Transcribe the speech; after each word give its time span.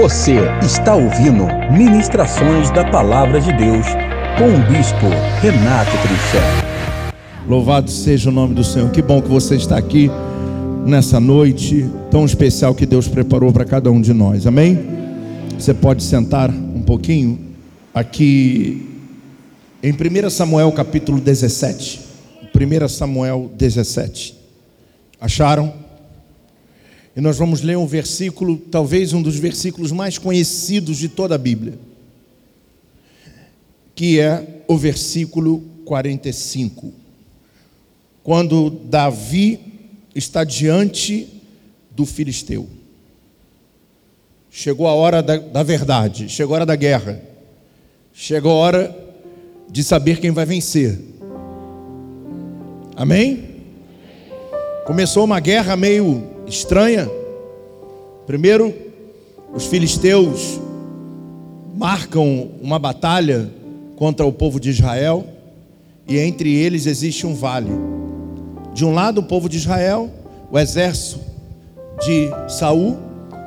Você 0.00 0.36
está 0.64 0.94
ouvindo 0.94 1.44
Ministrações 1.76 2.70
da 2.70 2.88
Palavra 2.88 3.40
de 3.40 3.52
Deus 3.54 3.84
com 4.38 4.44
o 4.44 4.72
Bispo 4.72 5.08
Renato 5.42 5.90
Trinchel. 5.90 7.48
Louvado 7.48 7.90
seja 7.90 8.30
o 8.30 8.32
nome 8.32 8.54
do 8.54 8.62
Senhor. 8.62 8.88
Que 8.92 9.02
bom 9.02 9.20
que 9.20 9.28
você 9.28 9.56
está 9.56 9.76
aqui 9.76 10.08
nessa 10.86 11.18
noite 11.18 11.90
tão 12.12 12.24
especial 12.24 12.76
que 12.76 12.86
Deus 12.86 13.08
preparou 13.08 13.52
para 13.52 13.64
cada 13.64 13.90
um 13.90 14.00
de 14.00 14.14
nós. 14.14 14.46
Amém? 14.46 14.78
Você 15.58 15.74
pode 15.74 16.04
sentar 16.04 16.48
um 16.48 16.82
pouquinho 16.82 17.36
aqui 17.92 18.88
em 19.82 19.92
1 19.92 20.30
Samuel 20.30 20.70
capítulo 20.70 21.20
17. 21.20 22.02
1 22.54 22.88
Samuel 22.88 23.50
17. 23.56 24.38
Acharam? 25.20 25.87
E 27.18 27.20
nós 27.20 27.36
vamos 27.36 27.62
ler 27.62 27.76
um 27.76 27.84
versículo, 27.84 28.56
talvez 28.56 29.12
um 29.12 29.20
dos 29.20 29.36
versículos 29.36 29.90
mais 29.90 30.18
conhecidos 30.18 30.96
de 30.98 31.08
toda 31.08 31.34
a 31.34 31.38
Bíblia, 31.38 31.76
que 33.92 34.20
é 34.20 34.62
o 34.68 34.78
versículo 34.78 35.64
45. 35.84 36.92
Quando 38.22 38.70
Davi 38.70 39.58
está 40.14 40.44
diante 40.44 41.26
do 41.90 42.06
filisteu. 42.06 42.68
Chegou 44.48 44.86
a 44.86 44.94
hora 44.94 45.20
da, 45.20 45.38
da 45.38 45.64
verdade, 45.64 46.28
chegou 46.28 46.54
a 46.54 46.58
hora 46.58 46.66
da 46.66 46.76
guerra, 46.76 47.20
chegou 48.12 48.52
a 48.52 48.54
hora 48.54 48.96
de 49.68 49.82
saber 49.82 50.20
quem 50.20 50.30
vai 50.30 50.46
vencer. 50.46 50.96
Amém? 52.94 53.56
Começou 54.86 55.24
uma 55.24 55.40
guerra 55.40 55.74
meio 55.74 56.37
estranha. 56.48 57.10
Primeiro, 58.26 58.74
os 59.54 59.66
filisteus 59.66 60.60
marcam 61.76 62.50
uma 62.60 62.78
batalha 62.78 63.50
contra 63.96 64.24
o 64.26 64.32
povo 64.32 64.58
de 64.58 64.70
Israel 64.70 65.26
e 66.06 66.18
entre 66.18 66.54
eles 66.54 66.86
existe 66.86 67.26
um 67.26 67.34
vale. 67.34 67.70
De 68.74 68.84
um 68.84 68.92
lado 68.94 69.20
o 69.20 69.24
povo 69.24 69.48
de 69.48 69.56
Israel, 69.56 70.10
o 70.50 70.58
exército 70.58 71.20
de 72.00 72.30
Saul 72.48 72.96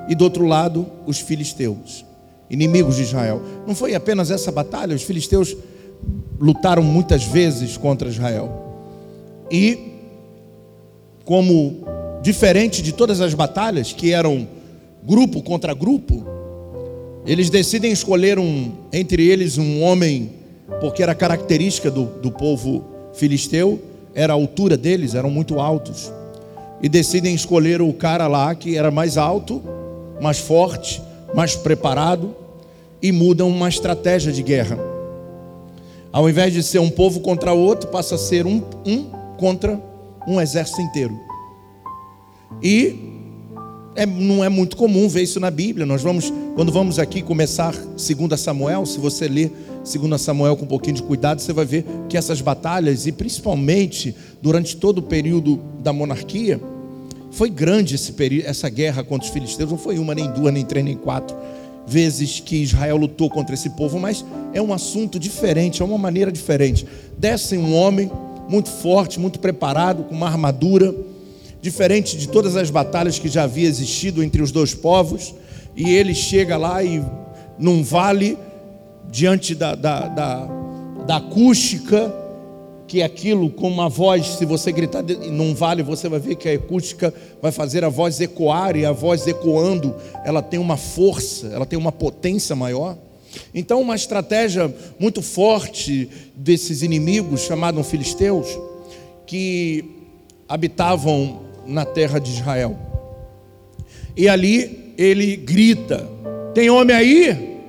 e 0.08 0.16
do 0.16 0.24
outro 0.24 0.46
lado 0.46 0.86
os 1.06 1.20
filisteus, 1.20 2.06
inimigos 2.50 2.98
de 2.98 3.04
Israel. 3.04 3.42
Não 3.66 3.74
foi 3.74 3.96
apenas 3.96 4.30
essa 4.30 4.52
batalha, 4.52 4.96
os 4.96 5.04
filisteus 5.04 5.56
lutaram 6.40 6.84
muitas 6.84 7.24
vezes 7.24 7.78
contra 7.78 8.10
Israel. 8.10 8.52
E 9.50 9.92
como 11.24 11.86
diferente 12.22 12.82
de 12.82 12.92
todas 12.92 13.20
as 13.20 13.34
batalhas, 13.34 13.92
que 13.92 14.14
eram 14.14 14.48
grupo 15.04 15.42
contra 15.42 15.74
grupo, 15.74 16.24
eles 17.26 17.50
decidem 17.50 17.92
escolher 17.92 18.40
um, 18.40 18.72
entre 18.92 19.28
eles 19.28 19.58
um 19.58 19.82
homem, 19.82 20.32
porque 20.80 21.04
era 21.04 21.14
característica 21.14 21.90
do, 21.90 22.06
do 22.06 22.32
povo 22.32 22.84
filisteu, 23.14 23.80
era 24.14 24.34
a 24.34 24.36
altura 24.36 24.78
deles, 24.78 25.16
eram 25.16 25.30
muito 25.30 25.60
altos. 25.60 26.12
E 26.82 26.90
decidem 26.90 27.34
escolher 27.36 27.82
o 27.82 27.94
cara 27.94 28.28
lá 28.28 28.54
que 28.56 28.76
era 28.76 28.90
mais 28.90 29.18
alto, 29.18 29.62
mais 30.20 30.40
forte, 30.40 31.02
mais 31.34 31.56
preparado, 31.56 32.36
e 33.02 33.12
mudam 33.12 33.50
uma 33.50 33.70
estratégia 33.70 34.32
de 34.32 34.42
guerra. 34.44 34.78
Ao 36.12 36.30
invés 36.30 36.54
de 36.54 36.62
ser 36.62 36.80
um 36.80 36.90
povo 36.90 37.22
contra 37.22 37.54
outro, 37.54 37.90
passa 37.90 38.16
a 38.16 38.18
ser 38.18 38.46
um, 38.46 38.62
um 38.86 39.06
contra 39.38 39.80
um 40.28 40.42
exército 40.42 40.82
inteiro. 40.82 41.31
E 42.62 43.12
é, 43.96 44.06
não 44.06 44.44
é 44.44 44.50
muito 44.50 44.78
comum 44.78 45.08
ver 45.08 45.24
isso 45.24 45.40
na 45.40 45.52
Bíblia. 45.52 45.86
Nós 45.86 46.02
vamos, 46.02 46.32
quando 46.56 46.72
vamos 46.72 47.00
aqui 47.00 47.22
começar 47.22 47.74
2 47.74 48.40
Samuel, 48.40 48.86
se 48.86 49.00
você 49.00 49.28
ler 49.28 49.52
2 49.84 50.22
Samuel 50.22 50.56
com 50.56 50.66
um 50.66 50.68
pouquinho 50.68 50.96
de 50.96 51.04
cuidado, 51.04 51.42
você 51.42 51.54
vai 51.54 51.66
ver 51.66 51.86
que 52.08 52.18
essas 52.18 52.42
batalhas, 52.42 53.06
e 53.08 53.12
principalmente 53.12 54.16
durante 54.42 54.78
todo 54.78 55.00
o 55.00 55.02
período 55.02 55.60
da 55.80 55.92
monarquia, 55.92 56.60
foi 57.32 57.50
grande 57.50 57.98
período, 58.14 58.48
essa 58.48 58.70
guerra 58.70 59.04
contra 59.04 59.28
os 59.28 59.34
filisteus. 59.34 59.70
Não 59.70 59.78
foi 59.78 60.00
uma, 60.00 60.16
nem 60.16 60.32
duas, 60.32 60.54
nem 60.54 60.66
três, 60.66 60.86
nem 60.86 60.96
quatro 60.96 61.36
vezes 61.86 62.40
que 62.40 62.58
Israel 62.58 62.96
lutou 62.96 63.30
contra 63.30 63.56
esse 63.56 63.72
povo, 63.72 64.00
mas 64.00 64.24
é 64.54 64.62
um 64.62 64.72
assunto 64.72 65.20
diferente, 65.20 65.82
é 65.82 65.86
uma 65.86 65.98
maneira 65.98 66.32
diferente. 66.32 66.86
Desce 67.18 67.58
um 67.58 67.76
homem 67.76 68.10
muito 68.48 68.70
forte, 68.70 69.20
muito 69.20 69.40
preparado, 69.40 70.04
com 70.04 70.16
uma 70.16 70.28
armadura 70.28 70.94
diferente 71.62 72.18
de 72.18 72.28
todas 72.28 72.56
as 72.56 72.70
batalhas 72.70 73.20
que 73.20 73.30
já 73.30 73.44
havia 73.44 73.68
existido 73.68 74.24
entre 74.24 74.42
os 74.42 74.52
dois 74.52 74.74
povos, 74.74 75.34
e 75.76 75.90
ele 75.90 76.14
chega 76.14 76.58
lá 76.58 76.84
e 76.84 77.04
num 77.58 77.84
vale, 77.84 78.38
diante 79.10 79.54
da, 79.54 79.76
da, 79.76 80.08
da, 80.08 80.50
da 81.06 81.18
acústica, 81.18 82.14
que 82.88 83.02
é 83.02 83.06
aquilo 83.06 83.50
com 83.50 83.70
uma 83.70 83.88
voz, 83.88 84.26
se 84.38 84.46
você 84.46 84.72
gritar 84.72 85.04
num 85.04 85.54
vale, 85.54 85.84
você 85.84 86.10
vai 86.10 86.20
ver 86.20 86.36
que 86.36 86.50
a 86.50 86.54
acústica 86.54 87.14
vai 87.42 87.52
fazer 87.52 87.86
a 87.86 87.90
voz 87.90 88.20
ecoar, 88.20 88.76
e 88.76 88.86
a 88.86 88.92
voz 88.92 89.28
ecoando, 89.28 89.96
ela 90.26 90.42
tem 90.42 90.60
uma 90.60 90.76
força, 90.76 91.48
ela 91.48 91.66
tem 91.66 91.78
uma 91.78 91.92
potência 91.92 92.56
maior. 92.56 92.98
Então, 93.54 93.80
uma 93.80 93.96
estratégia 93.96 94.74
muito 95.00 95.22
forte 95.22 96.10
desses 96.36 96.82
inimigos, 96.82 97.42
chamados 97.42 97.88
filisteus, 97.88 98.48
que 99.26 99.86
habitavam 100.50 101.51
na 101.66 101.86
terra 101.86 102.20
de 102.20 102.32
Israel. 102.32 102.78
E 104.16 104.28
ali 104.28 104.94
ele 104.98 105.36
grita: 105.36 106.08
Tem 106.54 106.70
homem 106.70 106.96
aí? 106.96 107.60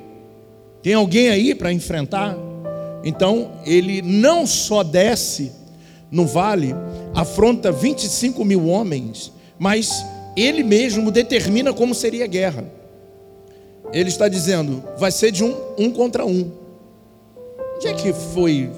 Tem 0.82 0.94
alguém 0.94 1.28
aí 1.28 1.54
para 1.54 1.72
enfrentar? 1.72 2.36
Então 3.04 3.52
ele 3.64 4.02
não 4.02 4.46
só 4.46 4.82
desce 4.82 5.52
no 6.10 6.26
vale, 6.26 6.74
afronta 7.14 7.72
25 7.72 8.44
mil 8.44 8.66
homens, 8.66 9.32
mas 9.58 10.04
ele 10.36 10.62
mesmo 10.62 11.10
determina 11.10 11.72
como 11.72 11.94
seria 11.94 12.24
a 12.24 12.28
guerra. 12.28 12.64
Ele 13.92 14.08
está 14.08 14.28
dizendo: 14.28 14.82
vai 14.98 15.10
ser 15.10 15.30
de 15.30 15.44
um, 15.44 15.54
um 15.78 15.90
contra 15.90 16.24
um. 16.24 16.50
Onde 17.76 17.88
é 17.88 17.94
que 17.94 18.12
foi? 18.12 18.70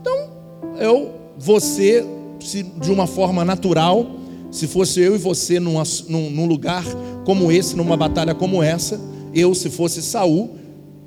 Então, 0.00 0.30
eu, 0.78 1.14
você, 1.38 2.04
de 2.38 2.90
uma 2.90 3.06
forma 3.06 3.44
natural, 3.44 4.19
se 4.50 4.66
fosse 4.66 5.00
eu 5.00 5.14
e 5.14 5.18
você 5.18 5.60
num, 5.60 5.80
num, 6.08 6.46
lugar 6.46 6.84
como 7.24 7.52
esse, 7.52 7.76
numa 7.76 7.96
batalha 7.96 8.34
como 8.34 8.62
essa, 8.62 9.00
eu, 9.32 9.54
se 9.54 9.70
fosse 9.70 10.02
Saul, 10.02 10.50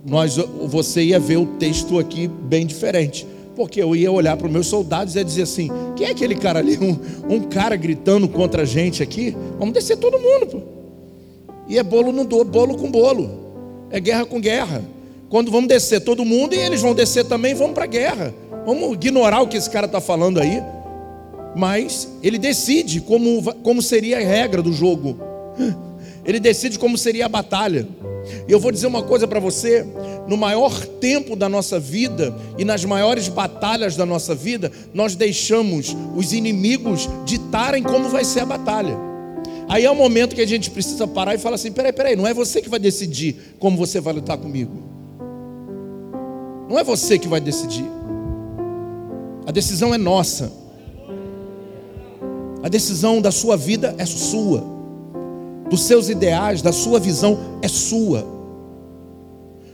nós, 0.05 0.37
você 0.67 1.03
ia 1.03 1.19
ver 1.19 1.37
o 1.37 1.45
texto 1.45 1.99
aqui 1.99 2.27
bem 2.27 2.65
diferente. 2.65 3.27
Porque 3.55 3.81
eu 3.81 3.95
ia 3.95 4.11
olhar 4.11 4.35
para 4.35 4.47
os 4.47 4.53
meus 4.53 4.67
soldados 4.67 5.15
e 5.15 5.19
ia 5.19 5.25
dizer 5.25 5.43
assim: 5.43 5.69
quem 5.95 6.07
é 6.07 6.09
aquele 6.09 6.35
cara 6.35 6.59
ali? 6.59 6.77
Um, 6.77 6.97
um 7.35 7.39
cara 7.41 7.75
gritando 7.75 8.27
contra 8.27 8.63
a 8.63 8.65
gente 8.65 9.03
aqui? 9.03 9.35
Vamos 9.59 9.73
descer 9.73 9.97
todo 9.97 10.17
mundo. 10.17 10.47
Pô. 10.47 10.61
E 11.67 11.77
é 11.77 11.83
bolo 11.83 12.11
no 12.11 12.25
do, 12.25 12.43
bolo 12.43 12.75
com 12.75 12.89
bolo. 12.89 13.29
É 13.91 13.99
guerra 13.99 14.25
com 14.25 14.41
guerra. 14.41 14.81
Quando 15.29 15.51
vamos 15.51 15.67
descer 15.67 16.01
todo 16.01 16.25
mundo 16.25 16.55
e 16.55 16.57
eles 16.57 16.81
vão 16.81 16.95
descer 16.95 17.25
também, 17.25 17.53
vamos 17.53 17.73
para 17.73 17.83
a 17.83 17.87
guerra. 17.87 18.33
Vamos 18.65 18.93
ignorar 18.93 19.41
o 19.41 19.47
que 19.47 19.57
esse 19.57 19.69
cara 19.69 19.85
está 19.85 20.01
falando 20.01 20.39
aí 20.39 20.61
mas 21.55 22.07
ele 22.21 22.37
decide 22.37 23.01
como, 23.01 23.53
como 23.55 23.81
seria 23.81 24.17
a 24.17 24.21
regra 24.21 24.61
do 24.61 24.73
jogo, 24.73 25.17
ele 26.25 26.39
decide 26.39 26.79
como 26.79 26.97
seria 26.97 27.25
a 27.25 27.29
batalha. 27.29 27.87
E 28.47 28.51
eu 28.51 28.59
vou 28.59 28.71
dizer 28.71 28.87
uma 28.87 29.03
coisa 29.03 29.27
para 29.27 29.39
você: 29.39 29.85
no 30.27 30.37
maior 30.37 30.73
tempo 30.85 31.35
da 31.35 31.49
nossa 31.49 31.79
vida 31.79 32.33
e 32.57 32.63
nas 32.63 32.85
maiores 32.85 33.27
batalhas 33.27 33.95
da 33.95 34.05
nossa 34.05 34.33
vida, 34.33 34.71
nós 34.93 35.15
deixamos 35.15 35.95
os 36.15 36.33
inimigos 36.33 37.09
ditarem 37.25 37.83
como 37.83 38.09
vai 38.09 38.23
ser 38.23 38.41
a 38.41 38.45
batalha. 38.45 38.97
Aí 39.67 39.85
é 39.85 39.91
o 39.91 39.95
momento 39.95 40.35
que 40.35 40.41
a 40.41 40.47
gente 40.47 40.71
precisa 40.71 41.07
parar 41.07 41.35
e 41.35 41.37
falar 41.37 41.55
assim: 41.55 41.71
peraí, 41.71 41.91
peraí, 41.91 42.15
não 42.15 42.27
é 42.27 42.33
você 42.33 42.61
que 42.61 42.69
vai 42.69 42.79
decidir 42.79 43.55
como 43.59 43.77
você 43.77 43.99
vai 43.99 44.13
lutar 44.13 44.37
comigo. 44.37 44.83
Não 46.69 46.79
é 46.79 46.83
você 46.83 47.19
que 47.19 47.27
vai 47.27 47.41
decidir. 47.41 47.85
A 49.45 49.51
decisão 49.51 49.93
é 49.93 49.97
nossa. 49.97 50.62
A 52.63 52.69
decisão 52.69 53.21
da 53.21 53.29
sua 53.29 53.57
vida 53.57 53.93
é 53.97 54.05
sua. 54.05 54.63
Dos 55.69 55.81
seus 55.81 56.07
ideais, 56.07 56.61
da 56.61 56.71
sua 56.71 56.97
visão 56.97 57.37
é 57.61 57.67
sua. 57.67 58.25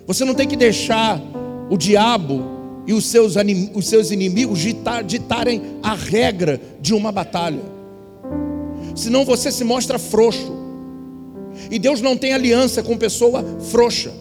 Você 0.07 0.25
não 0.25 0.33
tem 0.33 0.47
que 0.47 0.55
deixar 0.55 1.21
o 1.69 1.77
diabo 1.77 2.41
e 2.87 2.93
os 2.93 3.05
seus, 3.05 3.35
os 3.75 3.87
seus 3.87 4.09
inimigos 4.09 4.57
ditar, 4.57 5.03
ditarem 5.03 5.61
a 5.83 5.93
regra 5.93 6.59
de 6.81 6.95
uma 6.95 7.11
batalha. 7.11 7.61
Senão 8.95 9.23
você 9.23 9.51
se 9.51 9.63
mostra 9.63 9.99
frouxo. 9.99 10.57
E 11.69 11.77
Deus 11.77 12.01
não 12.01 12.17
tem 12.17 12.33
aliança 12.33 12.81
com 12.81 12.97
pessoa 12.97 13.45
frouxa. 13.69 14.11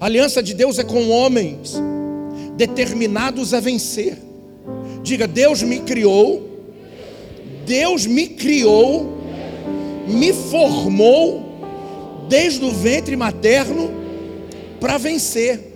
A 0.00 0.06
aliança 0.06 0.42
de 0.42 0.52
Deus 0.52 0.80
é 0.80 0.84
com 0.84 1.10
homens 1.10 1.74
determinados 2.56 3.54
a 3.54 3.60
vencer. 3.60 4.18
Diga: 5.04 5.28
Deus 5.28 5.62
me 5.62 5.78
criou 5.78 6.53
Deus 7.66 8.06
me 8.06 8.28
criou, 8.28 9.18
me 10.06 10.32
formou, 10.32 11.44
desde 12.28 12.64
o 12.64 12.70
ventre 12.70 13.16
materno 13.16 13.90
para 14.80 14.98
vencer. 14.98 15.72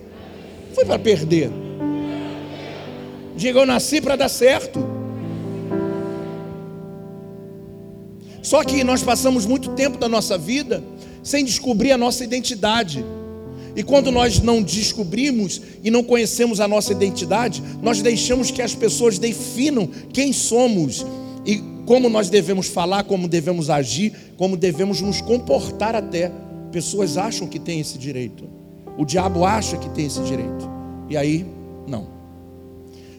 Foi 0.73 0.85
para 0.85 0.99
perder. 0.99 1.49
Diga, 3.35 3.59
eu 3.59 3.65
nasci 3.65 4.01
para 4.01 4.15
dar 4.15 4.29
certo. 4.29 4.79
Só 8.41 8.63
que 8.63 8.83
nós 8.83 9.03
passamos 9.03 9.45
muito 9.45 9.69
tempo 9.71 9.97
da 9.97 10.09
nossa 10.09 10.37
vida 10.37 10.83
sem 11.23 11.43
descobrir 11.43 11.91
a 11.91 11.97
nossa 11.97 12.23
identidade. 12.23 13.05
E 13.75 13.83
quando 13.83 14.11
nós 14.11 14.41
não 14.41 14.61
descobrimos 14.61 15.61
e 15.83 15.91
não 15.91 16.03
conhecemos 16.03 16.59
a 16.59 16.67
nossa 16.67 16.91
identidade, 16.91 17.61
nós 17.81 18.01
deixamos 18.01 18.51
que 18.51 18.61
as 18.61 18.73
pessoas 18.73 19.19
definam 19.19 19.87
quem 20.11 20.33
somos 20.33 21.05
e 21.45 21.61
como 21.89 22.07
nós 22.07 22.29
devemos 22.29 22.67
falar, 22.67 23.03
como 23.05 23.27
devemos 23.27 23.67
agir, 23.67 24.13
como 24.37 24.55
devemos 24.55 25.01
nos 25.01 25.21
comportar 25.21 25.95
até. 25.95 26.31
Pessoas 26.71 27.17
acham 27.17 27.47
que 27.47 27.57
tem 27.57 27.79
esse 27.79 27.97
direito. 27.97 28.47
O 28.95 29.03
diabo 29.03 29.43
acha 29.43 29.75
que 29.75 29.89
tem 29.89 30.05
esse 30.05 30.21
direito. 30.21 30.69
E 31.09 31.17
aí, 31.17 31.43
não. 31.87 32.07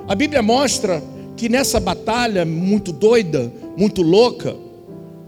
A 0.06 0.14
Bíblia 0.14 0.40
mostra 0.40 1.02
que 1.36 1.48
nessa 1.48 1.80
batalha 1.80 2.44
muito 2.44 2.92
doida, 2.92 3.52
muito 3.76 4.02
louca, 4.02 4.56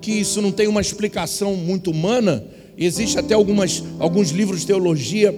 que 0.01 0.13
isso 0.13 0.41
não 0.41 0.53
tem 0.53 0.69
uma 0.69 0.81
explicação 0.81 1.57
muito 1.57 1.91
humana, 1.91 2.45
existe 2.79 3.19
até 3.19 3.35
algumas, 3.35 3.83
alguns 3.99 4.31
livros 4.31 4.61
de 4.61 4.69
teologia 4.69 5.37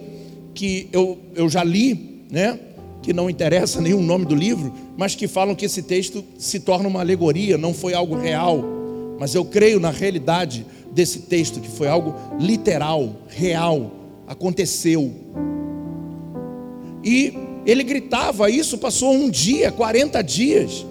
que 0.53 0.91
eu, 0.93 1.17
eu 1.35 1.49
já 1.49 1.65
li, 1.65 2.27
né? 2.31 2.61
Que 3.05 3.13
não 3.13 3.29
interessa 3.29 3.83
nenhum 3.83 4.03
nome 4.03 4.25
do 4.25 4.35
livro, 4.35 4.73
mas 4.97 5.15
que 5.15 5.29
falam 5.29 5.55
que 5.55 5.67
esse 5.67 5.83
texto 5.83 6.25
se 6.39 6.59
torna 6.59 6.89
uma 6.89 7.01
alegoria, 7.01 7.59
não 7.59 7.75
foi 7.75 7.93
algo 7.93 8.17
real. 8.17 8.65
Mas 9.21 9.35
eu 9.35 9.45
creio 9.45 9.79
na 9.79 9.91
realidade 9.91 10.65
desse 10.91 11.19
texto, 11.19 11.61
que 11.61 11.69
foi 11.69 11.87
algo 11.87 12.15
literal, 12.41 13.15
real, 13.29 13.93
aconteceu. 14.27 15.13
E 17.05 17.35
ele 17.67 17.85
gritava 17.85 18.49
isso, 18.49 18.79
passou 18.79 19.13
um 19.13 19.29
dia, 19.29 19.71
40 19.71 20.23
dias. 20.23 20.87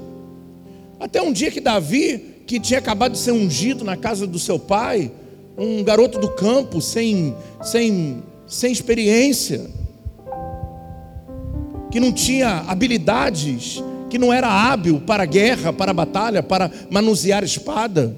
Até 0.99 1.19
um 1.19 1.33
dia 1.33 1.49
que 1.49 1.59
Davi, 1.59 2.43
que 2.45 2.59
tinha 2.59 2.77
acabado 2.77 3.13
de 3.13 3.17
ser 3.17 3.31
ungido 3.31 3.83
na 3.83 3.97
casa 3.97 4.27
do 4.27 4.37
seu 4.37 4.59
pai, 4.59 5.11
um 5.57 5.83
garoto 5.83 6.19
do 6.19 6.29
campo, 6.29 6.79
sem, 6.79 7.35
sem, 7.63 8.21
sem 8.45 8.71
experiência, 8.71 9.67
que 11.93 11.99
não 11.99 12.11
tinha 12.11 12.63
habilidades, 12.67 13.83
que 14.09 14.17
não 14.17 14.33
era 14.33 14.47
hábil 14.47 14.99
para 15.05 15.25
guerra, 15.25 15.71
para 15.71 15.93
batalha, 15.93 16.41
para 16.41 16.71
manusear 16.89 17.43
espada, 17.43 18.17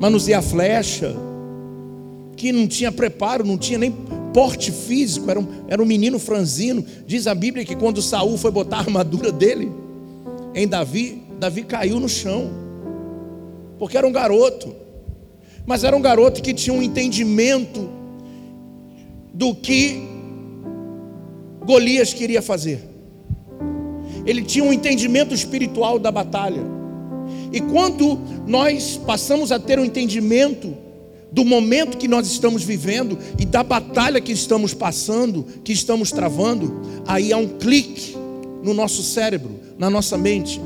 manusear 0.00 0.40
flecha, 0.40 1.16
que 2.36 2.52
não 2.52 2.68
tinha 2.68 2.92
preparo, 2.92 3.44
não 3.44 3.58
tinha 3.58 3.76
nem 3.76 3.90
porte 4.32 4.70
físico, 4.70 5.28
era 5.28 5.40
um, 5.40 5.48
era 5.66 5.82
um 5.82 5.84
menino 5.84 6.20
franzino. 6.20 6.86
Diz 7.08 7.26
a 7.26 7.34
Bíblia 7.34 7.64
que 7.64 7.74
quando 7.74 8.00
Saul 8.00 8.38
foi 8.38 8.52
botar 8.52 8.76
a 8.76 8.80
armadura 8.82 9.32
dele 9.32 9.68
em 10.54 10.68
Davi, 10.68 11.20
Davi 11.40 11.64
caiu 11.64 11.98
no 11.98 12.08
chão, 12.08 12.52
porque 13.80 13.98
era 13.98 14.06
um 14.06 14.12
garoto 14.12 14.72
mas 15.66 15.82
era 15.82 15.96
um 15.96 16.00
garoto 16.00 16.40
que 16.40 16.54
tinha 16.54 16.72
um 16.72 16.80
entendimento 16.80 17.90
do 19.34 19.56
que 19.56 20.06
Golias 21.66 22.14
queria 22.14 22.40
fazer. 22.40 22.97
Ele 24.28 24.42
tinha 24.42 24.62
um 24.62 24.70
entendimento 24.70 25.34
espiritual 25.34 25.98
da 25.98 26.12
batalha. 26.12 26.60
E 27.50 27.62
quando 27.62 28.20
nós 28.46 29.00
passamos 29.06 29.50
a 29.50 29.58
ter 29.58 29.78
um 29.78 29.84
entendimento 29.86 30.76
do 31.32 31.46
momento 31.46 31.96
que 31.96 32.06
nós 32.06 32.26
estamos 32.26 32.62
vivendo 32.62 33.18
e 33.38 33.46
da 33.46 33.62
batalha 33.62 34.20
que 34.20 34.30
estamos 34.30 34.74
passando, 34.74 35.46
que 35.64 35.72
estamos 35.72 36.10
travando, 36.10 36.78
aí 37.06 37.32
há 37.32 37.38
um 37.38 37.48
clique 37.48 38.14
no 38.62 38.74
nosso 38.74 39.02
cérebro, 39.02 39.58
na 39.78 39.88
nossa 39.88 40.18
mente. 40.18 40.60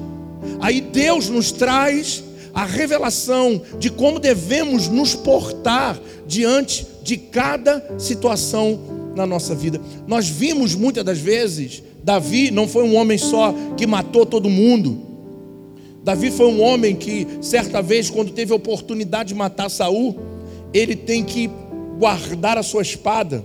Aí 0.60 0.80
Deus 0.80 1.28
nos 1.28 1.52
traz 1.52 2.24
a 2.52 2.64
revelação 2.64 3.62
de 3.78 3.90
como 3.90 4.18
devemos 4.18 4.88
nos 4.88 5.14
portar 5.14 6.00
diante 6.26 6.84
de 7.04 7.16
cada 7.16 7.96
situação 7.96 8.80
na 9.14 9.24
nossa 9.24 9.54
vida. 9.54 9.80
Nós 10.06 10.28
vimos 10.28 10.74
muitas 10.74 11.04
das 11.04 11.18
vezes, 11.18 11.82
Davi 12.02 12.50
não 12.50 12.66
foi 12.66 12.82
um 12.84 12.96
homem 12.96 13.16
só 13.16 13.54
que 13.76 13.86
matou 13.86 14.26
todo 14.26 14.50
mundo. 14.50 14.98
Davi 16.02 16.30
foi 16.30 16.46
um 16.46 16.60
homem 16.60 16.96
que, 16.96 17.26
certa 17.40 17.80
vez, 17.80 18.10
quando 18.10 18.32
teve 18.32 18.52
a 18.52 18.56
oportunidade 18.56 19.28
de 19.28 19.34
matar 19.34 19.68
Saul, 19.68 20.16
ele 20.74 20.96
tem 20.96 21.22
que 21.22 21.48
guardar 21.98 22.58
a 22.58 22.62
sua 22.62 22.82
espada. 22.82 23.44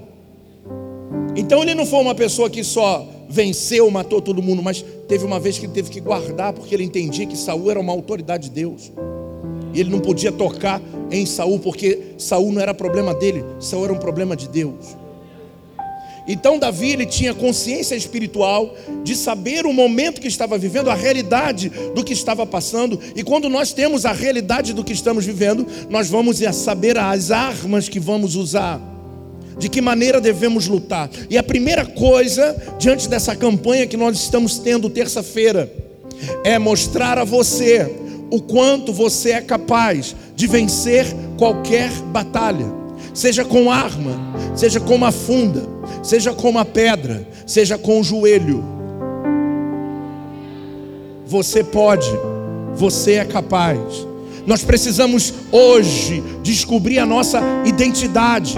Então 1.35 1.61
ele 1.61 1.75
não 1.75 1.85
foi 1.85 1.99
uma 1.99 2.15
pessoa 2.15 2.49
que 2.49 2.63
só 2.63 3.07
venceu, 3.29 3.89
matou 3.91 4.21
todo 4.21 4.41
mundo, 4.41 4.63
mas 4.63 4.83
teve 5.07 5.23
uma 5.23 5.39
vez 5.39 5.59
que 5.59 5.65
ele 5.65 5.73
teve 5.73 5.91
que 5.91 5.99
guardar, 5.99 6.53
porque 6.53 6.73
ele 6.73 6.83
entendia 6.83 7.27
que 7.27 7.37
Saul 7.37 7.69
era 7.69 7.79
uma 7.79 7.91
autoridade 7.91 8.49
de 8.49 8.55
Deus. 8.55 8.91
E 9.73 9.79
ele 9.79 9.91
não 9.91 9.99
podia 9.99 10.31
tocar 10.31 10.81
em 11.11 11.25
Saul, 11.25 11.59
porque 11.59 12.13
Saul 12.17 12.51
não 12.51 12.61
era 12.61 12.73
problema 12.73 13.13
dele, 13.13 13.45
Saul 13.59 13.83
era 13.83 13.93
um 13.93 13.99
problema 13.99 14.35
de 14.35 14.47
Deus. 14.47 14.97
Então 16.27 16.59
Davi 16.59 16.91
ele 16.91 17.05
tinha 17.05 17.33
consciência 17.33 17.95
espiritual 17.95 18.75
de 19.03 19.15
saber 19.15 19.65
o 19.65 19.73
momento 19.73 20.19
que 20.19 20.27
estava 20.27 20.57
vivendo, 20.57 20.89
a 20.89 20.95
realidade 20.95 21.69
do 21.95 22.03
que 22.03 22.13
estava 22.13 22.45
passando. 22.45 22.99
E 23.15 23.23
quando 23.23 23.49
nós 23.49 23.71
temos 23.71 24.05
a 24.05 24.11
realidade 24.11 24.73
do 24.73 24.83
que 24.83 24.93
estamos 24.93 25.25
vivendo, 25.25 25.65
nós 25.89 26.09
vamos 26.09 26.39
saber 26.53 26.97
as 26.97 27.31
armas 27.31 27.87
que 27.87 27.99
vamos 27.99 28.35
usar 28.35 28.81
de 29.57 29.69
que 29.69 29.81
maneira 29.81 30.21
devemos 30.21 30.67
lutar. 30.67 31.09
E 31.29 31.37
a 31.37 31.43
primeira 31.43 31.85
coisa, 31.85 32.55
diante 32.77 33.09
dessa 33.09 33.35
campanha 33.35 33.87
que 33.87 33.97
nós 33.97 34.17
estamos 34.17 34.59
tendo 34.59 34.89
terça-feira, 34.89 35.71
é 36.43 36.59
mostrar 36.59 37.17
a 37.17 37.23
você 37.23 37.89
o 38.29 38.41
quanto 38.41 38.91
você 38.91 39.31
é 39.31 39.41
capaz 39.41 40.15
de 40.35 40.47
vencer 40.47 41.05
qualquer 41.37 41.89
batalha, 42.11 42.65
seja 43.17 43.43
com 43.43 43.71
arma, 43.71 44.15
seja 44.55 44.79
com 44.79 44.93
uma 44.93 45.11
funda, 45.11 45.67
seja 46.03 46.31
com 46.33 46.51
uma 46.51 46.63
pedra, 46.63 47.27
seja 47.47 47.75
com 47.75 47.99
o 47.99 48.03
joelho. 48.03 48.63
Você 51.25 51.63
pode, 51.63 52.07
você 52.75 53.13
é 53.13 53.25
capaz. 53.25 53.79
Nós 54.45 54.63
precisamos 54.63 55.33
hoje 55.51 56.23
descobrir 56.43 56.99
a 56.99 57.07
nossa 57.07 57.41
identidade. 57.65 58.53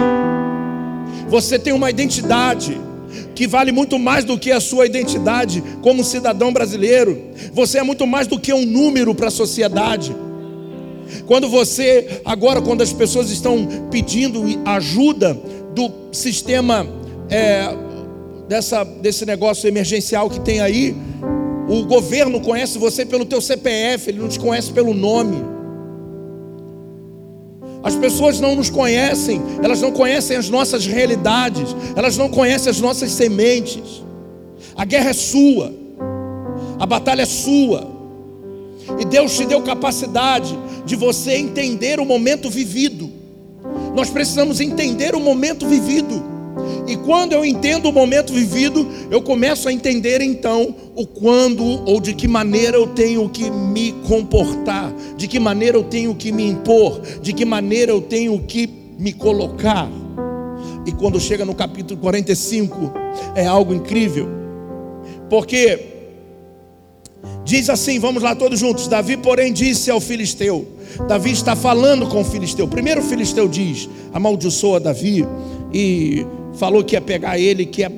Você 1.30 1.58
tem 1.58 1.72
uma 1.72 1.88
identidade 1.88 2.78
que 3.34 3.46
vale 3.46 3.72
muito 3.72 3.98
mais 3.98 4.26
do 4.26 4.38
que 4.38 4.52
a 4.52 4.60
sua 4.60 4.84
identidade 4.84 5.64
como 5.80 6.04
cidadão 6.04 6.52
brasileiro. 6.52 7.18
Você 7.54 7.78
é 7.78 7.82
muito 7.82 8.06
mais 8.06 8.26
do 8.26 8.38
que 8.38 8.52
um 8.52 8.66
número 8.66 9.14
para 9.14 9.28
a 9.28 9.30
sociedade. 9.30 10.14
Quando 11.26 11.48
você, 11.48 12.20
agora, 12.24 12.60
quando 12.60 12.82
as 12.82 12.92
pessoas 12.92 13.30
estão 13.30 13.88
pedindo 13.90 14.42
ajuda 14.64 15.34
do 15.74 15.90
sistema 16.12 16.86
é, 17.28 17.68
dessa, 18.48 18.84
desse 18.84 19.24
negócio 19.24 19.68
emergencial 19.68 20.28
que 20.28 20.40
tem 20.40 20.60
aí, 20.60 20.96
o 21.68 21.84
governo 21.84 22.40
conhece 22.40 22.78
você 22.78 23.06
pelo 23.06 23.24
teu 23.24 23.40
CPF, 23.40 24.10
ele 24.10 24.18
não 24.18 24.28
te 24.28 24.40
conhece 24.40 24.72
pelo 24.72 24.92
nome. 24.92 25.36
As 27.82 27.94
pessoas 27.94 28.40
não 28.40 28.56
nos 28.56 28.68
conhecem, 28.68 29.40
elas 29.62 29.80
não 29.80 29.90
conhecem 29.92 30.36
as 30.36 30.50
nossas 30.50 30.84
realidades, 30.84 31.74
elas 31.96 32.16
não 32.16 32.28
conhecem 32.28 32.70
as 32.70 32.80
nossas 32.80 33.12
sementes. 33.12 34.02
A 34.76 34.84
guerra 34.84 35.10
é 35.10 35.14
sua, 35.14 35.72
a 36.78 36.86
batalha 36.86 37.22
é 37.22 37.26
sua, 37.26 37.99
e 38.98 39.04
Deus 39.04 39.36
te 39.36 39.44
deu 39.44 39.62
capacidade 39.62 40.58
de 40.84 40.96
você 40.96 41.34
entender 41.34 42.00
o 42.00 42.04
momento 42.04 42.50
vivido. 42.50 43.10
Nós 43.94 44.10
precisamos 44.10 44.60
entender 44.60 45.14
o 45.14 45.20
momento 45.20 45.66
vivido. 45.66 46.30
E 46.86 46.96
quando 46.96 47.32
eu 47.32 47.44
entendo 47.44 47.88
o 47.88 47.92
momento 47.92 48.32
vivido, 48.32 48.86
eu 49.10 49.22
começo 49.22 49.68
a 49.68 49.72
entender 49.72 50.20
então 50.20 50.74
o 50.96 51.06
quando 51.06 51.64
ou 51.64 52.00
de 52.00 52.14
que 52.14 52.26
maneira 52.26 52.76
eu 52.76 52.88
tenho 52.88 53.28
que 53.28 53.48
me 53.50 53.92
comportar, 54.06 54.92
de 55.16 55.28
que 55.28 55.38
maneira 55.38 55.76
eu 55.76 55.84
tenho 55.84 56.14
que 56.14 56.32
me 56.32 56.48
impor, 56.48 57.00
de 57.22 57.32
que 57.32 57.44
maneira 57.44 57.92
eu 57.92 58.00
tenho 58.00 58.38
que 58.40 58.68
me 58.98 59.12
colocar. 59.12 59.88
E 60.84 60.92
quando 60.92 61.20
chega 61.20 61.44
no 61.44 61.54
capítulo 61.54 62.00
45, 62.00 62.92
é 63.34 63.46
algo 63.46 63.72
incrível, 63.72 64.28
porque 65.28 65.99
diz 67.50 67.68
assim: 67.68 67.98
vamos 67.98 68.22
lá 68.22 68.34
todos 68.34 68.60
juntos. 68.60 68.86
Davi, 68.86 69.16
porém, 69.16 69.52
disse 69.52 69.90
ao 69.90 70.00
filisteu: 70.00 70.66
Davi 71.08 71.32
está 71.32 71.56
falando 71.56 72.06
com 72.06 72.20
o 72.20 72.24
filisteu. 72.24 72.68
Primeiro 72.68 73.00
o 73.00 73.04
filisteu 73.04 73.48
diz: 73.48 73.88
amaldiçoa 74.12 74.78
Davi 74.78 75.26
e 75.74 76.24
falou 76.54 76.84
que 76.84 76.94
ia 76.94 77.00
pegar 77.00 77.38
ele, 77.38 77.66
que 77.66 77.80
ia 77.80 77.92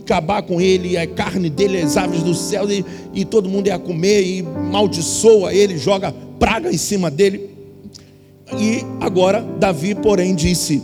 acabar 0.00 0.42
com 0.42 0.60
ele, 0.60 0.96
a 0.96 1.06
carne 1.06 1.50
dele, 1.50 1.78
as 1.78 1.96
aves 1.96 2.22
do 2.22 2.34
céu, 2.34 2.68
e, 2.70 2.84
e 3.14 3.24
todo 3.24 3.48
mundo 3.48 3.66
ia 3.66 3.78
comer, 3.78 4.22
e 4.22 4.42
maldiçoa 4.42 5.52
ele, 5.54 5.76
joga 5.76 6.12
praga 6.38 6.72
em 6.72 6.78
cima 6.78 7.10
dele. 7.10 7.50
E 8.58 8.82
agora 8.98 9.42
Davi, 9.58 9.94
porém, 9.94 10.34
disse: 10.34 10.82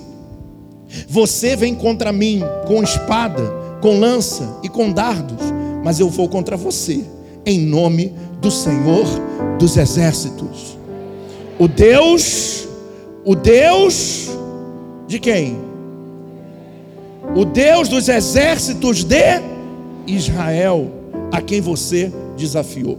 Você 1.09 1.57
vem 1.57 1.75
contra 1.75 2.12
mim 2.12 2.43
com 2.67 2.83
espada, 2.83 3.43
com 3.81 3.99
lança 3.99 4.61
e 4.62 4.69
com 4.69 4.93
dardos, 4.93 5.43
mas 5.83 5.99
eu 5.99 6.11
vou 6.11 6.29
contra 6.29 6.59
você, 6.59 7.03
em 7.47 7.61
nome 7.61 8.12
do 8.41 8.50
Senhor 8.50 9.07
dos 9.59 9.76
exércitos. 9.76 10.76
O 11.59 11.69
Deus, 11.69 12.69
o 13.25 13.35
Deus 13.35 14.29
de 15.07 15.19
quem? 15.21 15.57
O 17.35 17.45
Deus 17.45 17.88
dos 17.88 18.09
exércitos 18.09 19.05
de 19.05 19.41
Israel, 20.07 20.91
a 21.33 21.41
quem 21.41 21.61
você 21.61 22.12
desafiou. 22.37 22.99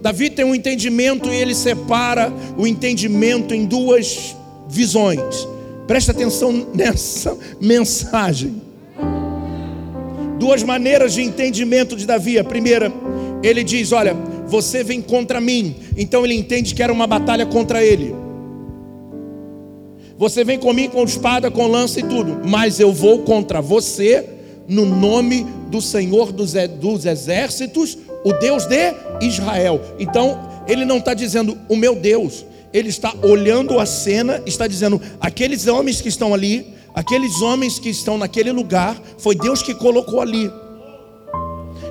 Davi 0.00 0.30
tem 0.30 0.44
um 0.44 0.54
entendimento 0.54 1.28
e 1.28 1.36
ele 1.36 1.54
separa 1.54 2.32
o 2.56 2.66
entendimento 2.66 3.54
em 3.54 3.66
duas 3.66 4.36
visões. 4.68 5.46
Presta 5.86 6.12
atenção 6.12 6.66
nessa 6.74 7.36
mensagem. 7.60 8.62
Duas 10.38 10.62
maneiras 10.62 11.14
de 11.14 11.22
entendimento 11.22 11.96
de 11.96 12.06
Davi. 12.06 12.38
A 12.38 12.44
primeira, 12.44 12.92
ele 13.42 13.62
diz: 13.62 13.92
Olha, 13.92 14.14
você 14.46 14.82
vem 14.82 15.00
contra 15.00 15.40
mim. 15.40 15.76
Então 15.96 16.24
ele 16.24 16.34
entende 16.34 16.74
que 16.74 16.82
era 16.82 16.92
uma 16.92 17.06
batalha 17.06 17.46
contra 17.46 17.84
ele. 17.84 18.14
Você 20.16 20.42
vem 20.42 20.58
comigo 20.58 20.94
com 20.94 21.04
espada, 21.04 21.48
com 21.48 21.68
lança 21.68 22.00
e 22.00 22.02
tudo, 22.02 22.40
mas 22.44 22.80
eu 22.80 22.92
vou 22.92 23.20
contra 23.20 23.60
você 23.60 24.28
no 24.66 24.84
nome 24.84 25.46
do 25.70 25.80
Senhor 25.80 26.32
dos, 26.32 26.54
dos 26.80 27.06
exércitos, 27.06 27.96
o 28.24 28.32
Deus 28.32 28.66
de 28.66 28.94
Israel. 29.22 29.80
Então, 29.98 30.38
ele 30.66 30.84
não 30.84 30.98
está 30.98 31.14
dizendo 31.14 31.56
o 31.68 31.76
meu 31.76 31.94
Deus, 31.94 32.44
ele 32.72 32.88
está 32.88 33.14
olhando 33.22 33.78
a 33.78 33.86
cena, 33.86 34.42
está 34.44 34.66
dizendo: 34.66 35.00
aqueles 35.20 35.68
homens 35.68 36.00
que 36.00 36.08
estão 36.08 36.34
ali, 36.34 36.66
aqueles 36.92 37.40
homens 37.40 37.78
que 37.78 37.88
estão 37.88 38.18
naquele 38.18 38.50
lugar, 38.50 39.00
foi 39.18 39.36
Deus 39.36 39.62
que 39.62 39.72
colocou 39.72 40.20
ali. 40.20 40.50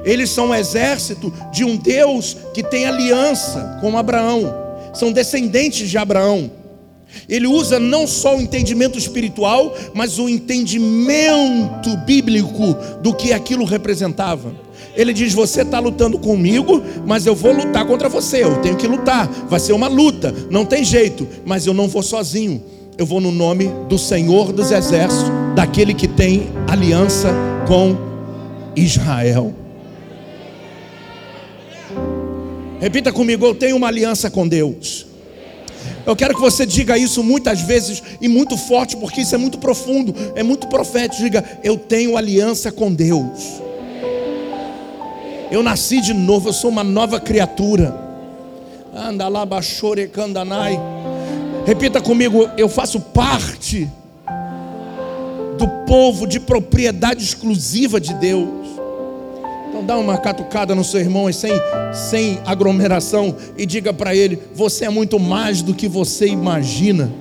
Eles 0.08 0.30
são 0.30 0.48
um 0.48 0.56
exército 0.56 1.34
de 1.52 1.66
um 1.66 1.76
Deus 1.76 2.38
que 2.54 2.64
tem 2.64 2.86
aliança 2.86 3.78
com 3.82 3.98
Abraão, 3.98 4.56
são 4.94 5.12
descendentes 5.12 5.90
de 5.90 5.98
Abraão. 5.98 6.50
Ele 7.28 7.46
usa 7.46 7.78
não 7.78 8.08
só 8.08 8.38
o 8.38 8.42
entendimento 8.42 8.98
espiritual, 8.98 9.76
mas 9.94 10.18
o 10.18 10.30
entendimento 10.30 11.96
bíblico 12.06 12.76
do 13.02 13.14
que 13.14 13.34
aquilo 13.34 13.66
representava. 13.66 14.54
Ele 14.96 15.14
diz: 15.14 15.34
Você 15.34 15.62
está 15.62 15.80
lutando 15.80 16.18
comigo, 16.18 16.82
mas 17.06 17.26
eu 17.26 17.36
vou 17.36 17.52
lutar 17.52 17.86
contra 17.86 18.08
você. 18.08 18.44
Eu 18.44 18.62
tenho 18.62 18.78
que 18.78 18.88
lutar. 18.88 19.28
Vai 19.50 19.60
ser 19.60 19.74
uma 19.74 19.88
luta, 19.88 20.34
não 20.50 20.66
tem 20.66 20.84
jeito. 20.84 21.28
Mas 21.46 21.66
eu 21.66 21.74
não 21.74 21.88
vou 21.88 22.04
sozinho. 22.04 22.64
Eu 22.98 23.06
vou 23.06 23.22
no 23.22 23.32
nome 23.32 23.70
do 23.88 23.98
Senhor 23.98 24.52
dos 24.52 24.72
Exércitos, 24.72 25.32
daquele 25.56 25.94
que 25.94 26.08
tem 26.08 26.50
aliança 26.68 27.34
com 27.68 27.96
Israel. 28.76 29.67
Repita 32.80 33.12
comigo: 33.12 33.46
Eu 33.46 33.56
tenho 33.56 33.76
uma 33.76 33.88
aliança 33.88 34.30
com 34.30 34.48
Deus. 34.48 35.06
Eu 36.06 36.16
quero 36.16 36.34
que 36.34 36.42
você 36.42 36.66
diga 36.66 36.98
isso 36.98 37.24
muitas 37.24 37.62
vezes 37.62 38.02
e 38.22 38.28
muito 38.28 38.58
forte, 38.58 38.96
porque 38.96 39.22
isso 39.22 39.36
é 39.36 39.38
muito 39.38 39.58
profundo, 39.58 40.16
é 40.36 40.44
muito 40.44 40.68
profético. 40.68 41.22
Diga: 41.22 41.44
Eu 41.64 41.78
tenho 41.78 42.16
aliança 42.18 42.72
com 42.72 42.94
Deus. 42.94 43.62
Eu 45.50 45.64
nasci 45.64 46.02
de 46.02 46.14
novo, 46.14 46.50
eu 46.50 46.54
sou 46.54 46.70
uma 46.70 46.84
nova 46.84 47.20
criatura. 47.20 47.98
Anda 48.94 49.28
lá, 49.28 49.46
baixore, 49.46 50.08
candanai. 50.08 50.80
Repita 51.66 52.02
comigo: 52.02 52.50
Eu 52.58 52.70
faço 52.70 53.00
parte 53.00 53.90
do 55.58 55.68
povo 55.86 56.28
de 56.28 56.40
propriedade 56.40 57.24
exclusiva 57.24 58.00
de 58.00 58.14
Deus. 58.14 58.67
Então 59.78 59.86
dá 59.86 59.98
uma 60.00 60.18
catucada 60.18 60.74
no 60.74 60.84
seu 60.84 61.00
irmão 61.00 61.32
sem, 61.32 61.52
sem 61.94 62.40
aglomeração 62.48 63.36
e 63.56 63.64
diga 63.64 63.94
para 63.94 64.16
ele: 64.16 64.40
você 64.56 64.86
é 64.86 64.90
muito 64.90 65.20
mais 65.20 65.62
do 65.62 65.72
que 65.72 65.88
você 65.88 66.26
imagina. 66.26 67.14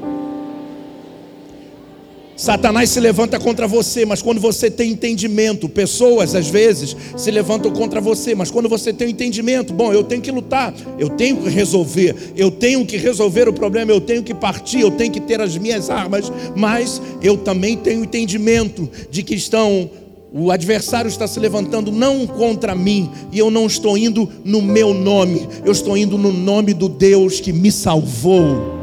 Satanás 2.35 2.89
se 2.91 3.01
levanta 3.01 3.39
contra 3.39 3.69
você, 3.69 4.07
mas 4.07 4.23
quando 4.23 4.41
você 4.41 4.71
tem 4.71 4.93
entendimento, 4.93 5.69
pessoas 5.69 6.35
às 6.35 6.49
vezes 6.49 6.97
se 7.15 7.31
levantam 7.31 7.71
contra 7.71 8.01
você, 8.01 8.35
mas 8.35 8.51
quando 8.51 8.71
você 8.71 8.91
tem 8.91 9.11
entendimento, 9.11 9.75
bom, 9.75 9.93
eu 9.93 10.05
tenho 10.05 10.23
que 10.23 10.31
lutar, 10.31 10.73
eu 10.99 11.11
tenho 11.11 11.37
que 11.39 11.49
resolver, 11.51 12.15
eu 12.37 12.51
tenho 12.51 12.87
que 12.87 12.97
resolver 12.97 13.49
o 13.49 13.53
problema, 13.53 13.91
eu 13.91 14.01
tenho 14.01 14.23
que 14.23 14.35
partir, 14.35 14.81
eu 14.81 14.91
tenho 14.91 15.13
que 15.13 15.21
ter 15.21 15.41
as 15.43 15.57
minhas 15.59 15.91
armas, 15.91 16.33
mas 16.55 17.01
eu 17.23 17.37
também 17.37 17.77
tenho 17.77 18.05
entendimento 18.05 18.91
de 19.11 19.23
que 19.23 19.35
estão 19.35 19.91
o 20.39 20.51
adversário 20.51 21.09
está 21.09 21.27
se 21.27 21.41
levantando 21.41 21.91
não 21.91 22.27
contra 22.27 22.75
mim, 22.75 23.11
e 23.33 23.39
eu 23.39 23.51
não 23.51 23.65
estou 23.65 23.97
indo 23.97 24.29
no 24.45 24.61
meu 24.61 24.93
nome, 24.93 25.49
eu 25.65 25.73
estou 25.73 25.97
indo 25.97 26.19
no 26.19 26.31
nome 26.31 26.75
do 26.75 26.91
Deus 26.91 27.41
que 27.41 27.55
me 27.55 27.73
salvou, 27.73 28.77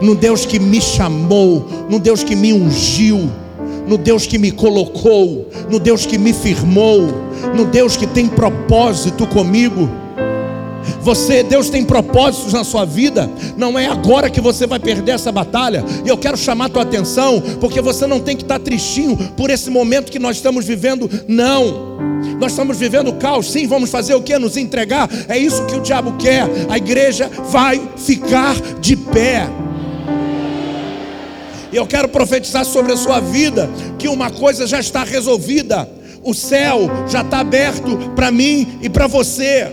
no 0.00 0.14
Deus 0.14 0.46
que 0.46 0.58
me 0.58 0.80
chamou, 0.80 1.68
no 1.90 1.98
Deus 1.98 2.24
que 2.24 2.34
me 2.34 2.54
ungiu, 2.54 3.30
no 3.86 3.98
Deus 3.98 4.26
que 4.26 4.38
me 4.38 4.50
colocou, 4.50 5.50
no 5.70 5.78
Deus 5.78 6.06
que 6.06 6.16
me 6.16 6.32
firmou, 6.32 7.02
no 7.54 7.66
Deus 7.66 7.94
que 7.94 8.06
tem 8.06 8.26
propósito 8.26 9.26
comigo. 9.26 9.90
Você, 11.00 11.42
Deus 11.42 11.70
tem 11.70 11.84
propósitos 11.84 12.52
na 12.52 12.64
sua 12.64 12.84
vida. 12.84 13.30
Não 13.56 13.78
é 13.78 13.86
agora 13.86 14.28
que 14.28 14.40
você 14.40 14.66
vai 14.66 14.78
perder 14.78 15.12
essa 15.12 15.32
batalha. 15.32 15.84
E 16.04 16.08
eu 16.08 16.18
quero 16.18 16.36
chamar 16.36 16.66
a 16.66 16.68
tua 16.68 16.82
atenção, 16.82 17.40
porque 17.60 17.80
você 17.80 18.06
não 18.06 18.20
tem 18.20 18.36
que 18.36 18.42
estar 18.42 18.58
tristinho 18.58 19.16
por 19.36 19.50
esse 19.50 19.70
momento 19.70 20.10
que 20.10 20.18
nós 20.18 20.36
estamos 20.36 20.64
vivendo. 20.64 21.08
Não. 21.26 21.98
Nós 22.40 22.52
estamos 22.52 22.76
vivendo 22.76 23.12
caos, 23.14 23.50
sim, 23.50 23.66
vamos 23.66 23.90
fazer 23.90 24.14
o 24.14 24.22
que? 24.22 24.36
Nos 24.38 24.56
entregar. 24.56 25.08
É 25.28 25.36
isso 25.36 25.64
que 25.66 25.76
o 25.76 25.80
diabo 25.80 26.14
quer. 26.18 26.46
A 26.68 26.76
igreja 26.76 27.30
vai 27.50 27.80
ficar 27.96 28.54
de 28.80 28.96
pé. 28.96 29.48
E 31.72 31.76
eu 31.76 31.86
quero 31.86 32.08
profetizar 32.08 32.64
sobre 32.64 32.92
a 32.92 32.96
sua 32.96 33.20
vida 33.20 33.68
que 33.98 34.08
uma 34.08 34.30
coisa 34.30 34.66
já 34.66 34.80
está 34.80 35.04
resolvida. 35.04 35.88
O 36.22 36.34
céu 36.34 36.90
já 37.08 37.20
está 37.20 37.40
aberto 37.40 37.96
para 38.14 38.30
mim 38.30 38.78
e 38.82 38.88
para 38.88 39.06
você. 39.06 39.72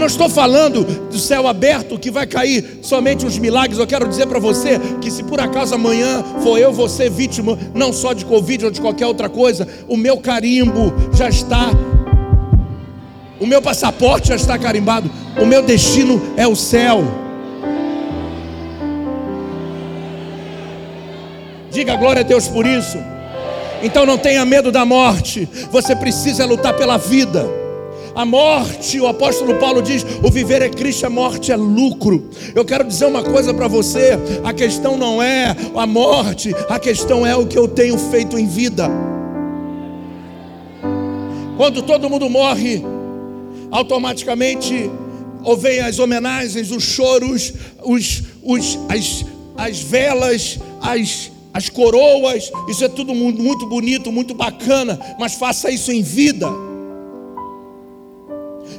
Não 0.00 0.06
estou 0.06 0.30
falando 0.30 0.82
do 0.82 1.18
céu 1.18 1.46
aberto 1.46 1.98
que 1.98 2.10
vai 2.10 2.26
cair 2.26 2.78
somente 2.80 3.26
os 3.26 3.36
milagres. 3.38 3.78
Eu 3.78 3.86
quero 3.86 4.08
dizer 4.08 4.26
para 4.26 4.38
você 4.38 4.80
que 4.98 5.10
se 5.10 5.22
por 5.22 5.38
acaso 5.38 5.74
amanhã 5.74 6.24
for 6.42 6.58
eu, 6.58 6.72
você 6.72 7.10
vítima, 7.10 7.58
não 7.74 7.92
só 7.92 8.14
de 8.14 8.24
Covid 8.24 8.64
ou 8.64 8.70
de 8.70 8.80
qualquer 8.80 9.06
outra 9.06 9.28
coisa, 9.28 9.68
o 9.86 9.98
meu 9.98 10.16
carimbo 10.16 10.90
já 11.12 11.28
está. 11.28 11.68
O 13.38 13.46
meu 13.46 13.60
passaporte 13.60 14.28
já 14.28 14.36
está 14.36 14.58
carimbado. 14.58 15.10
O 15.38 15.44
meu 15.44 15.62
destino 15.62 16.32
é 16.34 16.48
o 16.48 16.56
céu. 16.56 17.04
Diga 21.70 21.94
glória 21.96 22.20
a 22.20 22.24
Deus 22.24 22.48
por 22.48 22.66
isso. 22.66 22.96
Então 23.82 24.06
não 24.06 24.16
tenha 24.16 24.46
medo 24.46 24.72
da 24.72 24.86
morte. 24.86 25.46
Você 25.70 25.94
precisa 25.94 26.46
lutar 26.46 26.74
pela 26.74 26.96
vida. 26.96 27.59
A 28.14 28.24
morte, 28.24 29.00
o 29.00 29.06
apóstolo 29.06 29.54
Paulo 29.56 29.80
diz: 29.80 30.04
o 30.22 30.30
viver 30.30 30.62
é 30.62 30.68
Cristo, 30.68 31.06
a 31.06 31.10
morte 31.10 31.52
é 31.52 31.56
lucro. 31.56 32.30
Eu 32.54 32.64
quero 32.64 32.84
dizer 32.84 33.06
uma 33.06 33.22
coisa 33.22 33.54
para 33.54 33.68
você: 33.68 34.18
a 34.42 34.52
questão 34.52 34.96
não 34.96 35.22
é 35.22 35.54
a 35.74 35.86
morte, 35.86 36.54
a 36.68 36.78
questão 36.78 37.26
é 37.26 37.36
o 37.36 37.46
que 37.46 37.58
eu 37.58 37.68
tenho 37.68 37.96
feito 37.98 38.38
em 38.38 38.46
vida. 38.46 38.88
Quando 41.56 41.82
todo 41.82 42.08
mundo 42.08 42.28
morre, 42.28 42.82
automaticamente 43.70 44.90
ouvem 45.42 45.80
as 45.80 45.98
homenagens, 45.98 46.70
os 46.70 46.82
choros, 46.82 47.52
os, 47.82 48.22
os, 48.42 48.78
as, 48.88 49.24
as 49.56 49.80
velas, 49.80 50.58
as, 50.80 51.30
as 51.52 51.68
coroas, 51.68 52.50
isso 52.68 52.84
é 52.84 52.88
tudo 52.88 53.14
muito 53.14 53.66
bonito, 53.66 54.10
muito 54.10 54.34
bacana, 54.34 54.98
mas 55.18 55.34
faça 55.34 55.70
isso 55.70 55.92
em 55.92 56.02
vida. 56.02 56.48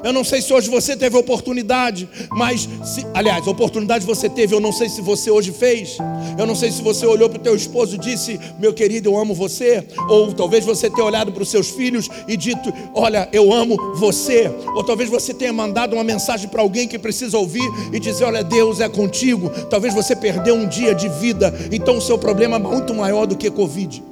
Eu 0.03 0.11
não 0.11 0.23
sei 0.23 0.41
se 0.41 0.51
hoje 0.51 0.69
você 0.69 0.95
teve 0.95 1.15
oportunidade, 1.15 2.09
mas, 2.31 2.67
se, 2.83 3.05
aliás, 3.13 3.45
oportunidade 3.45 4.05
você 4.05 4.27
teve, 4.27 4.55
eu 4.55 4.59
não 4.59 4.71
sei 4.71 4.89
se 4.89 5.01
você 5.01 5.29
hoje 5.29 5.51
fez. 5.51 5.97
Eu 6.37 6.45
não 6.45 6.55
sei 6.55 6.71
se 6.71 6.81
você 6.81 7.05
olhou 7.05 7.29
para 7.29 7.39
o 7.39 7.41
teu 7.41 7.55
esposo 7.55 7.95
e 7.95 7.99
disse, 7.99 8.39
meu 8.59 8.73
querido, 8.73 9.09
eu 9.09 9.17
amo 9.17 9.33
você. 9.33 9.85
Ou 10.09 10.33
talvez 10.33 10.65
você 10.65 10.89
tenha 10.89 11.05
olhado 11.05 11.31
para 11.31 11.43
os 11.43 11.49
seus 11.49 11.69
filhos 11.69 12.09
e 12.27 12.35
dito, 12.35 12.73
olha, 12.95 13.29
eu 13.31 13.53
amo 13.53 13.77
você. 13.95 14.51
Ou 14.75 14.83
talvez 14.83 15.09
você 15.09 15.33
tenha 15.33 15.53
mandado 15.53 15.93
uma 15.93 16.03
mensagem 16.03 16.49
para 16.49 16.61
alguém 16.61 16.87
que 16.87 16.97
precisa 16.97 17.37
ouvir 17.37 17.69
e 17.93 17.99
dizer, 17.99 18.23
olha, 18.23 18.43
Deus 18.43 18.79
é 18.79 18.89
contigo. 18.89 19.49
Talvez 19.69 19.93
você 19.93 20.15
perdeu 20.15 20.55
um 20.55 20.67
dia 20.67 20.95
de 20.95 21.09
vida, 21.09 21.53
então 21.71 21.97
o 21.97 22.01
seu 22.01 22.17
problema 22.17 22.55
é 22.55 22.59
muito 22.59 22.93
maior 22.93 23.27
do 23.27 23.35
que 23.35 23.51
Covid. 23.51 24.03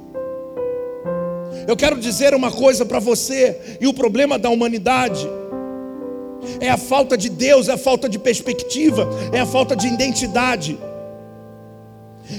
Eu 1.66 1.76
quero 1.76 1.98
dizer 1.98 2.34
uma 2.34 2.50
coisa 2.50 2.84
para 2.84 2.98
você, 2.98 3.76
e 3.80 3.86
o 3.86 3.94
problema 3.94 4.38
da 4.38 4.48
humanidade 4.50 5.28
é 6.60 6.70
a 6.70 6.76
falta 6.76 7.16
de 7.16 7.28
Deus, 7.28 7.68
é 7.68 7.72
a 7.72 7.78
falta 7.78 8.08
de 8.08 8.18
perspectiva, 8.18 9.08
é 9.32 9.40
a 9.40 9.46
falta 9.46 9.74
de 9.74 9.86
identidade. 9.86 10.78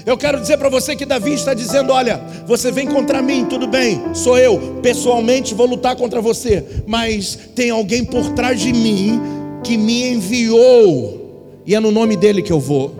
Eu 0.06 0.18
quero 0.18 0.40
dizer 0.40 0.58
para 0.58 0.70
você 0.70 0.96
que 0.96 1.06
Davi 1.06 1.34
está 1.34 1.54
dizendo: 1.54 1.92
olha, 1.92 2.22
você 2.46 2.72
vem 2.72 2.88
contra 2.88 3.22
mim, 3.22 3.46
tudo 3.46 3.68
bem, 3.68 4.02
sou 4.14 4.38
eu, 4.38 4.80
pessoalmente 4.82 5.54
vou 5.54 5.68
lutar 5.68 5.96
contra 5.96 6.22
você, 6.22 6.66
mas 6.88 7.38
tem 7.56 7.70
alguém 7.70 8.04
por 8.04 8.30
trás 8.32 8.60
de 8.60 8.72
mim 8.72 9.20
que 9.64 9.78
me 9.78 10.12
enviou, 10.12 11.62
e 11.66 11.76
é 11.76 11.80
no 11.80 11.92
nome 11.92 12.16
dele 12.16 12.42
que 12.42 12.52
eu 12.52 12.60
vou. 12.60 12.94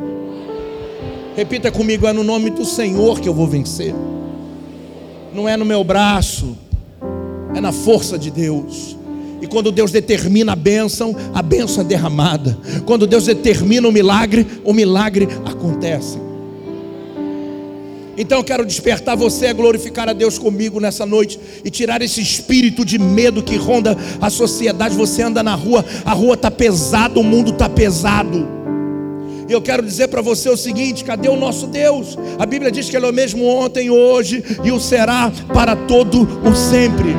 Repita 1.36 1.72
comigo: 1.72 2.08
é 2.08 2.14
no 2.14 2.24
nome 2.24 2.50
do 2.50 2.66
Senhor 2.66 3.20
que 3.20 3.30
eu 3.30 3.34
vou 3.34 3.48
vencer, 3.48 3.96
não 5.34 5.48
é 5.48 5.56
no 5.56 5.66
meu 5.66 5.84
braço, 5.84 6.58
é 7.56 7.62
na 7.62 7.72
força 7.72 8.18
de 8.18 8.30
Deus. 8.30 8.98
E 9.42 9.48
quando 9.48 9.72
Deus 9.72 9.92
determina 9.92 10.54
a 10.54 10.56
bênção, 10.56 11.16
a 11.34 11.42
bênção 11.42 11.84
é 11.84 11.88
derramada. 11.88 12.58
Quando 12.86 13.08
Deus 13.08 13.26
determina 13.26 13.88
o 13.88 13.92
milagre, 13.92 14.46
o 14.64 14.72
milagre 14.72 15.28
acontece. 15.44 16.20
Então 18.18 18.38
eu 18.38 18.44
quero 18.44 18.66
despertar 18.66 19.18
você 19.18 19.48
a 19.48 19.54
glorificar 19.54 20.08
a 20.08 20.14
Deus 20.14 20.38
comigo 20.38 20.80
nessa 20.80 21.06
noite 21.06 21.40
e 21.64 21.72
tirar 21.72 22.02
esse 22.02 22.22
espírito 22.22 22.86
de 22.86 23.00
medo 23.00 23.42
que 23.42 23.56
ronda 23.56 23.98
a 24.20 24.30
sociedade. 24.30 24.96
Você 24.96 25.24
anda 25.24 25.42
na 25.42 25.56
rua, 25.56 25.84
a 26.06 26.14
rua 26.14 26.36
está 26.36 26.52
pesada, 26.52 27.20
o 27.20 27.24
mundo 27.24 27.52
está 27.52 27.68
pesado. 27.68 28.48
E 29.50 29.54
eu 29.54 29.62
quero 29.62 29.84
dizer 29.84 30.10
para 30.10 30.22
você 30.22 30.50
o 30.50 30.58
seguinte: 30.58 31.04
cadê 31.04 31.30
o 31.30 31.36
nosso 31.36 31.68
Deus? 31.68 32.18
A 32.38 32.46
Bíblia 32.46 32.72
diz 32.72 32.90
que 32.90 32.96
Ele 32.96 33.06
é 33.06 33.10
o 33.10 33.14
mesmo 33.14 33.46
ontem, 33.46 33.90
hoje 33.90 34.44
e 34.64 34.72
o 34.72 34.80
será 34.80 35.32
para 35.54 35.76
todo 35.76 36.28
o 36.48 36.56
sempre. 36.56 37.16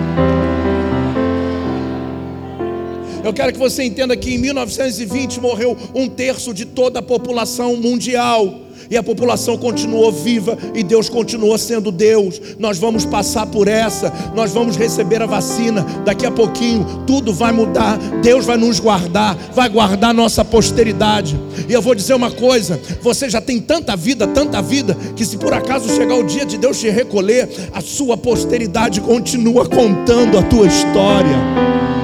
Eu 3.25 3.33
quero 3.33 3.53
que 3.53 3.59
você 3.59 3.85
entenda 3.85 4.17
que 4.17 4.35
em 4.35 4.39
1920 4.39 5.41
morreu 5.41 5.77
um 5.95 6.09
terço 6.09 6.53
de 6.53 6.65
toda 6.65 6.99
a 6.99 7.03
população 7.03 7.77
mundial 7.77 8.63
e 8.91 8.97
a 8.97 9.03
população 9.03 9.57
continuou 9.57 10.13
viva 10.13 10.59
e 10.75 10.83
Deus 10.83 11.09
continuou 11.09 11.57
sendo 11.57 11.91
Deus. 11.91 12.41
Nós 12.59 12.77
vamos 12.77 13.07
passar 13.07 13.47
por 13.47 13.67
essa, 13.67 14.13
nós 14.35 14.53
vamos 14.53 14.77
receber 14.77 15.23
a 15.23 15.27
vacina. 15.27 15.83
Daqui 16.05 16.27
a 16.27 16.31
pouquinho 16.31 17.05
tudo 17.07 17.33
vai 17.33 17.53
mudar. 17.53 17.97
Deus 18.23 18.45
vai 18.45 18.59
nos 18.59 18.79
guardar, 18.81 19.35
vai 19.55 19.71
guardar 19.71 20.13
nossa 20.13 20.45
posteridade. 20.45 21.41
E 21.69 21.73
eu 21.73 21.81
vou 21.81 21.95
dizer 21.95 22.13
uma 22.13 22.31
coisa: 22.31 22.79
você 23.01 23.31
já 23.31 23.41
tem 23.41 23.61
tanta 23.61 23.97
vida, 23.97 24.27
tanta 24.27 24.61
vida, 24.61 24.95
que 25.17 25.25
se 25.25 25.39
por 25.39 25.55
acaso 25.55 25.89
chegar 25.97 26.17
o 26.17 26.25
dia 26.25 26.45
de 26.45 26.59
Deus 26.59 26.79
te 26.79 26.91
recolher, 26.91 27.49
a 27.73 27.81
sua 27.81 28.17
posteridade 28.19 29.01
continua 29.01 29.67
contando 29.67 30.37
a 30.39 30.43
tua 30.43 30.67
história. 30.67 32.02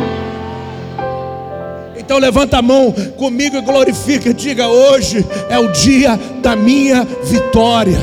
Então 2.08 2.16
levanta 2.16 2.56
a 2.56 2.62
mão 2.62 2.90
comigo 3.18 3.58
e 3.58 3.60
glorifica. 3.60 4.32
Diga: 4.32 4.66
hoje 4.66 5.22
é 5.50 5.58
o 5.58 5.70
dia 5.70 6.18
da 6.40 6.56
minha 6.56 7.04
vitória. 7.04 7.98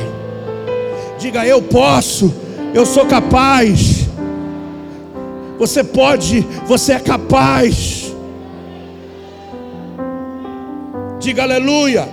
Diga: 1.18 1.44
eu 1.44 1.60
posso, 1.60 2.32
eu 2.72 2.86
sou 2.86 3.08
capaz. 3.08 4.06
Você 5.58 5.84
pode, 5.84 6.42
você 6.68 6.94
é 6.94 7.00
capaz. 7.00 8.14
Diga 11.20 11.42
aleluia. 11.42 12.08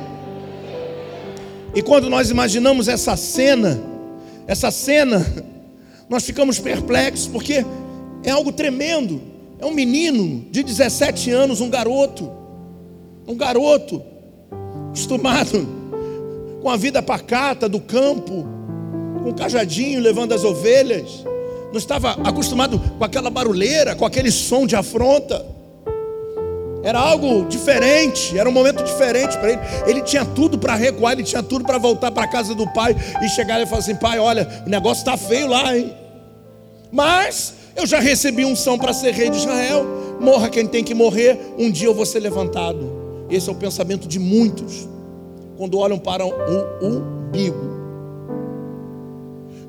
E 1.75 1.83
quando 1.83 2.09
nós 2.09 2.31
imaginamos 2.31 2.89
essa 2.89 3.19
cena, 3.19 3.79
essa 4.47 4.71
cena, 4.71 5.27
nós 6.09 6.25
ficamos 6.25 6.59
perplexos 6.59 7.27
porque 7.27 7.67
é 8.25 8.31
algo 8.31 8.51
tremendo. 8.51 9.32
É 9.63 9.65
um 9.65 9.73
menino 9.73 10.45
de 10.51 10.65
17 10.65 11.31
anos, 11.31 11.61
um 11.61 11.71
garoto, 11.71 12.29
um 13.29 13.37
garoto, 13.37 14.03
acostumado 14.89 15.69
com 16.61 16.69
a 16.69 16.77
vida 16.77 17.01
pacata 17.01 17.69
do 17.69 17.79
campo, 17.79 18.45
com 19.23 19.31
o 19.31 19.35
cajadinho 19.35 20.01
levando 20.01 20.33
as 20.33 20.43
ovelhas, 20.43 21.25
não 21.71 21.79
estava 21.79 22.11
acostumado 22.25 22.77
com 22.77 23.05
aquela 23.05 23.31
barulheira, 23.31 23.95
com 23.95 24.05
aquele 24.05 24.33
som 24.33 24.67
de 24.67 24.75
afronta. 24.75 25.47
Era 26.83 26.99
algo 26.99 27.47
diferente, 27.49 28.37
era 28.37 28.49
um 28.49 28.53
momento 28.53 28.83
diferente 28.83 29.39
para 29.39 29.53
ele. 29.53 29.61
Ele 29.87 30.03
tinha 30.03 30.25
tudo 30.25 30.59
para 30.59 30.75
recuar, 30.75 31.13
ele 31.13 31.23
tinha 31.23 31.41
tudo 31.41 31.65
para 31.65 31.79
voltar 31.79 32.11
para 32.11 32.25
a 32.25 32.29
casa 32.29 32.53
do 32.53 32.67
pai 32.73 32.97
e 33.23 33.29
chegar 33.29 33.63
e 33.63 33.67
falar 33.67 33.79
assim: 33.79 33.95
pai, 33.95 34.19
olha, 34.19 34.65
o 34.67 34.69
negócio 34.69 35.03
está 35.03 35.17
feio 35.17 35.47
lá, 35.47 35.77
hein? 35.77 35.95
Mas 36.91 37.62
eu 37.77 37.87
já 37.87 38.01
recebi 38.01 38.45
unção 38.45 38.79
para 38.79 38.93
ser 38.93 39.13
rei 39.13 39.31
de 39.31 39.39
Israel. 39.39 39.85
Morra 40.21 40.49
quem 40.49 40.67
tem 40.67 40.85
que 40.85 40.95
morrer, 40.95 41.39
um 41.59 41.71
dia 41.71 41.89
eu 41.89 41.95
vou 41.95 42.07
ser 42.07 42.21
levantado. 42.21 43.03
Esse 43.29 43.49
é 43.49 43.53
o 43.53 43.57
pensamento 43.57 44.07
de 44.07 44.19
muitos, 44.19 44.89
quando 45.57 45.79
olham 45.79 45.99
para 45.99 46.25
o 46.25 46.31
umbigo. 46.83 47.73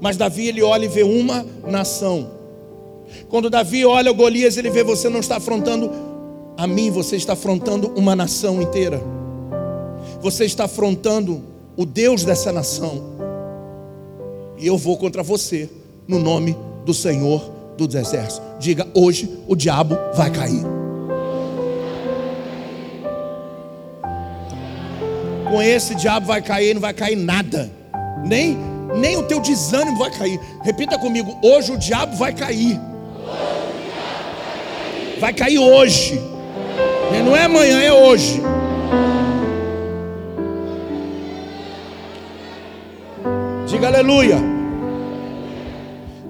Mas 0.01 0.17
Davi 0.17 0.47
ele 0.47 0.61
olha 0.61 0.85
e 0.85 0.89
vê 0.89 1.03
uma 1.03 1.45
nação. 1.65 2.29
Quando 3.29 3.49
Davi 3.49 3.85
olha 3.85 4.11
o 4.11 4.15
Golias, 4.15 4.57
ele 4.57 4.69
vê 4.69 4.83
você 4.83 5.07
não 5.07 5.21
está 5.21 5.37
afrontando 5.37 5.89
a 6.57 6.67
mim, 6.67 6.91
você 6.91 7.15
está 7.15 7.33
afrontando 7.33 7.87
uma 7.95 8.15
nação 8.15 8.61
inteira. 8.61 9.01
Você 10.21 10.45
está 10.45 10.65
afrontando 10.65 11.41
o 11.77 11.85
Deus 11.85 12.23
dessa 12.23 12.51
nação. 12.51 13.01
E 14.57 14.67
eu 14.67 14.77
vou 14.77 14.97
contra 14.97 15.23
você, 15.23 15.69
no 16.07 16.19
nome 16.19 16.55
do 16.85 16.93
Senhor 16.93 17.52
dos 17.77 17.93
exércitos. 17.95 18.41
Diga: 18.59 18.87
hoje 18.93 19.29
o 19.47 19.55
diabo 19.55 19.97
vai 20.13 20.29
cair. 20.29 20.63
Com 25.49 25.61
esse 25.61 25.93
diabo 25.95 26.25
vai 26.25 26.41
cair, 26.41 26.73
não 26.73 26.81
vai 26.81 26.93
cair 26.93 27.15
nada. 27.15 27.69
Nem 28.25 28.57
nem 28.95 29.17
o 29.17 29.23
teu 29.23 29.39
desânimo 29.39 29.97
vai 29.97 30.11
cair. 30.11 30.39
Repita 30.61 30.97
comigo: 30.97 31.37
hoje 31.43 31.71
o 31.71 31.77
diabo 31.77 32.15
vai 32.15 32.33
cair. 32.33 32.79
Vai 35.19 35.33
cair 35.33 35.57
hoje. 35.57 36.19
Não 37.25 37.35
é 37.35 37.43
amanhã, 37.43 37.81
é 37.81 37.93
hoje. 37.93 38.41
Diga 43.67 43.87
aleluia. 43.87 44.37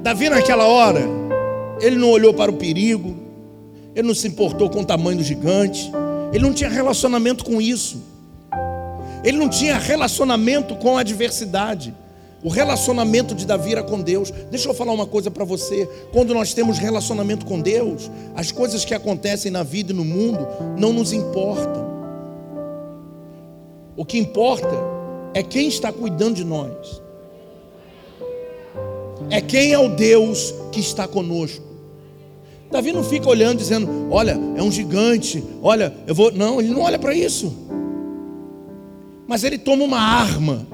Davi 0.02 0.30
naquela 0.30 0.66
hora 0.66 1.23
ele 1.82 1.96
não 1.96 2.10
olhou 2.10 2.34
para 2.34 2.52
o 2.52 2.56
perigo, 2.56 3.16
ele 3.96 4.08
não 4.08 4.16
se 4.16 4.28
importou 4.28 4.70
com 4.70 4.82
o 4.82 4.86
tamanho 4.86 5.18
do 5.18 5.24
gigante, 5.24 5.92
ele 6.32 6.44
não 6.44 6.54
tinha 6.54 6.70
relacionamento 6.70 7.44
com 7.44 7.62
isso, 7.62 8.02
ele 9.24 9.38
não 9.38 9.50
tinha 9.50 9.78
relacionamento 9.78 10.76
com 10.76 10.98
a 10.98 11.02
adversidade. 11.02 11.94
O 12.44 12.50
relacionamento 12.50 13.34
de 13.34 13.46
Davi 13.46 13.72
era 13.72 13.82
com 13.82 14.02
Deus. 14.02 14.30
Deixa 14.52 14.68
eu 14.68 14.74
falar 14.74 14.92
uma 14.92 15.06
coisa 15.06 15.32
para 15.32 15.46
você. 15.46 15.88
Quando 16.12 16.34
nós 16.34 16.54
temos 16.54 16.78
relacionamento 16.78 17.46
com 17.46 17.62
Deus, 17.62 18.12
as 18.36 18.52
coisas 18.52 18.84
que 18.84 18.94
acontecem 18.94 19.50
na 19.50 19.64
vida 19.64 19.94
e 19.94 19.96
no 19.96 20.04
mundo 20.04 20.46
não 20.78 20.92
nos 20.92 21.14
importam. 21.14 21.94
O 23.96 24.04
que 24.04 24.18
importa 24.18 24.76
é 25.34 25.42
quem 25.42 25.70
está 25.70 25.90
cuidando 25.94 26.36
de 26.36 26.44
nós. 26.44 27.02
É 29.30 29.40
quem 29.40 29.72
é 29.72 29.80
o 29.80 29.96
Deus 29.96 30.54
que 30.72 30.82
está 30.82 31.08
conosco. 31.08 31.63
Davi 32.74 32.92
não 32.92 33.04
fica 33.04 33.30
olhando 33.30 33.60
dizendo: 33.60 33.88
"Olha, 34.10 34.38
é 34.56 34.62
um 34.62 34.72
gigante. 34.72 35.44
Olha, 35.62 35.94
eu 36.06 36.14
vou". 36.14 36.32
Não, 36.32 36.60
ele 36.60 36.70
não 36.70 36.82
olha 36.82 37.00
para 37.00 37.14
isso. 37.14 37.54
Mas 39.28 39.44
ele 39.44 39.58
toma 39.58 39.84
uma 39.84 40.00
arma. 40.00 40.68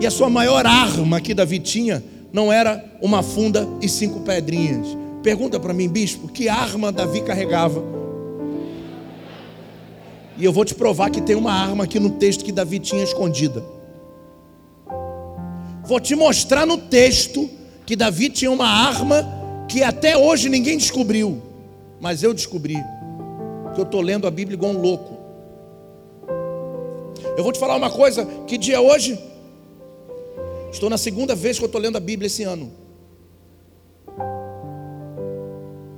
E 0.00 0.06
a 0.06 0.10
sua 0.10 0.28
maior 0.28 0.66
arma 0.66 1.20
que 1.20 1.32
Davi 1.32 1.58
tinha 1.58 2.02
não 2.32 2.52
era 2.52 2.84
uma 3.00 3.22
funda 3.22 3.68
e 3.80 3.88
cinco 3.88 4.20
pedrinhas. 4.20 4.86
Pergunta 5.22 5.60
para 5.60 5.72
mim, 5.72 5.88
bispo, 5.88 6.28
que 6.28 6.48
arma 6.48 6.90
Davi 6.90 7.20
carregava? 7.20 7.82
E 10.36 10.44
eu 10.44 10.52
vou 10.52 10.64
te 10.64 10.74
provar 10.74 11.10
que 11.10 11.20
tem 11.20 11.36
uma 11.36 11.52
arma 11.52 11.84
aqui 11.84 12.00
no 12.00 12.10
texto 12.10 12.44
que 12.44 12.50
Davi 12.50 12.78
tinha 12.78 13.04
escondida. 13.04 13.64
Vou 15.84 16.00
te 16.00 16.14
mostrar 16.16 16.66
no 16.66 16.78
texto 16.78 17.48
que 17.86 17.94
Davi 17.94 18.28
tinha 18.28 18.50
uma 18.50 18.66
arma 18.66 19.41
que 19.72 19.82
até 19.82 20.18
hoje 20.18 20.50
ninguém 20.50 20.76
descobriu, 20.76 21.40
mas 21.98 22.22
eu 22.22 22.34
descobri, 22.34 22.76
que 23.74 23.80
eu 23.80 23.84
estou 23.84 24.02
lendo 24.02 24.26
a 24.26 24.30
Bíblia 24.30 24.54
igual 24.54 24.70
um 24.70 24.78
louco. 24.78 25.16
Eu 27.38 27.42
vou 27.42 27.50
te 27.54 27.58
falar 27.58 27.76
uma 27.76 27.88
coisa: 27.88 28.26
que 28.46 28.58
dia 28.58 28.76
é 28.76 28.80
hoje? 28.80 29.18
Estou 30.70 30.90
na 30.90 30.98
segunda 30.98 31.34
vez 31.34 31.58
que 31.58 31.64
eu 31.64 31.66
estou 31.66 31.80
lendo 31.80 31.96
a 31.96 32.00
Bíblia 32.00 32.26
esse 32.26 32.42
ano. 32.42 32.70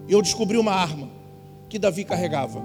E 0.06 0.12
eu 0.12 0.22
descobri 0.22 0.56
uma 0.56 0.72
arma 0.72 1.08
que 1.68 1.76
Davi 1.76 2.04
carregava. 2.04 2.62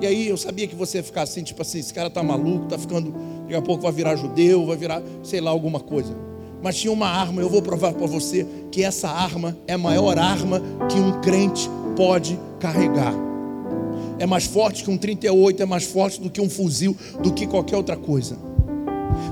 E 0.00 0.06
aí 0.06 0.28
eu 0.28 0.36
sabia 0.38 0.66
que 0.66 0.74
você 0.74 0.98
ia 0.98 1.04
ficar 1.04 1.22
assim, 1.22 1.42
tipo 1.42 1.60
assim, 1.60 1.80
esse 1.80 1.92
cara 1.92 2.08
tá 2.08 2.22
maluco, 2.22 2.66
tá 2.66 2.78
ficando, 2.78 3.12
daqui 3.42 3.54
a 3.54 3.60
pouco 3.60 3.82
vai 3.82 3.92
virar 3.92 4.16
judeu, 4.16 4.64
vai 4.64 4.78
virar, 4.78 5.02
sei 5.22 5.42
lá, 5.42 5.50
alguma 5.50 5.80
coisa 5.80 6.27
mas 6.62 6.76
tinha 6.76 6.92
uma 6.92 7.08
arma. 7.08 7.40
Eu 7.40 7.48
vou 7.48 7.62
provar 7.62 7.92
para 7.92 8.06
você 8.06 8.46
que 8.70 8.82
essa 8.82 9.08
arma 9.08 9.56
é 9.66 9.74
a 9.74 9.78
maior 9.78 10.18
arma 10.18 10.60
que 10.88 10.98
um 10.98 11.20
crente 11.20 11.70
pode 11.96 12.38
carregar. 12.60 13.14
É 14.18 14.26
mais 14.26 14.44
forte 14.44 14.82
que 14.82 14.90
um 14.90 14.98
38, 14.98 15.62
é 15.62 15.66
mais 15.66 15.84
forte 15.84 16.20
do 16.20 16.28
que 16.28 16.40
um 16.40 16.50
fuzil, 16.50 16.96
do 17.22 17.32
que 17.32 17.46
qualquer 17.46 17.76
outra 17.76 17.96
coisa. 17.96 18.36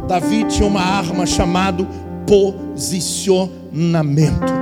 Davi 0.07 0.45
tinha 0.45 0.67
uma 0.67 0.81
arma 0.81 1.27
chamada 1.27 1.85
posicionamento. 2.27 4.55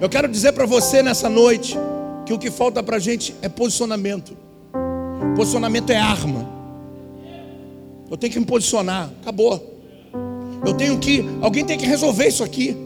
Eu 0.00 0.08
quero 0.08 0.26
dizer 0.26 0.52
para 0.52 0.66
você 0.66 1.02
nessa 1.02 1.28
noite 1.28 1.76
que 2.26 2.32
o 2.32 2.38
que 2.38 2.50
falta 2.50 2.82
para 2.82 2.96
a 2.96 2.98
gente 2.98 3.34
é 3.40 3.48
posicionamento. 3.48 4.41
Posicionamento 5.36 5.90
é 5.90 5.96
arma. 5.96 6.48
Eu 8.10 8.16
tenho 8.16 8.32
que 8.32 8.38
me 8.38 8.46
posicionar, 8.46 9.10
acabou. 9.22 9.72
Eu 10.64 10.74
tenho 10.74 10.98
que, 10.98 11.24
alguém 11.40 11.64
tem 11.64 11.78
que 11.78 11.86
resolver 11.86 12.28
isso 12.28 12.44
aqui. 12.44 12.76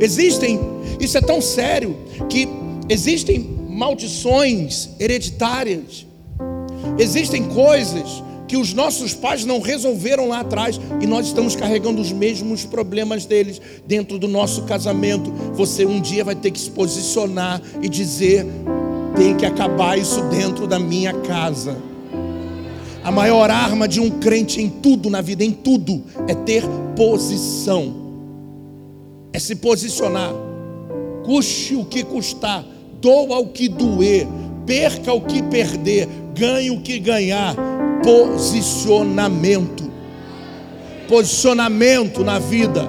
Existem, 0.00 0.58
isso 0.98 1.16
é 1.16 1.20
tão 1.20 1.40
sério 1.40 1.96
que 2.28 2.48
existem 2.88 3.38
maldições 3.68 4.90
hereditárias. 4.98 6.06
Existem 6.98 7.44
coisas 7.44 8.22
que 8.46 8.56
os 8.56 8.72
nossos 8.72 9.14
pais 9.14 9.44
não 9.44 9.60
resolveram 9.60 10.28
lá 10.28 10.40
atrás 10.40 10.80
e 11.00 11.06
nós 11.06 11.26
estamos 11.26 11.56
carregando 11.56 12.00
os 12.00 12.12
mesmos 12.12 12.64
problemas 12.64 13.24
deles 13.24 13.60
dentro 13.86 14.18
do 14.18 14.28
nosso 14.28 14.62
casamento. 14.62 15.30
Você 15.54 15.84
um 15.86 16.00
dia 16.00 16.24
vai 16.24 16.34
ter 16.34 16.50
que 16.50 16.60
se 16.60 16.70
posicionar 16.70 17.60
e 17.82 17.88
dizer: 17.88 18.46
tem 19.16 19.36
que 19.36 19.46
acabar 19.46 19.98
isso 19.98 20.22
dentro 20.24 20.66
da 20.66 20.78
minha 20.78 21.12
casa. 21.12 21.76
A 23.02 23.10
maior 23.10 23.50
arma 23.50 23.86
de 23.86 24.00
um 24.00 24.10
crente 24.10 24.60
em 24.60 24.68
tudo 24.68 25.10
na 25.10 25.20
vida, 25.20 25.44
em 25.44 25.52
tudo, 25.52 26.02
é 26.26 26.34
ter 26.34 26.64
posição, 26.96 27.94
é 29.32 29.38
se 29.38 29.56
posicionar, 29.56 30.32
custe 31.24 31.76
o 31.76 31.84
que 31.84 32.02
custar, 32.02 32.64
doa 33.00 33.38
o 33.38 33.48
que 33.48 33.68
doer, 33.68 34.26
perca 34.64 35.12
o 35.12 35.20
que 35.20 35.42
perder, 35.42 36.08
ganhe 36.34 36.70
o 36.70 36.80
que 36.80 36.98
ganhar. 36.98 37.54
Posicionamento, 38.02 39.90
posicionamento 41.08 42.24
na 42.24 42.38
vida. 42.38 42.86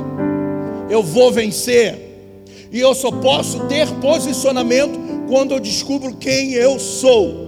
Eu 0.89 1.03
vou 1.03 1.31
vencer, 1.31 1.97
e 2.71 2.79
eu 2.79 2.93
só 2.93 3.11
posso 3.11 3.65
ter 3.67 3.88
posicionamento 3.95 5.04
quando 5.27 5.53
eu 5.53 5.59
descubro 5.59 6.15
quem 6.15 6.53
eu 6.53 6.79
sou. 6.79 7.45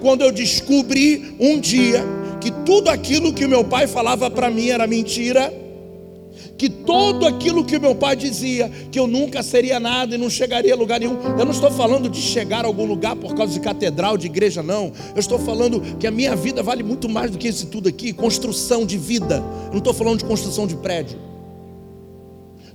Quando 0.00 0.22
eu 0.22 0.30
descobri 0.30 1.36
um 1.40 1.58
dia 1.58 2.04
que 2.40 2.50
tudo 2.64 2.88
aquilo 2.88 3.32
que 3.32 3.46
meu 3.46 3.64
pai 3.64 3.86
falava 3.86 4.30
para 4.30 4.50
mim 4.50 4.68
era 4.68 4.86
mentira, 4.86 5.52
que 6.56 6.68
todo 6.68 7.26
aquilo 7.26 7.64
que 7.64 7.78
meu 7.78 7.94
pai 7.94 8.16
dizia, 8.16 8.70
que 8.90 8.98
eu 8.98 9.06
nunca 9.06 9.42
seria 9.42 9.78
nada 9.78 10.14
e 10.14 10.18
não 10.18 10.30
chegaria 10.30 10.72
a 10.72 10.76
lugar 10.76 11.00
nenhum. 11.00 11.18
Eu 11.38 11.44
não 11.44 11.52
estou 11.52 11.70
falando 11.70 12.08
de 12.08 12.20
chegar 12.20 12.64
a 12.64 12.68
algum 12.68 12.86
lugar 12.86 13.16
por 13.16 13.34
causa 13.34 13.52
de 13.52 13.60
catedral, 13.60 14.16
de 14.16 14.26
igreja, 14.26 14.62
não. 14.62 14.92
Eu 15.14 15.20
estou 15.20 15.38
falando 15.38 15.80
que 15.98 16.06
a 16.06 16.10
minha 16.10 16.34
vida 16.34 16.62
vale 16.62 16.82
muito 16.82 17.08
mais 17.08 17.30
do 17.30 17.38
que 17.38 17.48
isso 17.48 17.66
tudo 17.66 17.88
aqui 17.88 18.12
construção 18.12 18.86
de 18.86 18.96
vida. 18.96 19.42
Eu 19.66 19.72
não 19.72 19.78
estou 19.78 19.92
falando 19.92 20.18
de 20.18 20.24
construção 20.24 20.66
de 20.66 20.76
prédio. 20.76 21.18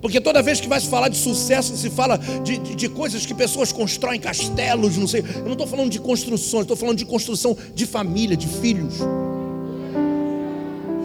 Porque 0.01 0.19
toda 0.19 0.41
vez 0.41 0.59
que 0.59 0.67
vai 0.67 0.81
se 0.81 0.87
falar 0.87 1.09
de 1.09 1.17
sucesso, 1.17 1.77
se 1.77 1.89
fala 1.89 2.17
de, 2.17 2.57
de, 2.57 2.75
de 2.75 2.89
coisas 2.89 3.23
que 3.25 3.33
pessoas 3.35 3.71
constroem, 3.71 4.19
castelos, 4.19 4.97
não 4.97 5.07
sei. 5.07 5.23
Eu 5.35 5.45
não 5.45 5.51
estou 5.51 5.67
falando 5.67 5.91
de 5.91 5.99
construções, 5.99 6.63
estou 6.63 6.75
falando 6.75 6.97
de 6.97 7.05
construção 7.05 7.55
de 7.75 7.85
família, 7.85 8.35
de 8.35 8.47
filhos. 8.47 8.95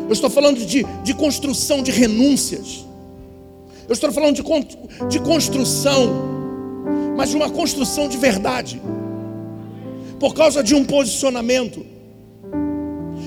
Eu 0.07 0.13
estou 0.13 0.31
falando 0.31 0.65
de, 0.65 0.85
de 1.05 1.15
construção 1.15 1.83
de 1.83 1.91
renúncias. 1.91 2.87
Eu 3.87 3.93
estou 3.93 4.11
falando 4.11 4.35
de, 4.35 4.43
de 5.09 5.19
construção, 5.21 6.11
mas 7.17 7.31
de 7.31 7.37
uma 7.37 7.51
construção 7.51 8.09
de 8.09 8.17
verdade. 8.17 8.81
Por 10.19 10.35
causa 10.35 10.63
de 10.63 10.75
um 10.75 10.85
posicionamento. 10.85 11.85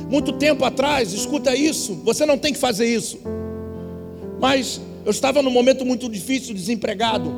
Muito 0.10 0.34
tempo 0.34 0.66
atrás, 0.66 1.14
escuta 1.14 1.56
isso, 1.56 1.94
você 2.04 2.26
não 2.26 2.40
tem 2.40 2.52
que 2.52 2.60
fazer 2.60 2.88
isso. 2.88 3.20
Mas 4.42 4.82
eu 5.10 5.12
estava 5.12 5.42
num 5.42 5.50
momento 5.50 5.84
muito 5.84 6.08
difícil, 6.08 6.54
desempregado. 6.54 7.34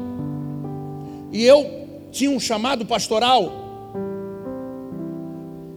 E 1.31 1.41
eu 1.41 1.65
tinha 2.11 2.29
um 2.29 2.37
chamado 2.37 2.85
pastoral. 2.85 3.49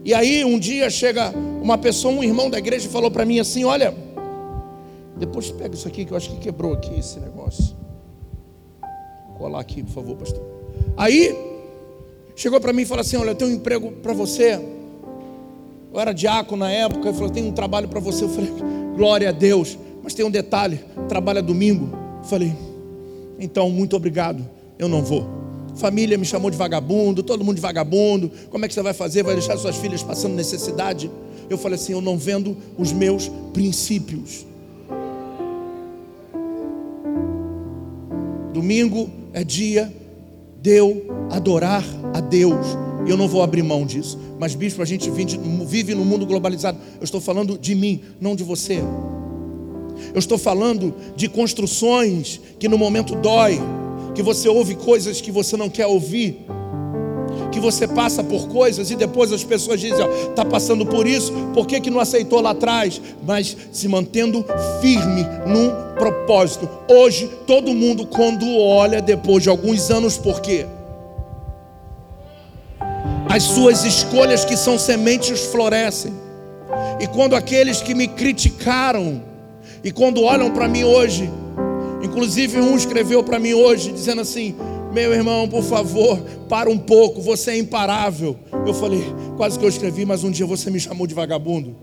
E 0.04 0.12
aí 0.12 0.44
um 0.44 0.58
dia 0.58 0.90
chega 0.90 1.32
uma 1.62 1.78
pessoa, 1.78 2.12
um 2.12 2.24
irmão 2.24 2.50
da 2.50 2.58
igreja, 2.58 2.88
e 2.88 2.90
falou 2.90 3.12
para 3.12 3.24
mim 3.24 3.38
assim: 3.38 3.62
Olha, 3.62 3.94
depois 5.16 5.52
pega 5.52 5.72
isso 5.76 5.86
aqui 5.86 6.04
que 6.04 6.12
eu 6.12 6.16
acho 6.16 6.30
que 6.30 6.38
quebrou 6.38 6.72
aqui 6.72 6.98
esse 6.98 7.20
negócio. 7.20 7.76
Colar 9.38 9.60
aqui, 9.60 9.84
por 9.84 9.92
favor, 9.92 10.16
pastor. 10.16 10.42
Aí 10.96 11.32
chegou 12.34 12.60
para 12.60 12.72
mim 12.72 12.82
e 12.82 12.86
falou 12.86 13.02
assim: 13.02 13.16
Olha, 13.16 13.30
eu 13.30 13.34
tenho 13.36 13.52
um 13.52 13.54
emprego 13.54 13.92
para 14.02 14.12
você. 14.12 14.60
Eu 15.92 16.00
era 16.00 16.12
diácono 16.12 16.64
na 16.64 16.72
época, 16.72 17.06
ele 17.06 17.16
falou: 17.16 17.30
Tem 17.30 17.46
um 17.46 17.52
trabalho 17.52 17.86
para 17.86 18.00
você. 18.00 18.24
Eu 18.24 18.30
falei: 18.30 18.50
Glória 18.96 19.28
a 19.28 19.32
Deus. 19.32 19.78
Mas 20.04 20.12
tem 20.12 20.24
um 20.24 20.30
detalhe: 20.30 20.78
trabalha 21.08 21.42
domingo. 21.42 21.88
Falei, 22.24 22.54
então, 23.40 23.70
muito 23.70 23.96
obrigado, 23.96 24.46
eu 24.78 24.88
não 24.88 25.02
vou. 25.02 25.26
Família 25.76 26.16
me 26.16 26.24
chamou 26.24 26.50
de 26.50 26.56
vagabundo, 26.56 27.22
todo 27.22 27.42
mundo 27.42 27.56
de 27.56 27.62
vagabundo. 27.62 28.30
Como 28.50 28.64
é 28.64 28.68
que 28.68 28.74
você 28.74 28.82
vai 28.82 28.94
fazer? 28.94 29.24
Vai 29.24 29.34
deixar 29.34 29.56
suas 29.56 29.76
filhas 29.76 30.02
passando 30.02 30.34
necessidade? 30.34 31.10
Eu 31.48 31.58
falei 31.58 31.76
assim: 31.76 31.92
eu 31.92 32.02
não 32.02 32.18
vendo 32.18 32.56
os 32.78 32.92
meus 32.92 33.30
princípios. 33.52 34.46
Domingo 38.52 39.10
é 39.32 39.42
dia 39.42 39.92
de 40.62 40.70
eu 40.70 41.06
adorar 41.30 41.84
a 42.12 42.20
Deus. 42.20 42.66
Eu 43.06 43.16
não 43.16 43.26
vou 43.26 43.42
abrir 43.42 43.62
mão 43.62 43.84
disso. 43.84 44.18
Mas, 44.38 44.54
bispo, 44.54 44.80
a 44.80 44.84
gente 44.84 45.10
vive 45.10 45.94
no 45.94 46.04
mundo 46.04 46.24
globalizado. 46.24 46.78
Eu 46.98 47.04
estou 47.04 47.20
falando 47.20 47.58
de 47.58 47.74
mim, 47.74 48.00
não 48.20 48.36
de 48.36 48.44
você. 48.44 48.80
Eu 50.12 50.18
estou 50.18 50.38
falando 50.38 50.94
de 51.16 51.28
construções 51.28 52.40
que 52.58 52.68
no 52.68 52.78
momento 52.78 53.14
dói, 53.14 53.60
que 54.14 54.22
você 54.22 54.48
ouve 54.48 54.74
coisas 54.74 55.20
que 55.20 55.30
você 55.30 55.56
não 55.56 55.68
quer 55.68 55.86
ouvir, 55.86 56.46
que 57.50 57.60
você 57.60 57.86
passa 57.86 58.22
por 58.22 58.48
coisas 58.48 58.90
e 58.90 58.96
depois 58.96 59.32
as 59.32 59.44
pessoas 59.44 59.80
dizem: 59.80 60.06
está 60.28 60.44
passando 60.44 60.84
por 60.84 61.06
isso, 61.06 61.32
por 61.54 61.66
que, 61.66 61.80
que 61.80 61.90
não 61.90 62.00
aceitou 62.00 62.40
lá 62.40 62.50
atrás? 62.50 63.00
Mas 63.26 63.56
se 63.72 63.88
mantendo 63.88 64.44
firme 64.80 65.24
num 65.46 65.94
propósito. 65.94 66.68
Hoje, 66.88 67.30
todo 67.46 67.72
mundo, 67.72 68.06
quando 68.06 68.44
olha 68.58 69.00
depois 69.00 69.42
de 69.42 69.48
alguns 69.48 69.90
anos, 69.90 70.18
por 70.18 70.40
quê? 70.40 70.66
As 73.28 73.42
suas 73.42 73.84
escolhas 73.84 74.44
que 74.44 74.56
são 74.56 74.78
sementes 74.78 75.46
florescem. 75.46 76.12
E 77.00 77.06
quando 77.06 77.34
aqueles 77.34 77.80
que 77.80 77.94
me 77.94 78.08
criticaram, 78.08 79.22
e 79.84 79.92
quando 79.92 80.22
olham 80.22 80.50
para 80.50 80.66
mim 80.66 80.82
hoje, 80.82 81.30
inclusive 82.02 82.58
um 82.58 82.74
escreveu 82.74 83.22
para 83.22 83.38
mim 83.38 83.52
hoje, 83.52 83.92
dizendo 83.92 84.22
assim: 84.22 84.56
Meu 84.94 85.12
irmão, 85.12 85.46
por 85.46 85.62
favor, 85.62 86.18
para 86.48 86.70
um 86.70 86.78
pouco, 86.78 87.20
você 87.20 87.50
é 87.50 87.58
imparável. 87.58 88.34
Eu 88.66 88.72
falei, 88.72 89.04
quase 89.36 89.58
que 89.58 89.64
eu 89.64 89.68
escrevi, 89.68 90.06
mas 90.06 90.24
um 90.24 90.30
dia 90.30 90.46
você 90.46 90.70
me 90.70 90.80
chamou 90.80 91.06
de 91.06 91.14
vagabundo. 91.14 91.76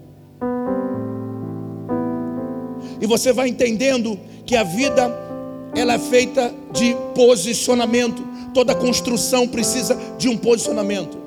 E 3.00 3.06
você 3.06 3.32
vai 3.32 3.48
entendendo 3.48 4.20
que 4.48 4.56
a 4.56 4.64
vida 4.64 5.16
ela 5.76 5.94
é 5.94 6.00
feita 6.00 6.52
de 6.74 6.96
posicionamento. 7.14 8.24
Toda 8.52 8.74
construção 8.74 9.48
precisa 9.48 9.96
de 10.18 10.28
um 10.28 10.36
posicionamento. 10.36 11.21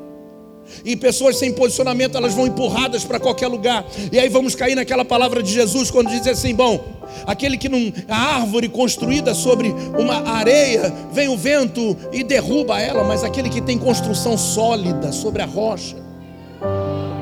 E 0.85 0.97
pessoas 0.97 1.37
sem 1.37 1.53
posicionamento, 1.53 2.17
elas 2.17 2.35
vão 2.35 2.47
empurradas 2.47 3.05
para 3.05 3.21
qualquer 3.21 3.49
lugar. 3.49 3.85
E 4.11 4.19
aí 4.19 4.29
vamos 4.29 4.55
cair 4.55 4.75
naquela 4.75 5.05
palavra 5.05 5.43
de 5.43 5.53
Jesus 5.53 5.91
quando 5.91 6.09
diz 6.09 6.27
assim: 6.27 6.55
bom, 6.55 6.83
aquele 7.27 7.57
que 7.57 7.69
não 7.69 7.93
a 8.09 8.37
árvore 8.37 8.69
construída 8.69 9.35
sobre 9.35 9.75
uma 9.99 10.29
areia, 10.31 10.93
vem 11.13 11.29
o 11.29 11.37
vento 11.37 11.97
e 12.13 12.23
derruba 12.23 12.81
ela, 12.81 13.05
mas 13.05 13.25
aquele 13.25 13.49
que 13.49 13.61
tem 13.61 13.79
construção 13.79 14.37
sólida 14.37 15.13
sobre 15.13 15.43
a 15.43 15.47
rocha, 15.47 15.97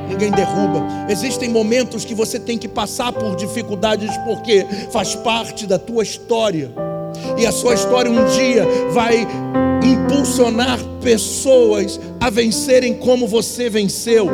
ninguém 0.09 0.31
derruba. 0.31 0.83
Existem 1.09 1.48
momentos 1.48 2.05
que 2.05 2.14
você 2.14 2.38
tem 2.38 2.59
que 2.59 2.68
passar 2.68 3.12
por 3.12 3.37
dificuldades 3.37 4.16
porque 4.24 4.66
faz 4.90 5.14
parte 5.14 5.66
da 5.66 5.78
tua 5.78 6.02
história. 6.02 6.70
E 7.38 7.46
a 7.46 7.52
sua 7.52 7.74
história 7.74 8.11
um 8.11 8.26
dia 8.26 8.64
vai 8.92 9.26
impulsionar 9.85 10.79
pessoas 11.01 12.01
a 12.21 12.31
vencerem 12.31 12.95
como 12.95 13.27
você 13.27 13.68
venceu. 13.68 14.29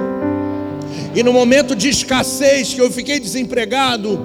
E 1.15 1.23
no 1.23 1.33
momento 1.33 1.75
de 1.75 1.89
escassez 1.89 2.75
que 2.75 2.81
eu 2.81 2.91
fiquei 2.91 3.19
desempregado, 3.19 4.19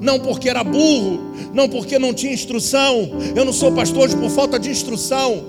não 0.00 0.18
porque 0.18 0.48
era 0.48 0.64
burro, 0.64 1.32
não 1.52 1.68
porque 1.68 1.98
não 1.98 2.12
tinha 2.12 2.32
instrução, 2.32 3.10
eu 3.34 3.44
não 3.44 3.52
sou 3.52 3.72
pastor 3.72 4.04
hoje 4.04 4.16
por 4.16 4.30
falta 4.30 4.58
de 4.58 4.70
instrução 4.70 5.44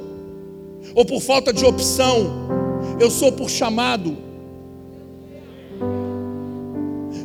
ou 0.93 1.05
por 1.05 1.21
falta 1.21 1.51
de 1.51 1.65
opção, 1.65 2.49
eu 2.99 3.09
sou 3.09 3.31
por 3.31 3.49
chamado. 3.49 4.17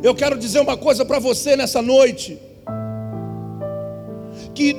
Eu 0.03 0.13
quero 0.13 0.37
dizer 0.37 0.59
uma 0.59 0.77
coisa 0.77 1.03
para 1.03 1.19
você 1.19 1.55
nessa 1.55 1.81
noite: 1.81 2.37
que 4.53 4.75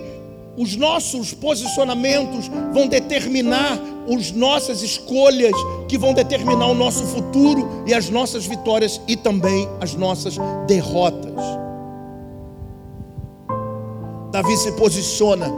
os 0.56 0.74
nossos 0.76 1.34
posicionamentos 1.34 2.48
vão 2.72 2.86
determinar 2.86 3.78
as 4.08 4.32
nossas 4.32 4.82
escolhas 4.82 5.52
que 5.88 5.98
vão 5.98 6.14
determinar 6.14 6.66
o 6.68 6.74
nosso 6.74 7.04
futuro 7.04 7.84
e 7.86 7.92
as 7.92 8.08
nossas 8.08 8.46
vitórias 8.46 9.00
e 9.06 9.16
também 9.16 9.68
as 9.80 9.94
nossas 9.94 10.36
derrotas. 10.66 11.34
Davi 14.30 14.56
se 14.56 14.72
posiciona 14.72 15.52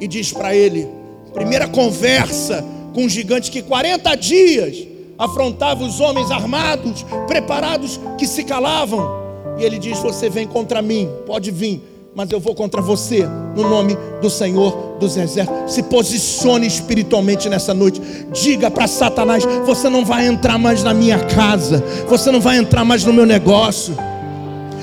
e 0.00 0.08
diz 0.08 0.32
para 0.32 0.54
ele, 0.54 0.88
primeira 1.32 1.68
conversa 1.68 2.64
com 2.94 3.04
um 3.04 3.08
gigante 3.08 3.50
que 3.50 3.62
40 3.62 4.14
dias 4.16 4.86
afrontava 5.18 5.84
os 5.84 6.00
homens 6.00 6.30
armados, 6.30 7.04
preparados, 7.26 8.00
que 8.18 8.26
se 8.26 8.44
calavam. 8.44 9.22
E 9.58 9.64
ele 9.64 9.78
diz: 9.78 9.98
Você 9.98 10.28
vem 10.28 10.46
contra 10.46 10.82
mim, 10.82 11.08
pode 11.26 11.50
vir, 11.50 11.82
mas 12.14 12.30
eu 12.30 12.38
vou 12.38 12.54
contra 12.54 12.82
você, 12.82 13.26
no 13.56 13.68
nome 13.68 13.96
do 14.20 14.28
Senhor 14.28 14.96
dos 15.00 15.16
Exércitos. 15.16 15.72
Se 15.72 15.82
posicione 15.82 16.66
espiritualmente 16.66 17.48
nessa 17.48 17.72
noite. 17.72 18.00
Diga 18.32 18.70
para 18.70 18.86
Satanás: 18.86 19.44
Você 19.64 19.88
não 19.88 20.04
vai 20.04 20.26
entrar 20.26 20.58
mais 20.58 20.82
na 20.82 20.92
minha 20.92 21.18
casa, 21.18 21.82
você 22.06 22.30
não 22.30 22.40
vai 22.40 22.58
entrar 22.58 22.84
mais 22.84 23.04
no 23.04 23.12
meu 23.12 23.24
negócio. 23.24 23.96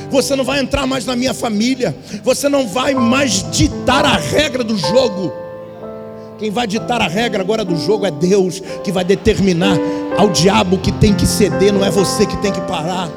Você 0.10 0.36
não 0.36 0.44
vai 0.44 0.60
entrar 0.60 0.88
mais 0.88 1.06
na 1.06 1.16
minha 1.16 1.36
família. 1.36 1.96
Você 2.24 2.50
não 2.50 2.68
vai 2.68 2.96
mais 2.96 3.46
ditar 3.52 4.04
a 4.04 4.18
regra 4.18 4.64
do 4.64 4.76
jogo. 4.76 5.32
Quem 6.40 6.50
vai 6.50 6.66
ditar 6.66 7.00
a 7.00 7.08
regra 7.08 7.44
agora 7.44 7.64
do 7.64 7.76
jogo 7.76 8.06
é 8.08 8.12
Deus, 8.12 8.60
que 8.84 8.92
vai 8.92 9.04
determinar 9.04 9.78
ao 10.18 10.30
diabo 10.30 10.78
que 10.78 10.92
tem 10.92 11.14
que 11.14 11.28
ceder, 11.28 11.72
não 11.72 11.86
é 11.86 11.92
você 11.92 12.26
que 12.26 12.38
tem 12.38 12.52
que 12.52 12.62
parar. 12.62 13.10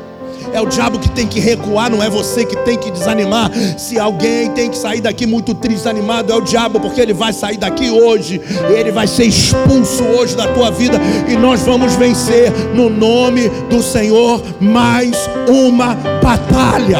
É 0.52 0.61
o 0.61 0.66
diabo 0.66 0.98
que 0.98 1.11
tem 1.11 1.26
que 1.26 1.40
recuar, 1.40 1.90
não 1.90 2.02
é 2.02 2.09
você 2.09 2.44
que 2.44 2.57
tem 2.57 2.78
que 2.78 2.90
desanimar. 2.90 3.50
Se 3.78 3.98
alguém 3.98 4.50
tem 4.50 4.70
que 4.70 4.76
sair 4.76 5.00
daqui 5.00 5.26
muito 5.26 5.55
triste, 5.55 5.83
desanimado, 5.83 6.33
é 6.33 6.37
o 6.37 6.40
diabo, 6.40 6.78
porque 6.81 7.00
ele 7.00 7.12
vai 7.12 7.33
sair 7.33 7.57
daqui 7.57 7.90
hoje. 7.90 8.40
Ele 8.74 8.92
vai 8.92 9.07
ser 9.07 9.24
expulso 9.24 10.05
hoje 10.05 10.37
da 10.37 10.46
tua 10.48 10.70
vida 10.70 10.98
e 11.28 11.37
nós 11.37 11.62
vamos 11.62 11.94
vencer 11.94 12.52
no 12.74 12.88
nome 12.88 13.48
do 13.68 13.83
Senhor 13.83 14.42
mais 14.61 15.16
uma 15.48 15.94
batalha. 16.22 16.98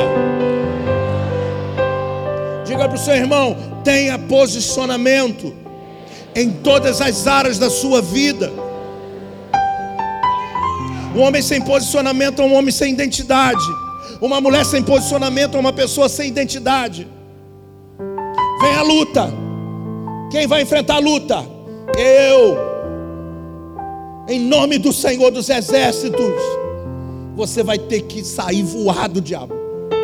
Diga 2.65 2.89
para 2.89 2.95
o 2.95 2.99
seu 2.99 3.15
irmão: 3.15 3.57
tenha 3.85 4.19
posicionamento 4.19 5.55
em 6.35 6.51
todas 6.51 7.01
as 7.01 7.27
áreas 7.27 7.59
da 7.59 7.71
sua 7.71 8.03
vida. 8.03 8.51
Um 11.15 11.21
homem 11.21 11.43
sem 11.43 11.61
posicionamento 11.61 12.41
é 12.41 12.45
um 12.45 12.55
homem 12.55 12.73
sem 12.73 12.93
identidade. 12.93 13.63
Uma 14.21 14.41
mulher 14.41 14.65
sem 14.65 14.83
posicionamento 14.83 15.57
é 15.57 15.61
uma 15.61 15.73
pessoa 15.73 16.09
sem 16.09 16.29
identidade. 16.29 17.07
Vem 18.61 18.75
a 18.75 18.83
luta. 18.83 19.31
Quem 20.31 20.47
vai 20.47 20.63
enfrentar 20.63 20.97
a 20.97 21.01
luta? 21.01 21.45
Eu. 21.99 22.57
Em 24.27 24.41
nome 24.41 24.79
do 24.79 24.91
Senhor 24.91 25.31
dos 25.31 25.51
Exércitos. 25.51 26.33
Você 27.37 27.63
vai 27.63 27.79
ter 27.79 28.03
que 28.03 28.25
sair 28.25 28.63
voado, 28.63 29.21
diabo. 29.21 29.55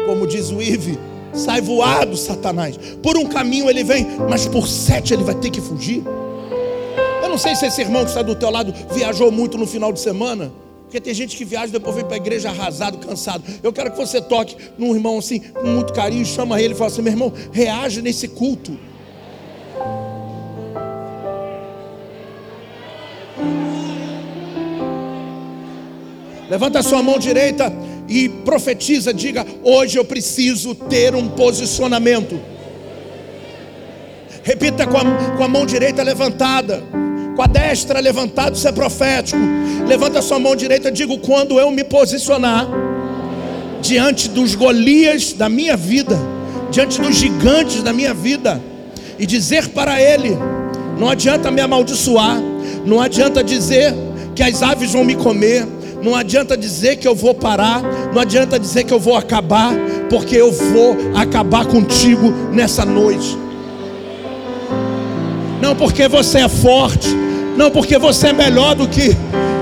Como 0.07 0.27
diz 0.27 0.51
o 0.51 0.61
Ive, 0.61 0.99
sai 1.33 1.63
voado, 1.63 2.17
Satanás. 2.17 2.77
Por 3.03 3.17
um 3.17 3.27
caminho 3.27 3.71
ele 3.71 3.83
vem, 3.83 4.07
mas 4.29 4.47
por 4.47 4.69
sete 4.69 5.15
ele 5.15 5.25
vai 5.25 5.35
ter 5.35 5.51
que 5.51 5.61
fugir. 5.61 6.03
Eu 7.23 7.29
não 7.31 7.39
sei 7.39 7.55
se 7.55 7.67
esse 7.67 7.81
irmão 7.81 8.03
que 8.05 8.11
está 8.11 8.23
do 8.23 8.35
teu 8.35 8.51
lado 8.51 8.75
viajou 8.93 9.31
muito 9.31 9.57
no 9.57 9.67
final 9.67 9.91
de 9.93 10.01
semana. 10.01 10.53
Porque 10.89 11.03
tem 11.03 11.13
gente 11.13 11.37
que 11.37 11.45
viaja 11.45 11.67
e 11.67 11.73
depois 11.73 11.95
vem 11.95 12.05
para 12.07 12.15
a 12.15 12.17
igreja 12.17 12.49
arrasado, 12.49 12.97
cansado. 12.97 13.45
Eu 13.63 13.71
quero 13.75 13.91
que 13.91 13.99
você 13.99 14.23
toque 14.23 14.57
num 14.79 14.95
irmão 14.95 15.19
assim, 15.19 15.41
com 15.41 15.67
muito 15.67 15.93
carinho, 15.93 16.25
chama 16.25 16.63
ele 16.63 16.73
e 16.73 16.77
fala 16.77 16.91
assim: 16.91 17.03
meu 17.03 17.13
irmão, 17.13 17.31
reage 17.53 18.01
nesse 18.01 18.27
culto. 18.27 18.75
Levanta 26.49 26.79
a 26.79 26.83
sua 26.83 27.03
mão 27.03 27.19
direita 27.19 27.71
e 28.09 28.31
profetiza, 28.31 29.13
diga: 29.13 29.47
hoje 29.63 29.99
eu 29.99 30.07
preciso 30.07 30.75
ter 30.75 31.15
um 31.15 31.29
posicionamento. 31.29 32.41
Repita 34.43 34.87
com 34.87 34.97
a, 34.97 35.37
com 35.37 35.45
a 35.45 35.49
mão 35.49 35.67
direita 35.67 36.03
levantada 36.03 36.83
com 37.39 37.43
a 37.45 37.47
destra 37.47 38.01
levantada, 38.01 38.57
isso 38.57 38.67
é 38.67 38.73
profético. 38.73 39.39
Levanta 39.87 40.21
sua 40.21 40.41
mão 40.41 40.57
direita, 40.57 40.91
digo: 40.91 41.19
quando 41.19 41.61
eu 41.61 41.71
me 41.71 41.85
posicionar 41.85 42.67
diante 43.81 44.29
dos 44.29 44.57
Golias 44.57 45.35
da 45.35 45.49
minha 45.49 45.77
vida, 45.77 46.19
diante 46.69 47.01
dos 47.01 47.15
gigantes 47.15 47.81
da 47.81 47.93
minha 47.93 48.13
vida, 48.13 48.61
e 49.21 49.25
dizer 49.25 49.69
para 49.69 50.03
ele: 50.03 50.37
não 50.99 51.09
adianta 51.09 51.49
me 51.49 51.61
amaldiçoar, 51.61 52.41
não 52.85 53.01
adianta 53.01 53.45
dizer 53.45 53.95
que 54.35 54.43
as 54.43 54.61
aves 54.61 54.91
vão 54.91 55.05
me 55.05 55.15
comer, 55.15 55.65
não 56.03 56.17
adianta 56.17 56.57
dizer 56.57 56.97
que 56.97 57.07
eu 57.07 57.15
vou 57.15 57.37
parar, 57.37 57.81
não 58.13 58.21
adianta 58.21 58.59
dizer 58.59 58.83
que 58.83 58.93
eu 58.93 58.99
vou 58.99 59.15
acabar, 59.15 59.73
porque 60.11 60.35
eu 60.35 60.51
vou 60.51 60.97
acabar 61.15 61.67
contigo 61.67 62.33
nessa 62.51 62.85
noite. 62.85 63.39
Não 65.61 65.75
porque 65.75 66.07
você 66.09 66.39
é 66.39 66.49
forte, 66.49 67.09
não 67.57 67.71
porque 67.71 67.99
você 67.99 68.29
é 68.29 68.33
melhor 68.33 68.75
do 68.75 68.87
que, 68.87 69.17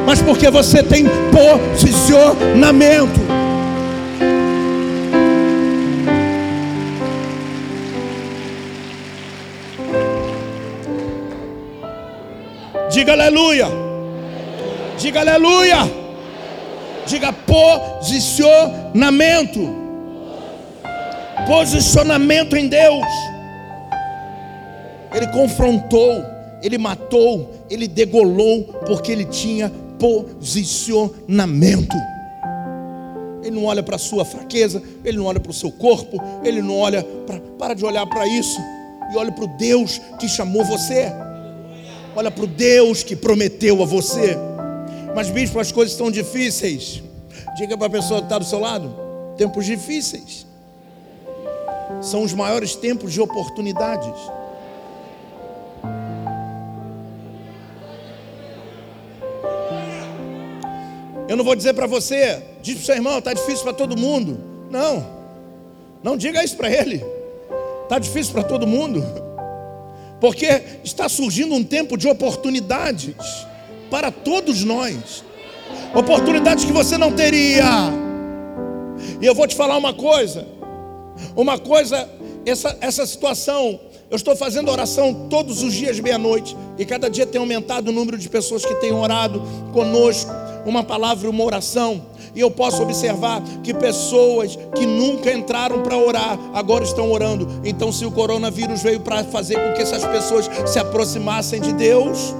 mas 0.06 0.20
porque 0.20 0.50
você 0.50 0.82
tem 0.82 1.06
posicionamento. 1.32 3.20
Diga 12.90 13.12
aleluia. 13.12 13.68
Diga 14.98 15.20
aleluia. 15.20 15.78
Diga 17.06 17.32
posicionamento. 17.32 19.74
Posicionamento 21.46 22.56
em 22.56 22.68
Deus. 22.68 23.36
Ele 25.16 25.26
confrontou 25.29 26.37
ele 26.62 26.79
matou, 26.79 27.50
ele 27.70 27.87
degolou, 27.87 28.64
porque 28.87 29.12
ele 29.12 29.24
tinha 29.24 29.70
posicionamento. 29.98 31.96
Ele 33.42 33.55
não 33.55 33.66
olha 33.66 33.83
para 33.83 33.96
a 33.96 33.98
sua 33.98 34.24
fraqueza, 34.24 34.83
ele 35.05 35.18
não 35.18 35.26
olha 35.26 35.38
para 35.38 35.50
o 35.50 35.55
seu 35.55 35.70
corpo, 35.70 36.20
ele 36.42 36.61
não 36.62 36.76
olha 36.76 37.05
para. 37.26 37.40
Para 37.57 37.72
de 37.72 37.85
olhar 37.87 38.07
para 38.07 38.26
isso 38.26 38.61
e 39.12 39.16
olha 39.16 39.33
para 39.33 39.44
o 39.44 39.48
Deus 39.57 39.98
que 40.20 40.29
chamou 40.29 40.62
você. 40.64 41.11
Olha 42.14 42.31
para 42.31 42.44
o 42.44 42.46
Deus 42.46 43.02
que 43.02 43.16
prometeu 43.16 43.83
a 43.83 43.87
você. 43.87 44.37
Mas, 45.14 45.31
bispo, 45.31 45.59
as 45.59 45.72
coisas 45.72 45.92
estão 45.92 46.11
difíceis. 46.11 47.02
Diga 47.57 47.79
para 47.79 47.87
a 47.87 47.90
pessoa 47.90 48.20
que 48.20 48.26
está 48.26 48.38
do 48.38 48.44
seu 48.44 48.59
lado: 48.59 48.94
tempos 49.38 49.64
difíceis 49.64 50.44
são 52.02 52.22
os 52.22 52.35
maiores 52.35 52.74
tempos 52.74 53.12
de 53.12 53.20
oportunidades. 53.20 54.12
Eu 61.37 61.38
não 61.38 61.44
vou 61.44 61.55
dizer 61.55 61.75
para 61.75 61.87
você, 61.87 62.42
diz 62.62 62.77
para 62.77 62.83
o 62.83 62.87
seu 62.87 62.94
irmão, 62.94 63.18
está 63.18 63.35
difícil 63.35 63.62
para 63.62 63.75
todo 63.75 63.94
mundo. 63.94 64.40
Não, 64.70 65.07
não 66.03 66.16
diga 66.16 66.42
isso 66.42 66.57
para 66.57 66.70
ele. 66.70 67.05
Está 67.83 67.99
difícil 67.99 68.33
para 68.33 68.42
todo 68.42 68.66
mundo, 68.66 69.05
porque 70.18 70.62
está 70.83 71.11
surgindo 71.11 71.55
um 71.55 71.62
tempo 71.62 71.99
de 71.99 72.09
oportunidades 72.09 73.14
para 73.90 74.11
todos 74.11 74.64
nós, 74.64 75.22
oportunidades 75.94 76.64
que 76.64 76.72
você 76.72 76.96
não 76.96 77.12
teria. 77.12 77.66
E 79.20 79.27
eu 79.27 79.35
vou 79.35 79.46
te 79.46 79.55
falar 79.55 79.77
uma 79.77 79.92
coisa, 79.92 80.46
uma 81.37 81.59
coisa, 81.59 82.09
essa, 82.46 82.79
essa 82.81 83.05
situação, 83.05 83.79
eu 84.11 84.16
estou 84.16 84.35
fazendo 84.35 84.70
oração 84.70 85.29
todos 85.29 85.62
os 85.62 85.75
dias, 85.75 86.01
meia-noite, 86.01 86.57
e 86.79 86.87
cada 86.87 87.11
dia 87.11 87.27
tem 87.27 87.38
aumentado 87.38 87.88
o 87.88 87.92
número 87.92 88.16
de 88.16 88.27
pessoas 88.27 88.64
que 88.64 88.75
têm 88.77 88.90
orado 88.90 89.42
conosco 89.75 90.45
uma 90.66 90.83
palavra, 90.83 91.31
uma 91.31 91.44
oração. 91.44 92.02
E 92.35 92.40
eu 92.40 92.50
posso 92.50 92.83
observar 92.83 93.42
que 93.62 93.72
pessoas 93.72 94.59
que 94.74 94.85
nunca 94.85 95.33
entraram 95.33 95.83
para 95.83 95.96
orar, 95.96 96.38
agora 96.52 96.85
estão 96.85 97.11
orando. 97.11 97.48
Então, 97.64 97.90
se 97.90 98.05
o 98.05 98.11
coronavírus 98.11 98.83
veio 98.83 99.00
para 99.00 99.24
fazer 99.24 99.55
com 99.55 99.74
que 99.74 99.81
essas 99.81 100.05
pessoas 100.05 100.50
se 100.66 100.79
aproximassem 100.79 101.61
de 101.61 101.72
Deus, 101.72 102.35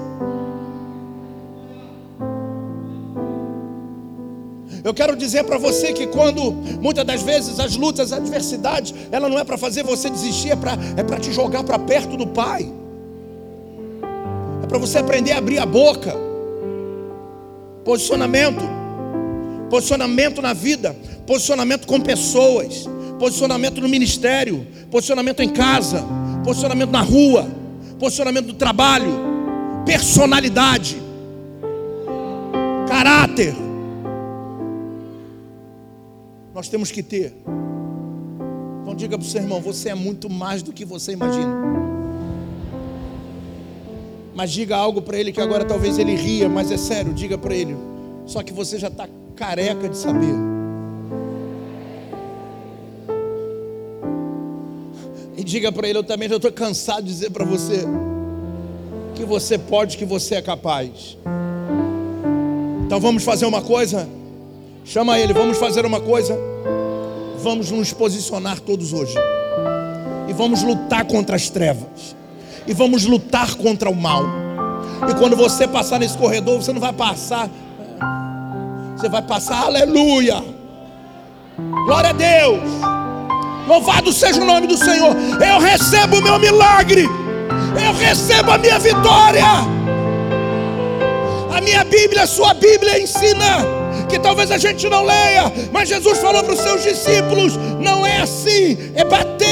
Eu 4.83 4.93
quero 4.93 5.17
dizer 5.17 5.43
para 5.43 5.57
você 5.57 5.91
que 5.91 6.07
quando 6.07 6.49
muitas 6.79 7.03
das 7.03 7.21
vezes 7.21 7.59
as 7.59 7.75
lutas, 7.75 8.13
as 8.13 8.19
adversidades, 8.19 8.95
ela 9.11 9.27
não 9.27 9.37
é 9.37 9.43
para 9.43 9.57
fazer 9.57 9.83
você 9.83 10.09
desistir, 10.09 10.51
é 10.51 10.55
para 10.55 10.77
é 11.17 11.19
te 11.19 11.33
jogar 11.33 11.61
para 11.65 11.77
perto 11.77 12.15
do 12.15 12.25
Pai. 12.25 12.71
É 14.63 14.65
para 14.65 14.77
você 14.77 14.99
aprender 14.99 15.33
a 15.33 15.39
abrir 15.39 15.59
a 15.59 15.65
boca. 15.65 16.26
Posicionamento. 17.87 18.65
Posicionamento 19.69 20.41
na 20.41 20.51
vida. 20.51 20.93
Posicionamento 21.25 21.87
com 21.87 22.01
pessoas. 22.01 22.85
Posicionamento 23.17 23.79
no 23.79 23.87
ministério. 23.87 24.67
Posicionamento 24.91 25.39
em 25.39 25.47
casa. 25.47 26.03
Posicionamento 26.43 26.91
na 26.91 27.01
rua. 27.01 27.47
Posicionamento 27.97 28.47
no 28.47 28.53
trabalho. 28.55 29.25
personalidade, 29.85 30.97
caráter. 32.89 33.55
Nós 36.53 36.67
temos 36.67 36.91
que 36.91 37.01
ter. 37.01 37.33
Então 38.81 38.93
diga 38.95 39.17
para 39.17 39.25
o 39.25 39.29
seu 39.29 39.41
irmão: 39.41 39.61
você 39.61 39.89
é 39.89 39.95
muito 39.95 40.29
mais 40.29 40.61
do 40.61 40.73
que 40.73 40.83
você 40.83 41.13
imagina. 41.13 41.55
Mas 44.37 44.51
diga 44.51 44.77
algo 44.77 45.01
para 45.01 45.17
ele 45.17 45.31
que 45.31 45.41
agora 45.41 45.65
talvez 45.65 45.97
ele 45.97 46.13
ria, 46.13 46.47
mas 46.47 46.69
é 46.69 46.77
sério, 46.77 47.11
diga 47.11 47.39
para 47.39 47.55
ele. 47.55 47.75
Só 48.27 48.43
que 48.43 48.53
você 48.53 48.77
já 48.77 48.87
está 48.87 49.09
careca 49.35 49.89
de 49.89 49.97
saber. 49.97 50.35
E 55.35 55.43
diga 55.43 55.71
para 55.71 55.87
ele: 55.89 55.97
eu 55.97 56.03
também 56.03 56.29
já 56.29 56.35
estou 56.35 56.51
cansado 56.51 57.01
de 57.01 57.07
dizer 57.07 57.31
para 57.31 57.43
você 57.43 57.83
que 59.15 59.25
você 59.25 59.57
pode, 59.57 59.97
que 59.97 60.05
você 60.05 60.35
é 60.35 60.41
capaz. 60.43 61.17
Então 62.85 62.99
vamos 62.99 63.23
fazer 63.23 63.47
uma 63.47 63.63
coisa. 63.63 64.07
Chama 64.85 65.17
ele, 65.17 65.33
vamos 65.33 65.57
fazer 65.57 65.83
uma 65.83 65.99
coisa. 65.99 66.37
Vamos 67.39 67.71
nos 67.71 67.91
posicionar 67.91 68.59
todos 68.59 68.93
hoje. 68.93 69.15
E 70.29 70.33
vamos 70.33 70.61
lutar 70.61 71.05
contra 71.05 71.35
as 71.35 71.49
trevas. 71.49 72.15
E 72.67 72.73
vamos 72.73 73.05
lutar 73.05 73.55
contra 73.55 73.89
o 73.89 73.95
mal. 73.95 74.23
E 75.09 75.13
quando 75.15 75.35
você 75.35 75.67
passar 75.67 75.99
nesse 75.99 76.17
corredor, 76.17 76.61
você 76.61 76.73
não 76.73 76.81
vai 76.81 76.93
passar. 76.93 77.49
Você 78.95 79.07
vai 79.07 79.21
passar, 79.21 79.63
aleluia. 79.63 80.43
Glória 81.85 82.09
a 82.09 82.13
Deus. 82.13 82.61
Louvado 83.67 84.11
seja 84.11 84.41
o 84.41 84.45
nome 84.45 84.67
do 84.67 84.77
Senhor. 84.77 85.15
Eu 85.41 85.59
recebo 85.59 86.17
o 86.17 86.21
meu 86.21 86.39
milagre 86.39 87.07
eu 87.83 87.93
recebo 87.93 88.51
a 88.51 88.57
minha 88.57 88.79
vitória. 88.79 89.43
A 91.55 91.61
minha 91.61 91.83
Bíblia, 91.83 92.23
a 92.23 92.27
sua 92.27 92.53
Bíblia 92.53 92.99
ensina 92.99 93.65
que 94.09 94.19
talvez 94.19 94.51
a 94.51 94.57
gente 94.57 94.87
não 94.89 95.03
leia, 95.03 95.51
mas 95.71 95.89
Jesus 95.89 96.17
falou 96.19 96.43
para 96.43 96.53
os 96.53 96.59
seus 96.59 96.83
discípulos: 96.83 97.57
não 97.79 98.05
é 98.05 98.21
assim, 98.21 98.77
é 98.95 99.03
bater, 99.03 99.46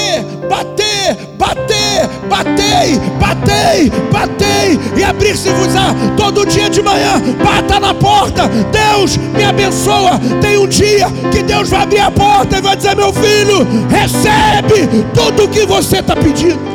bater, 0.49 1.17
bater, 1.37 2.09
batei, 2.29 2.99
batei, 3.19 3.91
batei 4.11 4.79
e 4.97 5.03
abrir-se-vos-á 5.03 5.95
todo 6.17 6.45
dia 6.45 6.69
de 6.69 6.81
manhã, 6.81 7.21
bata 7.43 7.79
na 7.79 7.93
porta, 7.93 8.49
Deus 8.71 9.17
me 9.17 9.43
abençoa. 9.43 10.19
Tem 10.41 10.57
um 10.57 10.67
dia 10.67 11.07
que 11.31 11.43
Deus 11.43 11.69
vai 11.69 11.83
abrir 11.83 11.99
a 11.99 12.11
porta 12.11 12.57
e 12.57 12.61
vai 12.61 12.75
dizer: 12.75 12.95
meu 12.95 13.13
filho, 13.13 13.67
recebe 13.89 15.05
tudo 15.13 15.45
o 15.45 15.47
que 15.47 15.65
você 15.65 15.99
está 15.99 16.15
pedindo. 16.15 16.74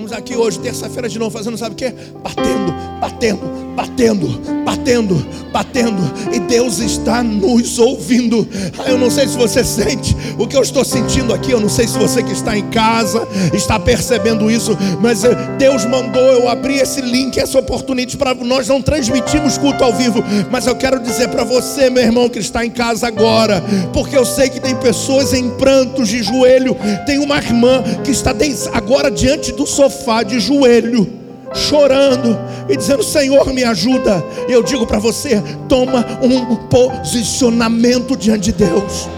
Estamos 0.00 0.12
aqui 0.12 0.34
hoje, 0.34 0.58
terça-feira 0.58 1.10
de 1.10 1.18
novo, 1.18 1.30
fazendo 1.30 1.58
sabe 1.58 1.74
o 1.74 1.76
que? 1.76 1.90
Batendo, 2.22 2.72
batendo, 2.98 3.74
batendo, 3.76 4.40
batendo, 4.64 5.26
batendo. 5.52 6.34
E 6.34 6.40
Deus 6.40 6.78
está 6.78 7.22
nos 7.22 7.78
ouvindo. 7.78 8.48
Ah, 8.78 8.88
eu 8.88 8.96
não 8.96 9.10
sei 9.10 9.28
se 9.28 9.36
você 9.36 9.62
sente 9.62 10.16
o 10.38 10.46
que 10.46 10.56
eu 10.56 10.62
estou 10.62 10.86
sentindo 10.86 11.34
aqui. 11.34 11.50
Eu 11.50 11.60
não 11.60 11.68
sei 11.68 11.86
se 11.86 11.98
você 11.98 12.22
que 12.22 12.32
está 12.32 12.56
em 12.56 12.70
casa 12.70 13.28
está 13.52 13.78
percebendo 13.78 14.50
isso. 14.50 14.74
Mas 15.02 15.22
eh, 15.22 15.34
Deus 15.58 15.84
mandou 15.84 16.22
eu 16.22 16.48
abrir 16.48 16.76
esse 16.76 17.02
link, 17.02 17.38
essa 17.38 17.58
oportunidade 17.58 18.16
para 18.16 18.32
nós 18.34 18.68
não 18.68 18.80
transmitirmos 18.80 19.58
culto 19.58 19.84
ao 19.84 19.92
vivo. 19.92 20.24
Mas 20.50 20.66
eu 20.66 20.76
quero 20.76 20.98
dizer 20.98 21.28
para 21.28 21.44
você, 21.44 21.90
meu 21.90 22.02
irmão, 22.02 22.26
que 22.30 22.38
está 22.38 22.64
em 22.64 22.70
casa 22.70 23.06
agora, 23.06 23.62
porque 23.92 24.16
eu 24.16 24.24
sei 24.24 24.48
que 24.48 24.60
tem 24.60 24.74
pessoas 24.76 25.34
em 25.34 25.50
prantos 25.50 26.08
de 26.08 26.22
joelho. 26.22 26.74
Tem 27.04 27.18
uma 27.18 27.36
irmã 27.36 27.82
que 28.02 28.10
está 28.10 28.30
agora 28.72 29.10
diante 29.10 29.52
do 29.52 29.66
sofá 29.66 29.89
sofá 29.90 30.22
de 30.22 30.38
joelho, 30.38 31.10
chorando 31.52 32.38
e 32.68 32.76
dizendo: 32.76 33.02
Senhor, 33.02 33.52
me 33.52 33.64
ajuda. 33.64 34.24
Eu 34.48 34.62
digo 34.62 34.86
para 34.86 34.98
você: 34.98 35.42
toma 35.68 36.06
um 36.22 36.56
posicionamento 36.68 38.16
diante 38.16 38.44
de 38.44 38.52
Deus. 38.52 39.08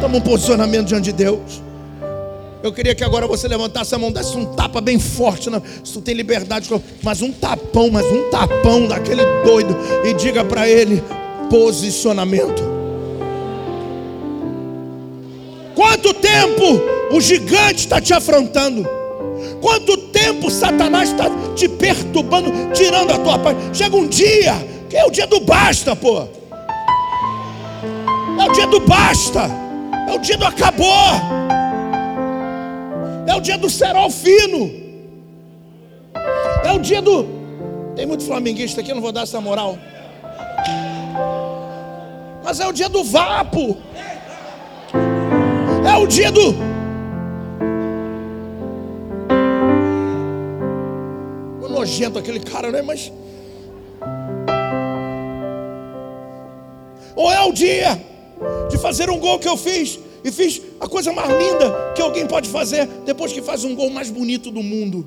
Toma 0.00 0.16
um 0.16 0.20
posicionamento 0.20 0.86
diante 0.86 1.04
de 1.04 1.12
Deus. 1.12 1.62
Eu 2.62 2.72
queria 2.72 2.94
que 2.94 3.04
agora 3.04 3.26
você 3.26 3.46
levantasse 3.46 3.94
a 3.94 3.98
mão, 3.98 4.10
desse 4.10 4.36
um 4.36 4.46
tapa 4.46 4.80
bem 4.80 4.98
forte. 4.98 5.48
Se 5.84 5.92
tu 5.92 6.00
tem 6.00 6.14
liberdade, 6.14 6.68
mas 7.02 7.22
um 7.22 7.30
tapão, 7.30 7.90
mas 7.90 8.04
um 8.06 8.30
tapão 8.30 8.88
daquele 8.88 9.22
doido. 9.44 9.76
E 10.04 10.14
diga 10.14 10.44
para 10.44 10.68
ele: 10.68 11.02
posicionamento. 11.50 12.75
Quanto 15.76 16.14
tempo 16.14 16.80
o 17.12 17.20
gigante 17.20 17.80
está 17.80 18.00
te 18.00 18.14
afrontando? 18.14 18.88
Quanto 19.60 19.94
tempo 20.08 20.50
Satanás 20.50 21.10
está 21.10 21.26
te 21.54 21.68
perturbando, 21.68 22.50
tirando 22.72 23.12
a 23.12 23.18
tua 23.18 23.38
paz? 23.38 23.56
Chega 23.74 23.94
um 23.94 24.08
dia, 24.08 24.54
que 24.88 24.96
é 24.96 25.04
o 25.04 25.10
dia 25.10 25.26
do 25.26 25.38
basta, 25.38 25.94
pô. 25.94 26.26
É 28.40 28.48
o 28.48 28.52
dia 28.52 28.66
do 28.66 28.80
basta. 28.80 29.50
É 30.08 30.14
o 30.14 30.18
dia 30.18 30.38
do 30.38 30.46
acabou. 30.46 30.86
É 33.26 33.34
o 33.34 33.40
dia 33.40 33.58
do 33.58 33.68
cerol 33.68 34.10
fino. 34.10 34.72
É 36.64 36.72
o 36.72 36.78
dia 36.78 37.02
do. 37.02 37.26
Tem 37.94 38.06
muito 38.06 38.24
flamenguista 38.24 38.80
aqui, 38.80 38.92
eu 38.92 38.94
não 38.94 39.02
vou 39.02 39.12
dar 39.12 39.22
essa 39.22 39.42
moral. 39.42 39.76
Mas 42.42 42.60
é 42.60 42.66
o 42.66 42.72
dia 42.72 42.88
do 42.88 43.04
vapo. 43.04 43.76
É 45.86 45.96
o 45.96 46.06
dia 46.06 46.32
do. 46.32 46.50
O 51.62 51.68
nojento 51.68 52.18
aquele 52.18 52.40
cara, 52.40 52.72
né? 52.72 52.82
Mas. 52.82 53.12
Ou 57.14 57.30
é 57.30 57.40
o 57.44 57.52
dia 57.52 58.04
de 58.68 58.76
fazer 58.78 59.08
um 59.10 59.18
gol 59.18 59.38
que 59.38 59.48
eu 59.48 59.56
fiz. 59.56 60.00
E 60.24 60.32
fiz 60.32 60.60
a 60.80 60.88
coisa 60.88 61.12
mais 61.12 61.28
linda 61.28 61.72
que 61.94 62.02
alguém 62.02 62.26
pode 62.26 62.48
fazer 62.48 62.86
depois 63.04 63.32
que 63.32 63.40
faz 63.40 63.62
um 63.62 63.76
gol 63.76 63.90
mais 63.90 64.10
bonito 64.10 64.50
do 64.50 64.60
mundo. 64.60 65.06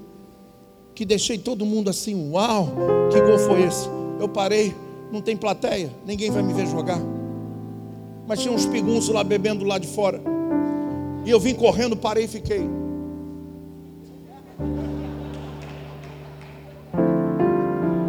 Que 0.96 1.04
deixei 1.04 1.38
todo 1.38 1.66
mundo 1.66 1.90
assim, 1.90 2.32
uau, 2.32 2.70
que 3.12 3.20
gol 3.20 3.38
foi 3.38 3.64
esse? 3.64 3.90
Eu 4.18 4.30
parei, 4.30 4.74
não 5.12 5.22
tem 5.22 5.36
plateia, 5.36 5.92
ninguém 6.06 6.32
vai 6.32 6.42
me 6.42 6.54
ver 6.54 6.68
jogar. 6.68 7.00
Mas 8.26 8.40
tinha 8.40 8.54
uns 8.54 8.66
pigunços 8.66 9.14
lá 9.14 9.26
bebendo 9.26 9.66
lá 9.66 9.78
de 9.78 9.88
fora. 9.88 10.39
E 11.26 11.30
eu 11.30 11.40
vim 11.40 11.54
correndo, 11.54 11.96
parei 11.96 12.26
e 12.26 12.28
fiquei. 12.28 12.62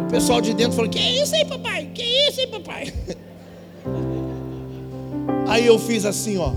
O 0.05 0.09
pessoal 0.09 0.41
de 0.41 0.53
dentro 0.53 0.73
falou: 0.73 0.89
Que 0.89 0.99
isso 0.99 1.35
aí, 1.35 1.45
papai? 1.45 1.89
Que 1.93 2.03
isso 2.03 2.39
aí, 2.39 2.47
papai? 2.47 2.93
Aí 5.47 5.67
eu 5.67 5.77
fiz 5.77 6.05
assim, 6.05 6.37
ó. 6.37 6.53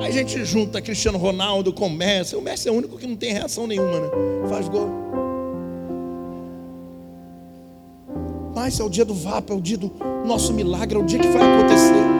Aí 0.00 0.08
a 0.08 0.10
gente 0.10 0.44
junta 0.44 0.82
Cristiano 0.82 1.16
Ronaldo 1.16 1.72
com 1.72 1.88
Messi. 1.88 2.34
O 2.34 2.42
Messi 2.42 2.68
é 2.68 2.72
o 2.72 2.74
único 2.74 2.98
que 2.98 3.06
não 3.06 3.14
tem 3.14 3.32
reação 3.32 3.68
nenhuma, 3.68 4.00
né? 4.00 4.08
Faz 4.48 4.68
gol. 4.68 4.88
Mas 8.52 8.80
é 8.80 8.82
o 8.82 8.88
dia 8.88 9.04
do 9.04 9.14
VAP, 9.14 9.50
é 9.50 9.54
o 9.54 9.60
dia 9.60 9.78
do 9.78 9.92
nosso 10.24 10.52
milagre, 10.52 10.98
é 10.98 11.00
o 11.00 11.04
dia 11.04 11.20
que 11.20 11.28
vai 11.28 11.42
acontecer. 11.42 12.15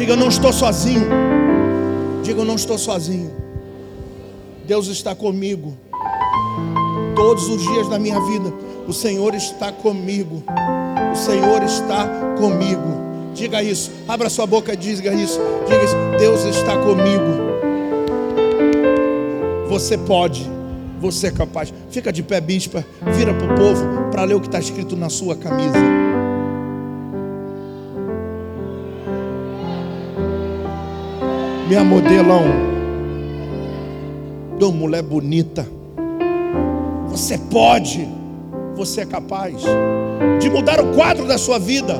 Diga, 0.00 0.14
eu 0.14 0.16
não 0.16 0.28
estou 0.28 0.50
sozinho. 0.50 1.06
Diga, 2.22 2.40
eu 2.40 2.44
não 2.46 2.54
estou 2.54 2.78
sozinho. 2.78 3.30
Deus 4.66 4.86
está 4.86 5.14
comigo. 5.14 5.76
Todos 7.14 7.46
os 7.50 7.62
dias 7.62 7.86
da 7.86 7.98
minha 7.98 8.18
vida, 8.18 8.50
o 8.88 8.94
Senhor 8.94 9.34
está 9.34 9.70
comigo. 9.70 10.42
O 11.12 11.14
Senhor 11.14 11.62
está 11.64 12.08
comigo. 12.38 13.34
Diga 13.34 13.62
isso. 13.62 13.90
Abra 14.08 14.30
sua 14.30 14.46
boca 14.46 14.72
e 14.72 14.76
diga 14.76 15.12
isso. 15.12 15.38
Diga 15.68 15.84
isso. 15.84 15.96
Deus 16.18 16.44
está 16.46 16.78
comigo. 16.78 17.60
Você 19.68 19.98
pode. 19.98 20.50
Você 20.98 21.26
é 21.26 21.30
capaz. 21.30 21.74
Fica 21.90 22.10
de 22.10 22.22
pé, 22.22 22.40
bispa. 22.40 22.86
Vira 23.14 23.34
para 23.34 23.52
o 23.52 23.54
povo 23.54 23.84
para 24.10 24.24
ler 24.24 24.34
o 24.34 24.40
que 24.40 24.46
está 24.46 24.58
escrito 24.58 24.96
na 24.96 25.10
sua 25.10 25.36
camisa. 25.36 26.09
Minha 31.70 31.84
modelão. 31.84 32.42
Dô 34.58 34.72
mulher 34.72 35.04
bonita. 35.04 35.64
Você 37.06 37.38
pode, 37.38 38.08
você 38.74 39.02
é 39.02 39.06
capaz 39.06 39.62
de 40.40 40.50
mudar 40.50 40.80
o 40.80 40.92
quadro 40.96 41.28
da 41.28 41.38
sua 41.38 41.60
vida. 41.60 41.94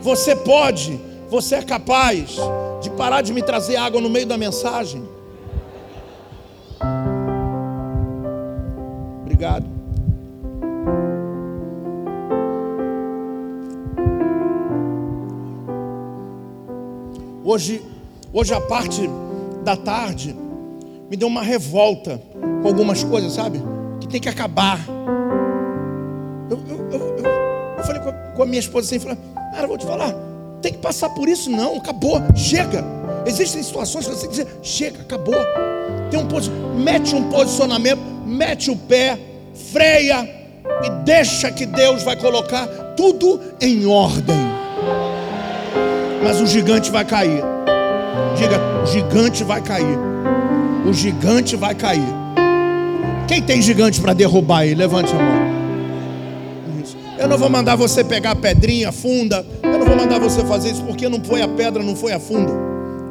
Você 0.00 0.36
pode, 0.36 1.00
você 1.28 1.56
é 1.56 1.62
capaz 1.62 2.36
de 2.80 2.88
parar 2.90 3.20
de 3.20 3.32
me 3.32 3.42
trazer 3.42 3.74
água 3.74 4.00
no 4.00 4.08
meio 4.08 4.26
da 4.26 4.38
mensagem. 4.38 5.02
Obrigado. 9.24 9.66
Hoje, 17.42 17.93
hoje 18.34 18.52
a 18.52 18.60
parte 18.60 19.08
da 19.62 19.76
tarde 19.76 20.34
me 21.08 21.16
deu 21.16 21.28
uma 21.28 21.42
revolta 21.42 22.20
com 22.60 22.66
algumas 22.66 23.04
coisas, 23.04 23.32
sabe? 23.32 23.62
Que 24.00 24.08
tem 24.08 24.20
que 24.20 24.28
acabar. 24.28 24.80
Eu, 26.50 26.58
eu, 26.68 26.90
eu, 26.90 27.24
eu 27.78 27.84
falei 27.84 28.02
com 28.02 28.08
a, 28.08 28.12
com 28.12 28.42
a, 28.42 28.46
minha 28.46 28.58
esposa 28.58 28.88
assim, 28.88 28.98
falei, 28.98 29.16
cara, 29.54 29.68
vou 29.68 29.78
te 29.78 29.86
falar, 29.86 30.12
tem 30.60 30.72
que 30.72 30.78
passar 30.78 31.10
por 31.10 31.28
isso 31.28 31.48
não, 31.48 31.76
acabou, 31.76 32.20
chega. 32.34 32.84
Existem 33.24 33.62
situações 33.62 34.06
que 34.06 34.14
você 34.14 34.26
tem 34.26 34.30
que 34.30 34.44
dizer, 34.44 34.58
chega, 34.62 35.00
acabou. 35.00 35.36
Tem 36.10 36.18
um 36.18 36.74
mete 36.76 37.14
um 37.14 37.30
posicionamento, 37.30 38.00
mete 38.26 38.70
o 38.70 38.76
pé, 38.76 39.18
freia 39.70 40.28
e 40.82 40.90
deixa 41.04 41.50
que 41.50 41.64
Deus 41.64 42.02
vai 42.02 42.16
colocar 42.16 42.66
tudo 42.96 43.40
em 43.60 43.86
ordem. 43.86 44.36
Mas 46.22 46.40
o 46.40 46.46
gigante 46.46 46.90
vai 46.90 47.04
cair. 47.04 47.53
Diga, 48.36 48.60
gigante 48.86 49.44
vai 49.44 49.60
cair. 49.60 49.98
O 50.86 50.92
gigante 50.92 51.56
vai 51.56 51.74
cair. 51.74 52.24
Quem 53.26 53.42
tem 53.42 53.62
gigante 53.62 54.00
para 54.00 54.12
derrubar 54.12 54.64
ele? 54.64 54.74
Levante 54.74 55.12
a 55.12 55.18
mão. 55.18 55.54
Eu 57.18 57.28
não 57.28 57.38
vou 57.38 57.48
mandar 57.48 57.76
você 57.76 58.04
pegar 58.04 58.32
a 58.32 58.36
pedrinha 58.36 58.92
funda. 58.92 59.44
Eu 59.62 59.78
não 59.78 59.86
vou 59.86 59.96
mandar 59.96 60.18
você 60.18 60.44
fazer 60.44 60.72
isso 60.72 60.82
porque 60.82 61.08
não 61.08 61.22
foi 61.22 61.40
a 61.40 61.48
pedra, 61.48 61.82
não 61.82 61.96
foi 61.96 62.12
a 62.12 62.20
funda. 62.20 62.52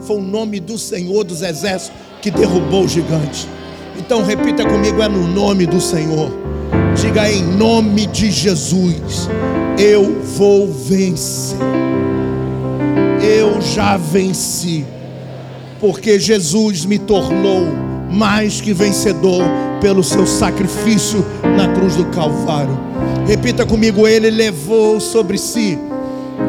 Foi 0.02 0.18
o 0.18 0.22
nome 0.22 0.60
do 0.60 0.78
Senhor 0.78 1.24
dos 1.24 1.42
Exércitos 1.42 1.98
que 2.22 2.30
derrubou 2.30 2.84
o 2.84 2.88
gigante. 2.88 3.48
Então 3.98 4.24
repita 4.24 4.66
comigo: 4.66 5.02
é 5.02 5.08
no 5.08 5.28
nome 5.28 5.66
do 5.66 5.80
Senhor. 5.80 6.30
Diga 6.96 7.30
em 7.32 7.44
nome 7.44 8.06
de 8.08 8.30
Jesus: 8.30 9.30
eu 9.78 10.22
vou 10.22 10.72
vencer. 10.72 11.58
Eu 13.22 13.62
já 13.62 13.98
venci, 13.98 14.86
porque 15.84 16.18
Jesus 16.18 16.86
me 16.86 16.98
tornou 16.98 17.68
mais 18.10 18.62
que 18.62 18.74
vencedor 18.74 19.44
pelo 19.82 20.02
seu 20.02 20.26
sacrifício 20.26 21.26
na 21.58 21.74
cruz 21.74 21.98
do 21.98 22.06
Calvário. 22.06 22.80
Repita 23.28 23.66
comigo: 23.66 24.08
Ele 24.08 24.30
levou 24.30 25.02
sobre 25.02 25.38
si 25.38 25.78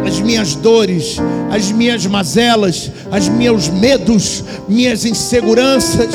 as 0.06 0.20
minhas 0.20 0.54
dores, 0.54 1.16
as 1.50 1.72
minhas 1.72 2.06
mazelas, 2.06 2.92
os 3.10 3.28
meus 3.28 3.68
medos, 3.68 4.44
minhas 4.68 5.04
inseguranças, 5.04 6.14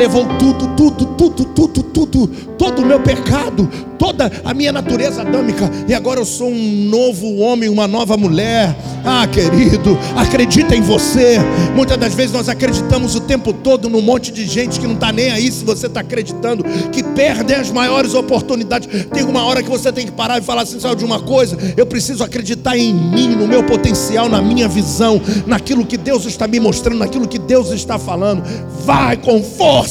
levou 0.00 0.24
tudo, 0.38 0.66
tudo, 0.68 1.04
tudo, 1.04 1.44
tudo, 1.44 1.82
tudo, 1.82 2.26
todo 2.56 2.80
o 2.80 2.86
meu 2.86 3.00
pecado, 3.00 3.68
toda 3.98 4.32
a 4.42 4.54
minha 4.54 4.72
natureza 4.72 5.20
adâmica, 5.20 5.70
e 5.86 5.92
agora 5.92 6.18
eu 6.18 6.24
sou 6.24 6.48
um 6.48 6.88
novo 6.88 7.36
homem, 7.36 7.68
uma 7.68 7.86
nova 7.86 8.16
mulher. 8.16 8.74
Ah, 9.04 9.26
querido, 9.26 9.98
acredita 10.16 10.74
em 10.74 10.80
você. 10.80 11.38
Muitas 11.74 11.98
das 11.98 12.14
vezes 12.14 12.32
nós 12.32 12.48
acreditamos 12.48 13.14
o 13.14 13.20
tempo 13.20 13.52
todo 13.52 13.90
num 13.90 14.00
monte 14.00 14.32
de 14.32 14.46
gente 14.46 14.80
que 14.80 14.86
não 14.86 14.94
está 14.94 15.12
nem 15.12 15.30
aí 15.30 15.52
se 15.52 15.64
você 15.64 15.86
está 15.86 16.00
acreditando, 16.00 16.64
que 16.90 17.02
perde 17.02 17.54
as 17.54 17.70
maiores 17.70 18.14
oportunidades. 18.14 18.88
Tem 19.12 19.22
uma 19.24 19.44
hora 19.44 19.62
que 19.62 19.68
você 19.68 19.92
tem 19.92 20.06
que 20.06 20.12
parar 20.12 20.38
e 20.38 20.42
falar 20.42 20.62
assim: 20.62 20.80
sabe 20.80 20.96
de 20.96 21.04
uma 21.04 21.20
coisa? 21.20 21.56
Eu 21.76 21.86
preciso 21.86 22.24
acreditar 22.24 22.76
em 22.76 22.92
mim, 22.92 23.28
no 23.28 23.46
meu 23.46 23.62
potencial, 23.64 24.28
na 24.28 24.40
minha 24.40 24.68
visão, 24.68 25.20
naquilo 25.46 25.84
que 25.84 25.96
Deus 25.96 26.24
está 26.24 26.46
me 26.46 26.58
mostrando, 26.58 26.98
naquilo 26.98 27.28
que 27.28 27.38
Deus 27.38 27.70
está 27.70 27.98
falando. 27.98 28.42
Vai 28.84 29.16
com 29.16 29.42
força, 29.42 29.89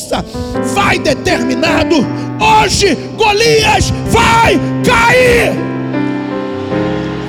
vai 0.74 1.00
determinado. 1.00 1.96
Hoje 2.40 2.96
Golias 3.18 3.90
vai 4.10 4.56
cair. 4.86 5.52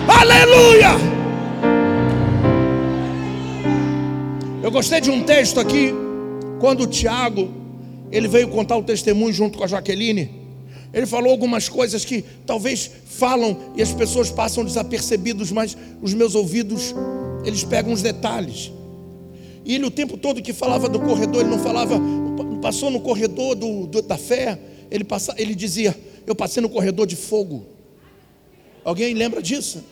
Aleluia! 0.08 0.90
Eu 4.62 4.70
gostei 4.70 5.00
de 5.00 5.10
um 5.10 5.22
texto 5.22 5.58
aqui, 5.58 5.92
quando 6.60 6.82
o 6.82 6.86
Tiago, 6.86 7.48
ele 8.12 8.28
veio 8.28 8.48
contar 8.48 8.76
o 8.76 8.82
testemunho 8.82 9.32
junto 9.32 9.58
com 9.58 9.64
a 9.64 9.66
Jaqueline. 9.66 10.30
Ele 10.92 11.06
falou 11.06 11.30
algumas 11.30 11.68
coisas 11.68 12.04
que 12.04 12.24
talvez 12.44 12.90
falam 13.04 13.56
e 13.76 13.82
as 13.82 13.92
pessoas 13.92 14.30
passam 14.30 14.64
desapercebidos, 14.64 15.52
mas 15.52 15.76
os 16.02 16.12
meus 16.12 16.34
ouvidos, 16.34 16.94
eles 17.44 17.64
pegam 17.64 17.92
os 17.92 18.02
detalhes. 18.02 18.72
E 19.64 19.74
ele 19.74 19.86
o 19.86 19.90
tempo 19.90 20.16
todo 20.16 20.42
que 20.42 20.52
falava 20.52 20.88
do 20.88 20.98
corredor, 20.98 21.42
ele 21.42 21.50
não 21.50 21.58
falava, 21.58 22.00
passou 22.60 22.90
no 22.90 23.00
corredor 23.00 23.54
do, 23.54 23.86
do 23.86 24.02
da 24.02 24.16
fé, 24.16 24.58
ele, 24.90 25.04
passa, 25.04 25.34
ele 25.36 25.54
dizia, 25.54 25.96
eu 26.26 26.34
passei 26.34 26.62
no 26.62 26.68
corredor 26.68 27.06
de 27.06 27.16
fogo. 27.16 27.66
Alguém 28.84 29.14
lembra 29.14 29.42
disso? 29.42 29.82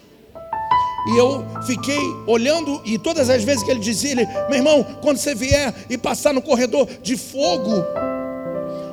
E 1.09 1.17
eu 1.17 1.45
fiquei 1.67 2.01
olhando, 2.27 2.83
e 2.85 2.99
todas 2.99 3.31
as 3.31 3.43
vezes 3.43 3.63
que 3.63 3.71
ele 3.71 3.81
dizia, 3.81 4.11
ele, 4.11 4.27
meu 4.49 4.55
irmão, 4.55 4.85
quando 5.01 5.17
você 5.17 5.35
vier 5.35 5.75
e 5.89 5.97
passar 5.97 6.35
no 6.35 6.43
corredor 6.43 6.87
de 7.03 7.17
fogo, 7.17 7.73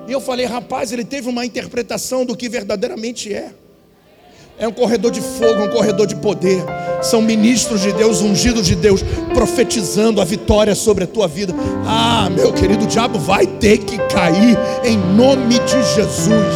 e 0.07 0.11
eu 0.11 0.21
falei, 0.21 0.45
rapaz, 0.45 0.91
ele 0.91 1.03
teve 1.03 1.27
uma 1.27 1.45
interpretação 1.45 2.25
do 2.25 2.35
que 2.35 2.47
verdadeiramente 2.47 3.33
é. 3.33 3.51
É 4.57 4.65
um 4.65 4.71
corredor 4.71 5.11
de 5.11 5.19
fogo, 5.19 5.63
um 5.63 5.67
corredor 5.67 6.07
de 6.07 6.15
poder. 6.15 6.63
São 7.01 7.21
ministros 7.21 7.81
de 7.81 7.91
Deus, 7.91 8.21
ungidos 8.21 8.65
de 8.65 8.73
Deus, 8.73 9.03
profetizando 9.33 10.21
a 10.21 10.25
vitória 10.25 10.73
sobre 10.73 11.03
a 11.03 11.07
tua 11.07 11.27
vida. 11.27 11.53
Ah, 11.85 12.29
meu 12.33 12.53
querido, 12.53 12.87
diabo 12.87 13.19
vai 13.19 13.45
ter 13.45 13.79
que 13.79 13.97
cair 14.07 14.57
em 14.85 14.97
nome 14.97 15.59
de 15.59 15.83
Jesus. 15.93 16.55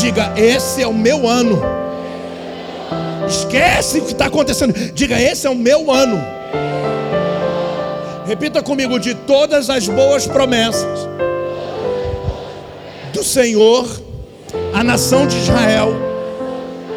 Diga, 0.00 0.32
esse 0.36 0.82
é 0.82 0.86
o 0.86 0.94
meu 0.94 1.28
ano. 1.28 1.60
Esquece 3.28 3.98
o 3.98 4.04
que 4.04 4.12
está 4.12 4.26
acontecendo. 4.26 4.72
Diga, 4.92 5.20
esse 5.20 5.48
é 5.48 5.50
o 5.50 5.56
meu 5.56 5.90
ano. 5.90 6.16
Repita 8.24 8.62
comigo: 8.62 9.00
de 9.00 9.16
todas 9.16 9.68
as 9.68 9.88
boas 9.88 10.28
promessas 10.28 11.08
do 13.12 13.24
Senhor, 13.24 13.88
a 14.72 14.84
nação 14.84 15.26
de 15.26 15.36
Israel 15.36 16.09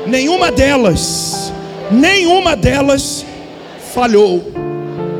nenhuma 0.07 0.51
delas, 0.51 1.51
nenhuma 1.91 2.55
delas 2.55 3.25
falhou, 3.93 4.41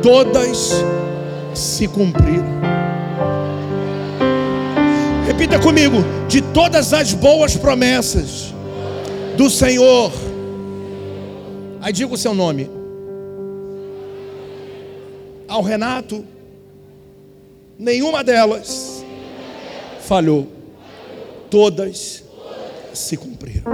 todas 0.02 0.72
se 1.54 1.88
cumpriram. 1.88 2.54
Repita 5.26 5.58
comigo: 5.58 5.96
de 6.28 6.42
todas 6.42 6.92
as 6.92 7.12
boas 7.12 7.56
promessas 7.56 8.52
do 9.36 9.50
Senhor, 9.50 10.12
aí 11.80 11.92
diga 11.92 12.12
o 12.12 12.18
seu 12.18 12.34
nome. 12.34 12.70
Ao 15.46 15.62
Renato, 15.62 16.24
nenhuma 17.78 18.24
delas 18.24 19.04
falhou, 20.00 20.48
todas 21.50 22.24
se 22.92 23.16
cumpriram. 23.16 23.64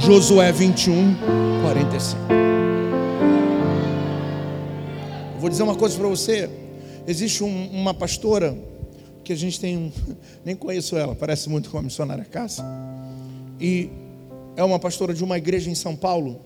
Josué 0.00 0.50
21, 0.50 1.14
45. 1.62 2.20
Vou 5.38 5.50
dizer 5.50 5.62
uma 5.62 5.74
coisa 5.74 5.98
para 5.98 6.08
você. 6.08 6.48
Existe 7.06 7.44
um, 7.44 7.68
uma 7.70 7.92
pastora 7.92 8.56
que 9.22 9.30
a 9.30 9.36
gente 9.36 9.60
tem, 9.60 9.76
um, 9.76 9.92
nem 10.42 10.56
conheço 10.56 10.96
ela, 10.96 11.14
parece 11.14 11.50
muito 11.50 11.68
com 11.68 11.76
a 11.76 11.82
missionária 11.82 12.24
Cássia. 12.24 12.64
E 13.60 13.90
é 14.56 14.64
uma 14.64 14.78
pastora 14.78 15.12
de 15.12 15.22
uma 15.22 15.36
igreja 15.36 15.70
em 15.70 15.74
São 15.74 15.94
Paulo. 15.94 16.40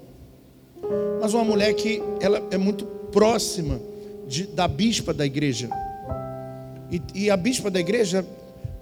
Mas 1.20 1.32
uma 1.32 1.44
mulher 1.44 1.72
que 1.74 2.02
ela 2.20 2.42
é 2.50 2.58
muito 2.58 2.84
próxima 3.12 3.80
de, 4.26 4.48
da 4.48 4.66
bispa 4.66 5.14
da 5.14 5.24
igreja. 5.24 5.70
E, 6.90 7.00
e 7.14 7.30
a 7.30 7.36
bispa 7.36 7.70
da 7.70 7.78
igreja, 7.78 8.26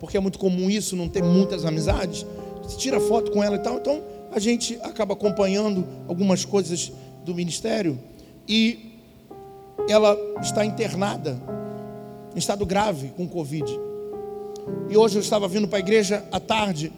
porque 0.00 0.16
é 0.16 0.20
muito 0.20 0.38
comum 0.38 0.70
isso, 0.70 0.96
não 0.96 1.10
ter 1.10 1.22
muitas 1.22 1.66
amizades, 1.66 2.24
tira 2.78 2.98
foto 2.98 3.30
com 3.30 3.44
ela 3.44 3.56
e 3.56 3.58
tal. 3.58 3.76
Então, 3.76 4.02
a 4.32 4.38
gente 4.38 4.78
acaba 4.82 5.12
acompanhando 5.12 5.86
algumas 6.08 6.44
coisas 6.44 6.90
do 7.24 7.34
ministério 7.34 7.98
e 8.48 8.98
ela 9.88 10.16
está 10.40 10.64
internada 10.64 11.38
em 12.34 12.38
estado 12.38 12.64
grave 12.64 13.12
com 13.16 13.28
Covid. 13.28 13.66
E 14.88 14.96
hoje 14.96 15.16
eu 15.16 15.20
estava 15.20 15.46
vindo 15.46 15.68
para 15.68 15.78
a 15.78 15.80
igreja 15.80 16.24
à 16.32 16.40
tarde 16.40 16.92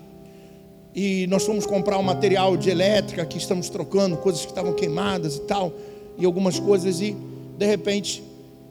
e 0.95 1.27
nós 1.27 1.45
fomos 1.45 1.67
comprar 1.67 1.99
um 1.99 2.03
material 2.03 2.57
de 2.57 2.71
elétrica 2.71 3.27
que 3.27 3.37
estamos 3.37 3.69
trocando, 3.69 4.17
coisas 4.17 4.43
que 4.43 4.53
estavam 4.53 4.73
queimadas 4.73 5.37
e 5.37 5.41
tal, 5.41 5.73
e 6.17 6.25
algumas 6.25 6.61
coisas, 6.61 7.01
e 7.01 7.17
de 7.59 7.67
repente 7.67 8.23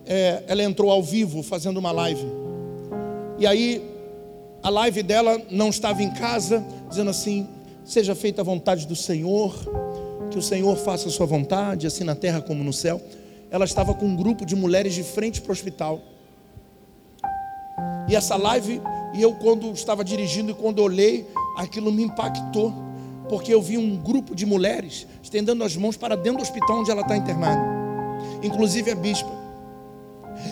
é, 0.05 0.41
ela 0.47 0.63
entrou 0.63 0.89
ao 0.89 1.03
vivo 1.03 1.43
fazendo 1.43 1.77
uma 1.77 1.91
live. 1.91 2.25
E 3.37 3.45
aí 3.45 3.83
a 4.61 4.69
live 4.69 5.03
dela 5.03 5.41
não 5.51 5.67
estava 5.67 6.01
em 6.01 6.11
casa, 6.11 6.65
dizendo 6.87 7.09
assim: 7.09 7.45
seja 7.85 8.15
feita 8.15 8.41
a 8.41 8.43
vontade 8.43 8.87
do 8.87 8.95
Senhor, 8.95 9.53
que 10.31 10.37
o 10.37 10.41
Senhor 10.41 10.75
faça 10.77 11.07
a 11.07 11.11
sua 11.11 11.25
vontade, 11.25 11.85
assim 11.85 12.03
na 12.03 12.15
terra 12.15 12.41
como 12.41 12.63
no 12.63 12.73
céu. 12.73 13.01
Ela 13.51 13.65
estava 13.65 13.93
com 13.93 14.05
um 14.05 14.15
grupo 14.15 14.45
de 14.45 14.55
mulheres 14.55 14.93
de 14.93 15.03
frente 15.03 15.41
para 15.41 15.49
o 15.49 15.53
hospital. 15.53 16.01
E 18.07 18.15
essa 18.15 18.35
live, 18.35 18.81
e 19.13 19.21
eu 19.21 19.33
quando 19.35 19.71
estava 19.71 20.03
dirigindo 20.03 20.51
e 20.51 20.53
quando 20.53 20.79
olhei, 20.79 21.25
aquilo 21.57 21.91
me 21.91 22.03
impactou, 22.03 22.73
porque 23.29 23.53
eu 23.53 23.61
vi 23.61 23.77
um 23.77 23.95
grupo 23.95 24.35
de 24.35 24.45
mulheres 24.45 25.07
estendendo 25.21 25.63
as 25.63 25.75
mãos 25.75 25.95
para 25.95 26.15
dentro 26.15 26.39
do 26.39 26.43
hospital 26.43 26.79
onde 26.79 26.91
ela 26.91 27.01
está 27.01 27.15
internada, 27.15 27.61
inclusive 28.41 28.91
a 28.91 28.95
bispa. 28.95 29.42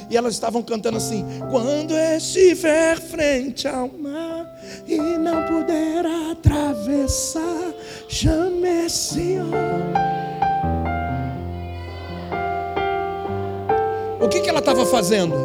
E 0.09 0.17
elas 0.17 0.33
estavam 0.33 0.61
cantando 0.61 0.97
assim: 0.97 1.25
Quando 1.49 1.93
estiver 1.93 2.99
frente 2.99 3.67
ao 3.67 3.87
mar 3.87 4.45
e 4.87 4.97
não 4.97 5.45
puder 5.47 6.05
atravessar, 6.31 7.73
chame 8.07 8.89
Senhor. 8.89 9.47
O 14.21 14.27
que, 14.29 14.41
que 14.41 14.49
ela 14.49 14.59
estava 14.59 14.85
fazendo? 14.85 15.35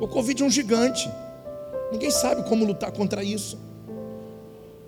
O 0.00 0.08
Covid 0.08 0.42
é 0.42 0.46
um 0.46 0.50
gigante. 0.50 1.10
Ninguém 1.92 2.10
sabe 2.10 2.42
como 2.48 2.64
lutar 2.64 2.90
contra 2.90 3.22
isso. 3.22 3.58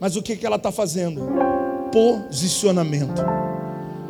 Mas 0.00 0.16
o 0.16 0.22
que, 0.22 0.36
que 0.36 0.46
ela 0.46 0.56
está 0.56 0.70
fazendo? 0.72 1.22
Posicionamento. 1.92 3.22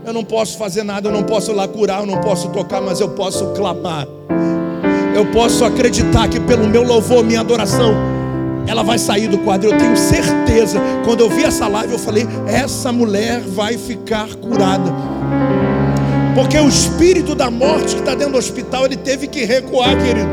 Eu 0.09 0.14
não 0.14 0.24
posso 0.24 0.56
fazer 0.56 0.84
nada, 0.84 1.06
eu 1.06 1.12
não 1.12 1.22
posso 1.22 1.52
lá 1.52 1.68
curar, 1.68 2.00
eu 2.00 2.06
não 2.06 2.18
posso 2.18 2.48
tocar, 2.48 2.80
mas 2.80 2.98
eu 2.98 3.11
posso 3.11 3.48
clamar. 3.48 4.09
Eu 5.14 5.26
posso 5.26 5.66
acreditar 5.66 6.28
que 6.28 6.40
pelo 6.40 6.66
meu 6.66 6.82
louvor, 6.82 7.22
minha 7.22 7.40
adoração, 7.40 7.92
ela 8.66 8.82
vai 8.82 8.98
sair 8.98 9.28
do 9.28 9.36
quadro. 9.40 9.68
Eu 9.68 9.76
tenho 9.76 9.94
certeza. 9.98 10.80
Quando 11.04 11.20
eu 11.20 11.28
vi 11.28 11.44
essa 11.44 11.68
live, 11.68 11.92
eu 11.92 11.98
falei: 11.98 12.26
essa 12.46 12.90
mulher 12.90 13.40
vai 13.40 13.76
ficar 13.76 14.34
curada. 14.36 14.90
Porque 16.39 16.57
o 16.57 16.68
espírito 16.68 17.34
da 17.34 17.51
morte 17.51 17.97
que 17.97 18.01
está 18.01 18.14
dentro 18.14 18.34
do 18.34 18.39
hospital, 18.39 18.84
ele 18.84 18.97
teve 18.97 19.26
que 19.26 19.45
recuar, 19.45 19.97
querido. 19.99 20.28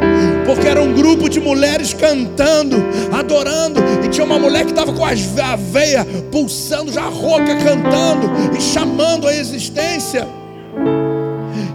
Porque 0.46 0.68
era 0.68 0.80
um 0.80 0.94
grupo 0.94 1.28
de 1.28 1.40
mulheres 1.40 1.96
cantando, 1.96 2.78
adorando. 3.12 3.80
E 4.06 4.10
tinha 4.10 4.24
uma 4.24 4.38
mulher 4.38 4.66
que 4.66 4.70
estava 4.70 4.94
com 4.94 5.04
a 5.04 5.16
veia 5.58 6.06
pulsando, 6.32 6.92
já 6.92 7.06
rouca, 7.06 7.56
cantando 7.56 8.56
e 8.56 8.62
chamando 8.62 9.28
a 9.28 9.36
existência. 9.36 10.28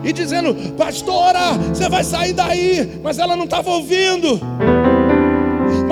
E 0.04 0.12
dizendo, 0.12 0.54
pastora, 0.74 1.54
você 1.54 1.88
vai 1.88 2.04
sair 2.04 2.32
daí. 2.32 3.00
Mas 3.02 3.18
ela 3.18 3.34
não 3.34 3.46
estava 3.46 3.68
ouvindo 3.68 4.40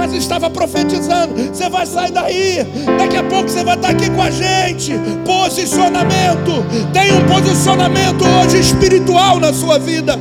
mas 0.09 0.15
estava 0.15 0.49
profetizando: 0.49 1.35
você 1.53 1.69
vai 1.69 1.87
sair 1.87 2.11
daí, 2.11 2.67
daqui 2.99 3.17
a 3.17 3.25
pouco 3.25 3.49
você 3.49 3.63
vai 3.63 3.77
estar 3.77 3.91
aqui 3.91 4.11
com 4.11 4.23
a 4.23 4.31
gente. 4.31 4.93
Posicionamento, 5.25 6.65
tem 6.93 7.13
um 7.13 7.25
posicionamento 7.27 8.25
hoje 8.25 8.59
espiritual 8.59 9.39
na 9.39 9.53
sua 9.53 9.79
vida. 9.79 10.19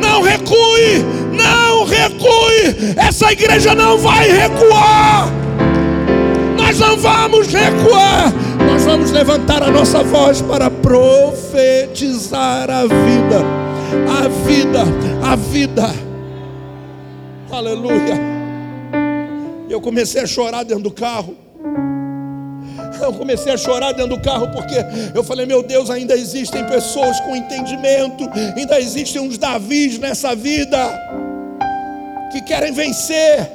Não 0.00 0.22
recue, 0.22 1.04
não 1.32 1.84
recue. 1.84 2.94
Essa 2.96 3.32
igreja 3.32 3.74
não 3.74 3.98
vai 3.98 4.30
recuar. 4.30 5.28
Nós 6.56 6.78
não 6.78 6.96
vamos 6.96 7.48
recuar. 7.48 8.32
Nós 8.70 8.84
vamos 8.84 9.10
levantar 9.10 9.62
a 9.62 9.70
nossa 9.70 10.02
voz 10.02 10.40
para 10.42 10.70
profetizar 10.70 12.70
a 12.70 12.82
vida, 12.82 13.44
a 14.08 14.28
vida, 14.46 14.84
a 15.22 15.36
vida. 15.36 15.90
Aleluia. 17.50 18.29
Eu 19.70 19.80
comecei 19.80 20.20
a 20.20 20.26
chorar 20.26 20.64
dentro 20.64 20.82
do 20.82 20.90
carro. 20.90 21.36
Eu 23.00 23.12
comecei 23.12 23.52
a 23.52 23.56
chorar 23.56 23.92
dentro 23.92 24.16
do 24.16 24.20
carro 24.20 24.48
porque 24.48 24.74
eu 25.14 25.22
falei: 25.22 25.46
Meu 25.46 25.62
Deus, 25.62 25.88
ainda 25.88 26.14
existem 26.14 26.66
pessoas 26.66 27.20
com 27.20 27.36
entendimento, 27.36 28.28
ainda 28.56 28.80
existem 28.80 29.22
uns 29.22 29.38
Davis 29.38 29.96
nessa 29.96 30.34
vida 30.34 30.76
que 32.32 32.42
querem 32.42 32.72
vencer, 32.72 33.48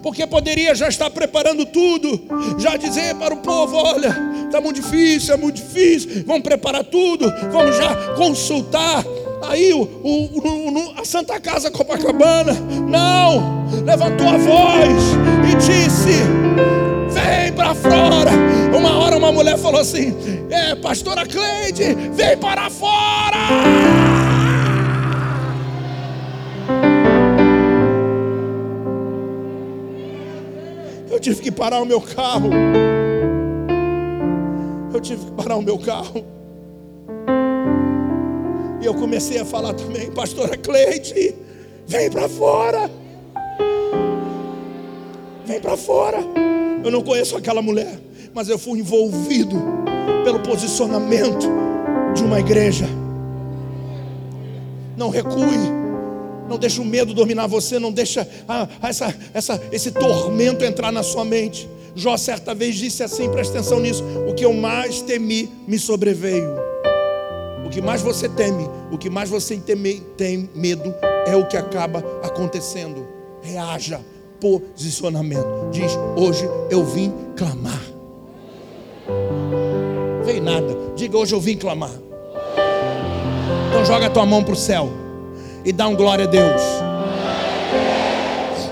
porque 0.00 0.26
poderia 0.28 0.76
já 0.76 0.88
estar 0.88 1.10
preparando 1.10 1.66
tudo, 1.66 2.20
já 2.58 2.76
dizer 2.76 3.16
para 3.16 3.34
o 3.34 3.38
povo: 3.38 3.76
Olha, 3.76 4.16
está 4.46 4.60
muito 4.60 4.80
difícil, 4.80 5.34
é 5.34 5.36
muito 5.36 5.56
difícil, 5.56 6.22
vamos 6.24 6.42
preparar 6.42 6.84
tudo, 6.84 7.28
vamos 7.50 7.76
já 7.76 8.14
consultar 8.14 9.04
Aí 9.42 9.72
o, 9.72 9.82
o, 9.82 10.94
a 11.00 11.04
Santa 11.04 11.38
Casa 11.40 11.70
Copacabana, 11.70 12.52
não, 12.52 13.64
levantou 13.84 14.28
a 14.28 14.36
voz 14.36 15.02
e 15.50 15.56
disse: 15.56 16.22
Vem 17.10 17.52
para 17.52 17.74
fora. 17.74 18.30
Uma 18.76 18.98
hora 18.98 19.16
uma 19.16 19.32
mulher 19.32 19.56
falou 19.58 19.80
assim: 19.80 20.14
É, 20.50 20.74
pastora 20.74 21.24
Cleide, 21.26 21.94
vem 22.12 22.36
para 22.36 22.68
fora. 22.68 23.36
Eu 31.10 31.20
tive 31.20 31.40
que 31.42 31.50
parar 31.50 31.80
o 31.80 31.86
meu 31.86 32.00
carro. 32.00 32.50
Eu 34.92 35.00
tive 35.00 35.26
que 35.26 35.32
parar 35.32 35.56
o 35.56 35.62
meu 35.62 35.78
carro. 35.78 36.37
E 38.80 38.86
eu 38.86 38.94
comecei 38.94 39.38
a 39.38 39.44
falar 39.44 39.74
também, 39.74 40.10
pastora 40.10 40.56
Cleide, 40.56 41.34
vem 41.86 42.10
para 42.10 42.28
fora. 42.28 42.90
Vem 45.44 45.60
para 45.60 45.76
fora. 45.76 46.18
Eu 46.84 46.90
não 46.90 47.02
conheço 47.02 47.36
aquela 47.36 47.60
mulher, 47.60 47.98
mas 48.32 48.48
eu 48.48 48.58
fui 48.58 48.78
envolvido 48.78 49.56
pelo 50.24 50.40
posicionamento 50.40 51.48
de 52.14 52.22
uma 52.22 52.38
igreja. 52.38 52.86
Não 54.96 55.10
recue. 55.10 55.78
Não 56.48 56.56
deixe 56.56 56.80
o 56.80 56.84
medo 56.84 57.12
dominar 57.12 57.46
você, 57.46 57.78
não 57.78 57.92
deixa 57.92 58.26
essa, 58.82 59.14
essa, 59.34 59.62
esse 59.70 59.90
tormento 59.90 60.64
entrar 60.64 60.90
na 60.90 61.02
sua 61.02 61.24
mente. 61.24 61.68
Jó 61.94 62.16
certa 62.16 62.54
vez 62.54 62.76
disse 62.76 63.02
assim, 63.02 63.28
presta 63.30 63.58
atenção 63.58 63.80
nisso: 63.80 64.02
o 64.26 64.34
que 64.34 64.44
eu 64.44 64.52
mais 64.52 65.02
temi 65.02 65.50
me 65.66 65.78
sobreveio. 65.78 66.57
O 67.68 67.70
que 67.70 67.82
mais 67.82 68.00
você 68.00 68.30
teme, 68.30 68.66
o 68.90 68.96
que 68.96 69.10
mais 69.10 69.28
você 69.28 69.54
teme, 69.58 70.00
tem 70.16 70.48
medo, 70.54 70.94
é 71.26 71.36
o 71.36 71.46
que 71.46 71.54
acaba 71.54 71.98
acontecendo. 72.22 73.06
Reaja, 73.42 74.00
posicionamento. 74.40 75.68
Diz: 75.70 75.92
Hoje 76.16 76.48
eu 76.70 76.82
vim 76.82 77.12
clamar. 77.36 77.82
Vem 80.24 80.40
nada. 80.40 80.74
Diga: 80.96 81.18
Hoje 81.18 81.34
eu 81.34 81.40
vim 81.42 81.58
clamar. 81.58 81.90
Então 83.68 83.84
joga 83.84 84.06
a 84.06 84.10
tua 84.10 84.24
mão 84.24 84.42
para 84.42 84.54
o 84.54 84.56
céu 84.56 84.88
e 85.62 85.70
dá 85.70 85.86
um 85.88 85.94
glória 85.94 86.24
a 86.24 86.28
Deus. 86.28 86.62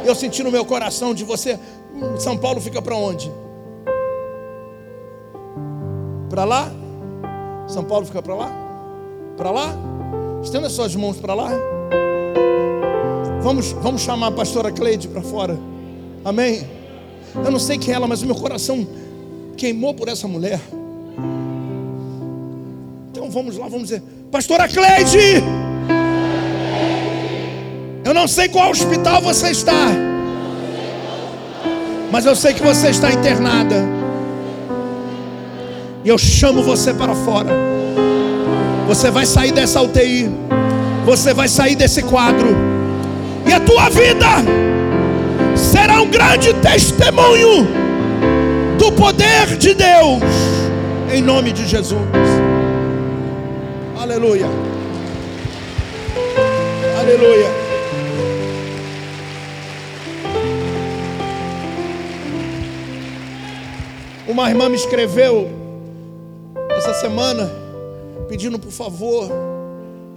Eu 0.06 0.14
senti 0.14 0.42
no 0.42 0.50
meu 0.50 0.64
coração 0.64 1.12
de 1.12 1.22
você. 1.22 1.60
Hum, 1.94 2.18
São 2.18 2.38
Paulo 2.38 2.62
fica 2.62 2.80
para 2.80 2.96
onde? 2.96 3.30
Para 6.30 6.44
lá? 6.44 6.72
São 7.68 7.84
Paulo 7.84 8.06
fica 8.06 8.22
para 8.22 8.34
lá? 8.34 8.65
Para 9.36 9.50
lá? 9.50 9.74
Estenda 10.42 10.68
suas 10.68 10.94
mãos 10.96 11.18
para 11.18 11.34
lá. 11.34 11.50
Vamos, 13.42 13.72
vamos 13.72 14.02
chamar 14.02 14.28
a 14.28 14.32
pastora 14.32 14.72
Cleide 14.72 15.06
para 15.08 15.22
fora. 15.22 15.56
Amém? 16.24 16.66
Eu 17.44 17.50
não 17.50 17.58
sei 17.58 17.78
quem 17.78 17.92
é 17.92 17.96
ela, 17.96 18.06
mas 18.06 18.22
o 18.22 18.26
meu 18.26 18.34
coração 18.34 18.86
queimou 19.56 19.94
por 19.94 20.08
essa 20.08 20.26
mulher. 20.26 20.60
Então 23.10 23.30
vamos 23.30 23.56
lá, 23.56 23.68
vamos 23.68 23.88
dizer: 23.88 24.02
Pastora 24.30 24.66
Cleide, 24.68 25.42
eu 28.04 28.14
não 28.14 28.26
sei 28.26 28.48
qual 28.48 28.70
hospital 28.70 29.20
você 29.20 29.50
está, 29.50 29.90
mas 32.10 32.24
eu 32.24 32.34
sei 32.34 32.54
que 32.54 32.62
você 32.62 32.88
está 32.88 33.12
internada. 33.12 33.76
E 36.04 36.08
eu 36.08 36.16
chamo 36.16 36.62
você 36.62 36.94
para 36.94 37.14
fora. 37.14 37.50
Você 38.86 39.10
vai 39.10 39.26
sair 39.26 39.50
dessa 39.50 39.82
UTI. 39.82 40.30
Você 41.04 41.34
vai 41.34 41.48
sair 41.48 41.74
desse 41.74 42.02
quadro. 42.02 42.48
E 43.44 43.52
a 43.52 43.58
tua 43.58 43.88
vida 43.88 44.26
será 45.56 46.00
um 46.00 46.08
grande 46.08 46.54
testemunho 46.54 47.66
do 48.78 48.92
poder 48.92 49.56
de 49.56 49.74
Deus. 49.74 50.22
Em 51.12 51.20
nome 51.20 51.52
de 51.52 51.66
Jesus. 51.66 52.00
Aleluia. 54.00 54.46
Aleluia. 56.98 57.66
Uma 64.28 64.48
irmã 64.48 64.68
me 64.68 64.76
escreveu 64.76 65.50
essa 66.76 66.94
semana 66.94 67.65
pedindo 68.36 68.58
por 68.58 68.70
favor. 68.70 69.30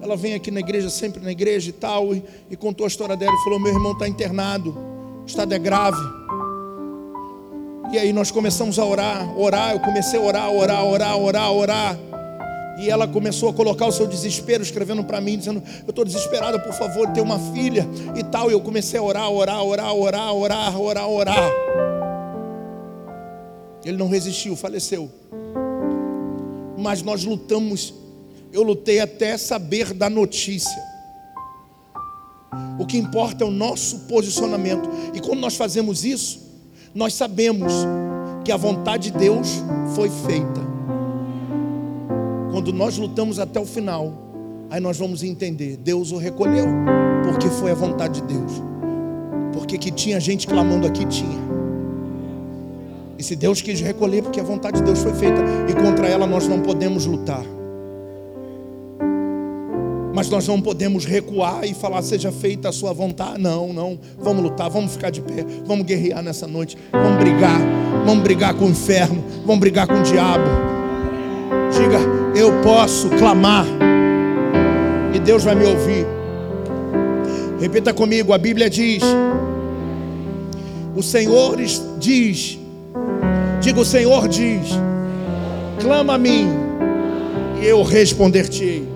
Ela 0.01 0.17
vem 0.17 0.33
aqui 0.33 0.51
na 0.51 0.59
igreja, 0.59 0.89
sempre 0.89 1.23
na 1.23 1.31
igreja 1.31 1.69
e 1.69 1.73
tal, 1.73 2.13
e, 2.13 2.21
e 2.49 2.55
contou 2.57 2.83
a 2.83 2.87
história 2.87 3.15
dela 3.15 3.33
e 3.33 3.43
falou: 3.45 3.57
Meu 3.57 3.71
irmão 3.71 3.93
está 3.93 4.09
internado, 4.09 4.77
o 5.23 5.25
estado 5.25 5.53
é 5.53 5.57
grave. 5.57 6.01
E 7.93 7.97
aí 7.97 8.11
nós 8.11 8.29
começamos 8.29 8.77
a 8.77 8.83
orar, 8.85 9.39
orar. 9.39 9.71
Eu 9.71 9.79
comecei 9.79 10.19
a 10.19 10.21
orar, 10.21 10.51
orar, 10.51 10.83
orar, 10.83 11.17
orar, 11.17 11.51
orar. 11.51 11.99
E 12.77 12.89
ela 12.89 13.07
começou 13.07 13.49
a 13.49 13.53
colocar 13.53 13.87
o 13.87 13.91
seu 13.91 14.05
desespero, 14.05 14.61
escrevendo 14.61 15.03
para 15.05 15.21
mim, 15.21 15.37
dizendo: 15.37 15.63
Eu 15.85 15.89
estou 15.89 16.03
desesperada, 16.03 16.59
por 16.59 16.73
favor, 16.73 17.07
ter 17.11 17.21
uma 17.21 17.39
filha 17.53 17.87
e 18.17 18.23
tal. 18.23 18.49
E 18.49 18.53
eu 18.53 18.59
comecei 18.59 18.99
a 18.99 19.03
orar, 19.03 19.31
orar, 19.31 19.63
orar, 19.63 19.93
orar, 19.93 20.35
orar, 20.35 20.81
orar, 20.81 21.09
orar. 21.09 21.51
Ele 23.85 23.95
não 23.95 24.09
resistiu, 24.09 24.57
faleceu 24.57 25.09
mas 26.79 27.03
nós 27.03 27.23
lutamos. 27.23 27.93
Eu 28.51 28.63
lutei 28.63 28.99
até 28.99 29.37
saber 29.37 29.93
da 29.93 30.09
notícia. 30.09 30.89
O 32.79 32.85
que 32.85 32.97
importa 32.97 33.43
é 33.43 33.47
o 33.47 33.51
nosso 33.51 33.99
posicionamento. 34.07 34.89
E 35.13 35.19
quando 35.19 35.39
nós 35.39 35.55
fazemos 35.55 36.03
isso, 36.03 36.49
nós 36.93 37.13
sabemos 37.13 37.73
que 38.43 38.51
a 38.51 38.57
vontade 38.57 39.11
de 39.11 39.17
Deus 39.17 39.47
foi 39.95 40.09
feita. 40.09 40.69
Quando 42.51 42.73
nós 42.73 42.97
lutamos 42.97 43.37
até 43.37 43.59
o 43.59 43.65
final, 43.65 44.11
aí 44.69 44.79
nós 44.79 44.97
vamos 44.97 45.21
entender: 45.21 45.77
Deus 45.77 46.11
o 46.11 46.17
recolheu, 46.17 46.65
porque 47.23 47.47
foi 47.47 47.71
a 47.71 47.75
vontade 47.75 48.21
de 48.21 48.33
Deus. 48.33 48.51
Porque 49.53 49.77
que 49.77 49.91
tinha 49.91 50.19
gente 50.19 50.47
clamando 50.47 50.87
aqui, 50.87 51.05
tinha. 51.05 51.49
E 53.17 53.23
se 53.23 53.35
Deus 53.35 53.61
quis 53.61 53.81
recolher, 53.81 54.23
porque 54.23 54.39
a 54.39 54.43
vontade 54.43 54.77
de 54.77 54.83
Deus 54.83 54.99
foi 54.99 55.13
feita, 55.13 55.41
e 55.69 55.73
contra 55.73 56.07
ela 56.07 56.25
nós 56.25 56.47
não 56.47 56.61
podemos 56.61 57.05
lutar. 57.05 57.43
Mas 60.19 60.27
nós 60.27 60.45
não 60.45 60.59
podemos 60.59 61.05
recuar 61.05 61.63
e 61.63 61.73
falar, 61.73 62.01
seja 62.01 62.29
feita 62.29 62.67
a 62.67 62.71
sua 62.73 62.91
vontade. 62.91 63.39
Não, 63.39 63.71
não. 63.71 63.97
Vamos 64.21 64.43
lutar, 64.43 64.69
vamos 64.69 64.91
ficar 64.91 65.11
de 65.11 65.21
pé, 65.21 65.45
vamos 65.65 65.85
guerrear 65.85 66.21
nessa 66.21 66.45
noite, 66.45 66.77
vamos 66.91 67.19
brigar, 67.19 67.57
vamos 68.05 68.21
brigar 68.21 68.53
com 68.53 68.65
o 68.65 68.69
inferno, 68.69 69.23
vamos 69.45 69.61
brigar 69.61 69.87
com 69.87 69.93
o 69.93 70.03
diabo. 70.03 70.43
Diga, 71.71 72.37
eu 72.37 72.51
posso 72.61 73.09
clamar, 73.11 73.65
e 75.15 75.19
Deus 75.19 75.45
vai 75.45 75.55
me 75.55 75.63
ouvir. 75.63 76.05
Repita 77.61 77.93
comigo, 77.93 78.33
a 78.33 78.37
Bíblia 78.37 78.69
diz: 78.69 79.01
o 80.97 81.01
Senhor 81.01 81.55
diz, 81.97 82.59
diga 83.61 83.79
o 83.79 83.85
Senhor 83.85 84.27
diz, 84.27 84.67
clama 85.79 86.15
a 86.15 86.17
mim, 86.17 86.49
e 87.61 87.65
eu 87.65 87.81
responder-te-ei 87.83 88.88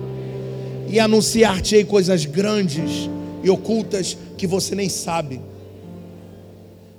e 0.94 1.00
anunciar-te-ei 1.00 1.84
coisas 1.84 2.24
grandes 2.24 3.10
e 3.42 3.50
ocultas 3.50 4.16
que 4.38 4.46
você 4.46 4.76
nem 4.76 4.88
sabe. 4.88 5.40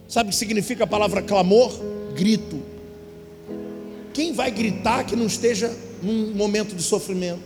Sabe 0.06 0.28
o 0.28 0.32
que 0.32 0.36
significa 0.36 0.84
a 0.84 0.88
palavra 0.88 1.22
clamor? 1.22 1.72
Grito. 2.14 2.62
Quem 4.14 4.34
vai 4.34 4.52
gritar 4.52 5.06
que 5.06 5.16
não 5.16 5.26
esteja 5.26 5.72
num 6.04 6.34
momento 6.34 6.76
de 6.76 6.84
sofrimento? 6.84 7.40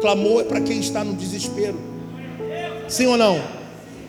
Clamor 0.00 0.42
é 0.42 0.44
para 0.44 0.60
quem 0.60 0.78
está 0.78 1.02
no 1.02 1.14
desespero. 1.14 1.76
Sim 2.86 3.06
ou 3.06 3.16
não? 3.16 3.42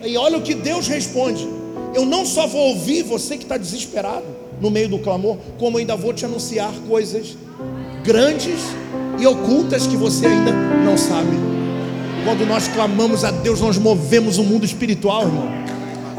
E 0.05 0.15
olha 0.15 0.37
o 0.37 0.43
que 0.43 0.53
Deus 0.53 0.87
responde. 0.87 1.49
Eu 1.95 2.05
não 2.05 2.23
só 2.23 2.45
vou 2.45 2.67
ouvir 2.67 3.01
você 3.01 3.35
que 3.35 3.45
está 3.45 3.57
desesperado 3.57 4.27
no 4.61 4.69
meio 4.69 4.89
do 4.89 4.99
clamor, 4.99 5.37
como 5.57 5.79
ainda 5.79 5.95
vou 5.95 6.13
te 6.13 6.23
anunciar 6.23 6.71
coisas 6.87 7.35
grandes 8.03 8.59
e 9.19 9.25
ocultas 9.25 9.87
que 9.87 9.97
você 9.97 10.27
ainda 10.27 10.51
não 10.85 10.95
sabe. 10.95 11.48
Quando 12.23 12.45
nós 12.45 12.67
clamamos 12.67 13.23
a 13.23 13.31
Deus, 13.31 13.61
nós 13.61 13.77
movemos 13.77 14.37
o 14.37 14.43
mundo 14.43 14.65
espiritual, 14.65 15.23
irmão. 15.23 15.59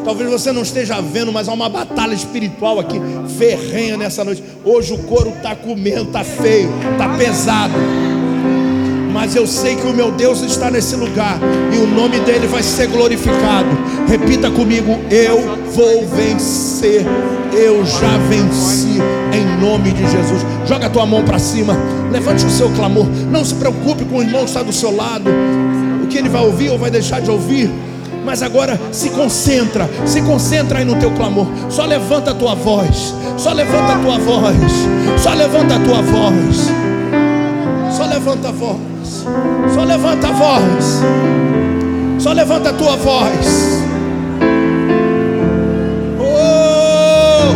Talvez 0.05 0.31
você 0.31 0.51
não 0.51 0.63
esteja 0.63 1.01
vendo, 1.01 1.33
mas 1.33 1.49
há 1.49 1.53
uma 1.53 1.69
batalha 1.69 2.15
espiritual 2.15 2.81
aqui, 2.81 3.01
ferrenha 3.39 3.97
nessa 3.97 4.25
noite. 4.25 4.43
Hoje 4.65 4.93
o 4.93 4.99
couro 4.99 5.31
está 5.31 5.55
comendo, 5.55 6.05
está 6.05 6.25
feio, 6.25 6.71
está 6.93 7.09
pesado. 7.17 7.75
Mas 9.13 9.35
eu 9.37 9.47
sei 9.47 9.77
que 9.77 9.87
o 9.87 9.93
meu 9.93 10.11
Deus 10.13 10.41
está 10.41 10.71
nesse 10.71 10.97
lugar 10.97 11.39
e 11.75 11.77
o 11.79 11.87
nome 11.87 12.21
dele 12.21 12.47
vai 12.47 12.63
ser 12.63 12.87
glorificado. 12.87 13.69
Repita 14.09 14.51
comigo: 14.51 14.99
Eu 15.11 15.39
vou 15.73 16.07
vencer. 16.07 17.05
Eu 17.53 17.85
já 17.85 18.17
venci 18.29 18.99
em 19.35 19.61
nome 19.61 19.91
de 19.91 20.03
Jesus. 20.03 20.43
Joga 20.67 20.87
a 20.87 20.91
tua 20.91 21.05
mão 21.05 21.25
para 21.25 21.39
cima, 21.39 21.77
levante 22.11 22.47
o 22.47 22.51
seu 22.51 22.71
clamor. 22.71 23.07
Não 23.31 23.45
se 23.45 23.55
preocupe 23.57 24.05
com 24.05 24.19
o 24.19 24.23
irmão 24.23 24.43
que 24.43 24.51
está 24.51 24.63
do 24.63 24.73
seu 24.73 24.95
lado 24.95 25.29
que 26.11 26.19
ele 26.19 26.29
vai 26.29 26.43
ouvir 26.43 26.69
ou 26.71 26.79
vai 26.79 26.91
deixar 26.91 27.21
de 27.21 27.31
ouvir. 27.31 27.71
Mas 28.25 28.43
agora 28.43 28.79
se 28.93 29.09
concentra, 29.11 29.89
se 30.05 30.21
concentra 30.21 30.81
aí 30.81 30.85
no 30.85 30.97
teu 30.97 31.11
clamor. 31.13 31.47
Só 31.71 31.87
levanta 31.87 32.33
a 32.33 32.35
tua 32.35 32.55
voz, 32.55 33.15
só 33.39 33.53
levanta 33.53 33.95
a 33.95 33.99
tua 33.99 34.19
voz, 34.19 34.55
só 35.19 35.33
levanta 35.33 35.77
a 35.77 35.79
tua 35.79 36.03
voz, 36.03 36.71
só 37.97 38.05
levanta 38.05 38.49
a 38.49 38.53
voz, 38.53 39.27
só 39.75 39.85
levanta 39.85 40.29
a 40.29 40.33
voz, 40.33 41.03
só 42.19 42.33
levanta 42.33 42.71
a 42.71 42.73
tua 42.75 42.97
voz. 42.97 43.83
Oh! 46.19 47.55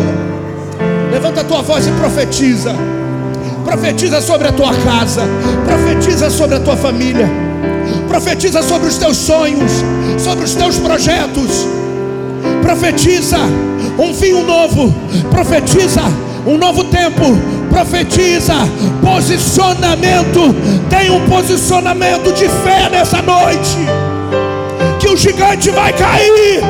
Levanta 1.12 1.42
a 1.42 1.44
tua 1.44 1.60
voz 1.60 1.86
e 1.86 1.90
profetiza. 1.90 2.74
Profetiza 3.64 4.20
sobre 4.20 4.48
a 4.48 4.52
tua 4.52 4.74
casa, 4.74 5.22
profetiza 5.66 6.30
sobre 6.30 6.56
a 6.56 6.60
tua 6.60 6.76
família 6.76 7.43
Profetiza 8.14 8.62
sobre 8.62 8.86
os 8.86 8.96
teus 8.96 9.16
sonhos, 9.16 9.72
sobre 10.20 10.44
os 10.44 10.54
teus 10.54 10.78
projetos. 10.78 11.66
Profetiza 12.62 13.38
um 13.98 14.12
vinho 14.12 14.46
novo. 14.46 14.94
Profetiza 15.32 16.00
um 16.46 16.56
novo 16.56 16.84
tempo. 16.84 17.36
Profetiza 17.68 18.54
posicionamento. 19.02 20.54
Tem 20.88 21.10
um 21.10 21.28
posicionamento 21.28 22.32
de 22.34 22.48
fé 22.48 22.88
nessa 22.88 23.20
noite. 23.20 23.78
Que 25.00 25.08
o 25.08 25.16
gigante 25.16 25.70
vai 25.70 25.92
cair. 25.92 26.62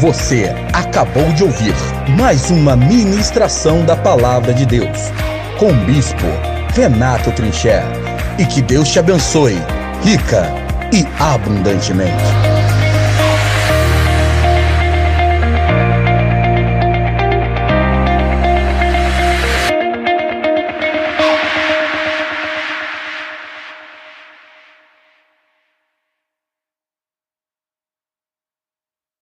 Você 0.00 0.50
acabou 0.72 1.30
de 1.34 1.44
ouvir 1.44 1.74
mais 2.18 2.50
uma 2.50 2.74
ministração 2.74 3.84
da 3.84 3.94
Palavra 3.94 4.54
de 4.54 4.64
Deus 4.64 5.12
com 5.58 5.68
o 5.68 5.84
Bispo 5.84 6.26
Renato 6.74 7.32
Trincher. 7.32 7.82
E 8.38 8.44
que 8.44 8.60
Deus 8.62 8.88
te 8.88 8.98
abençoe, 8.98 9.58
rica 10.02 10.52
e 10.92 11.06
abundantemente. 11.18 12.55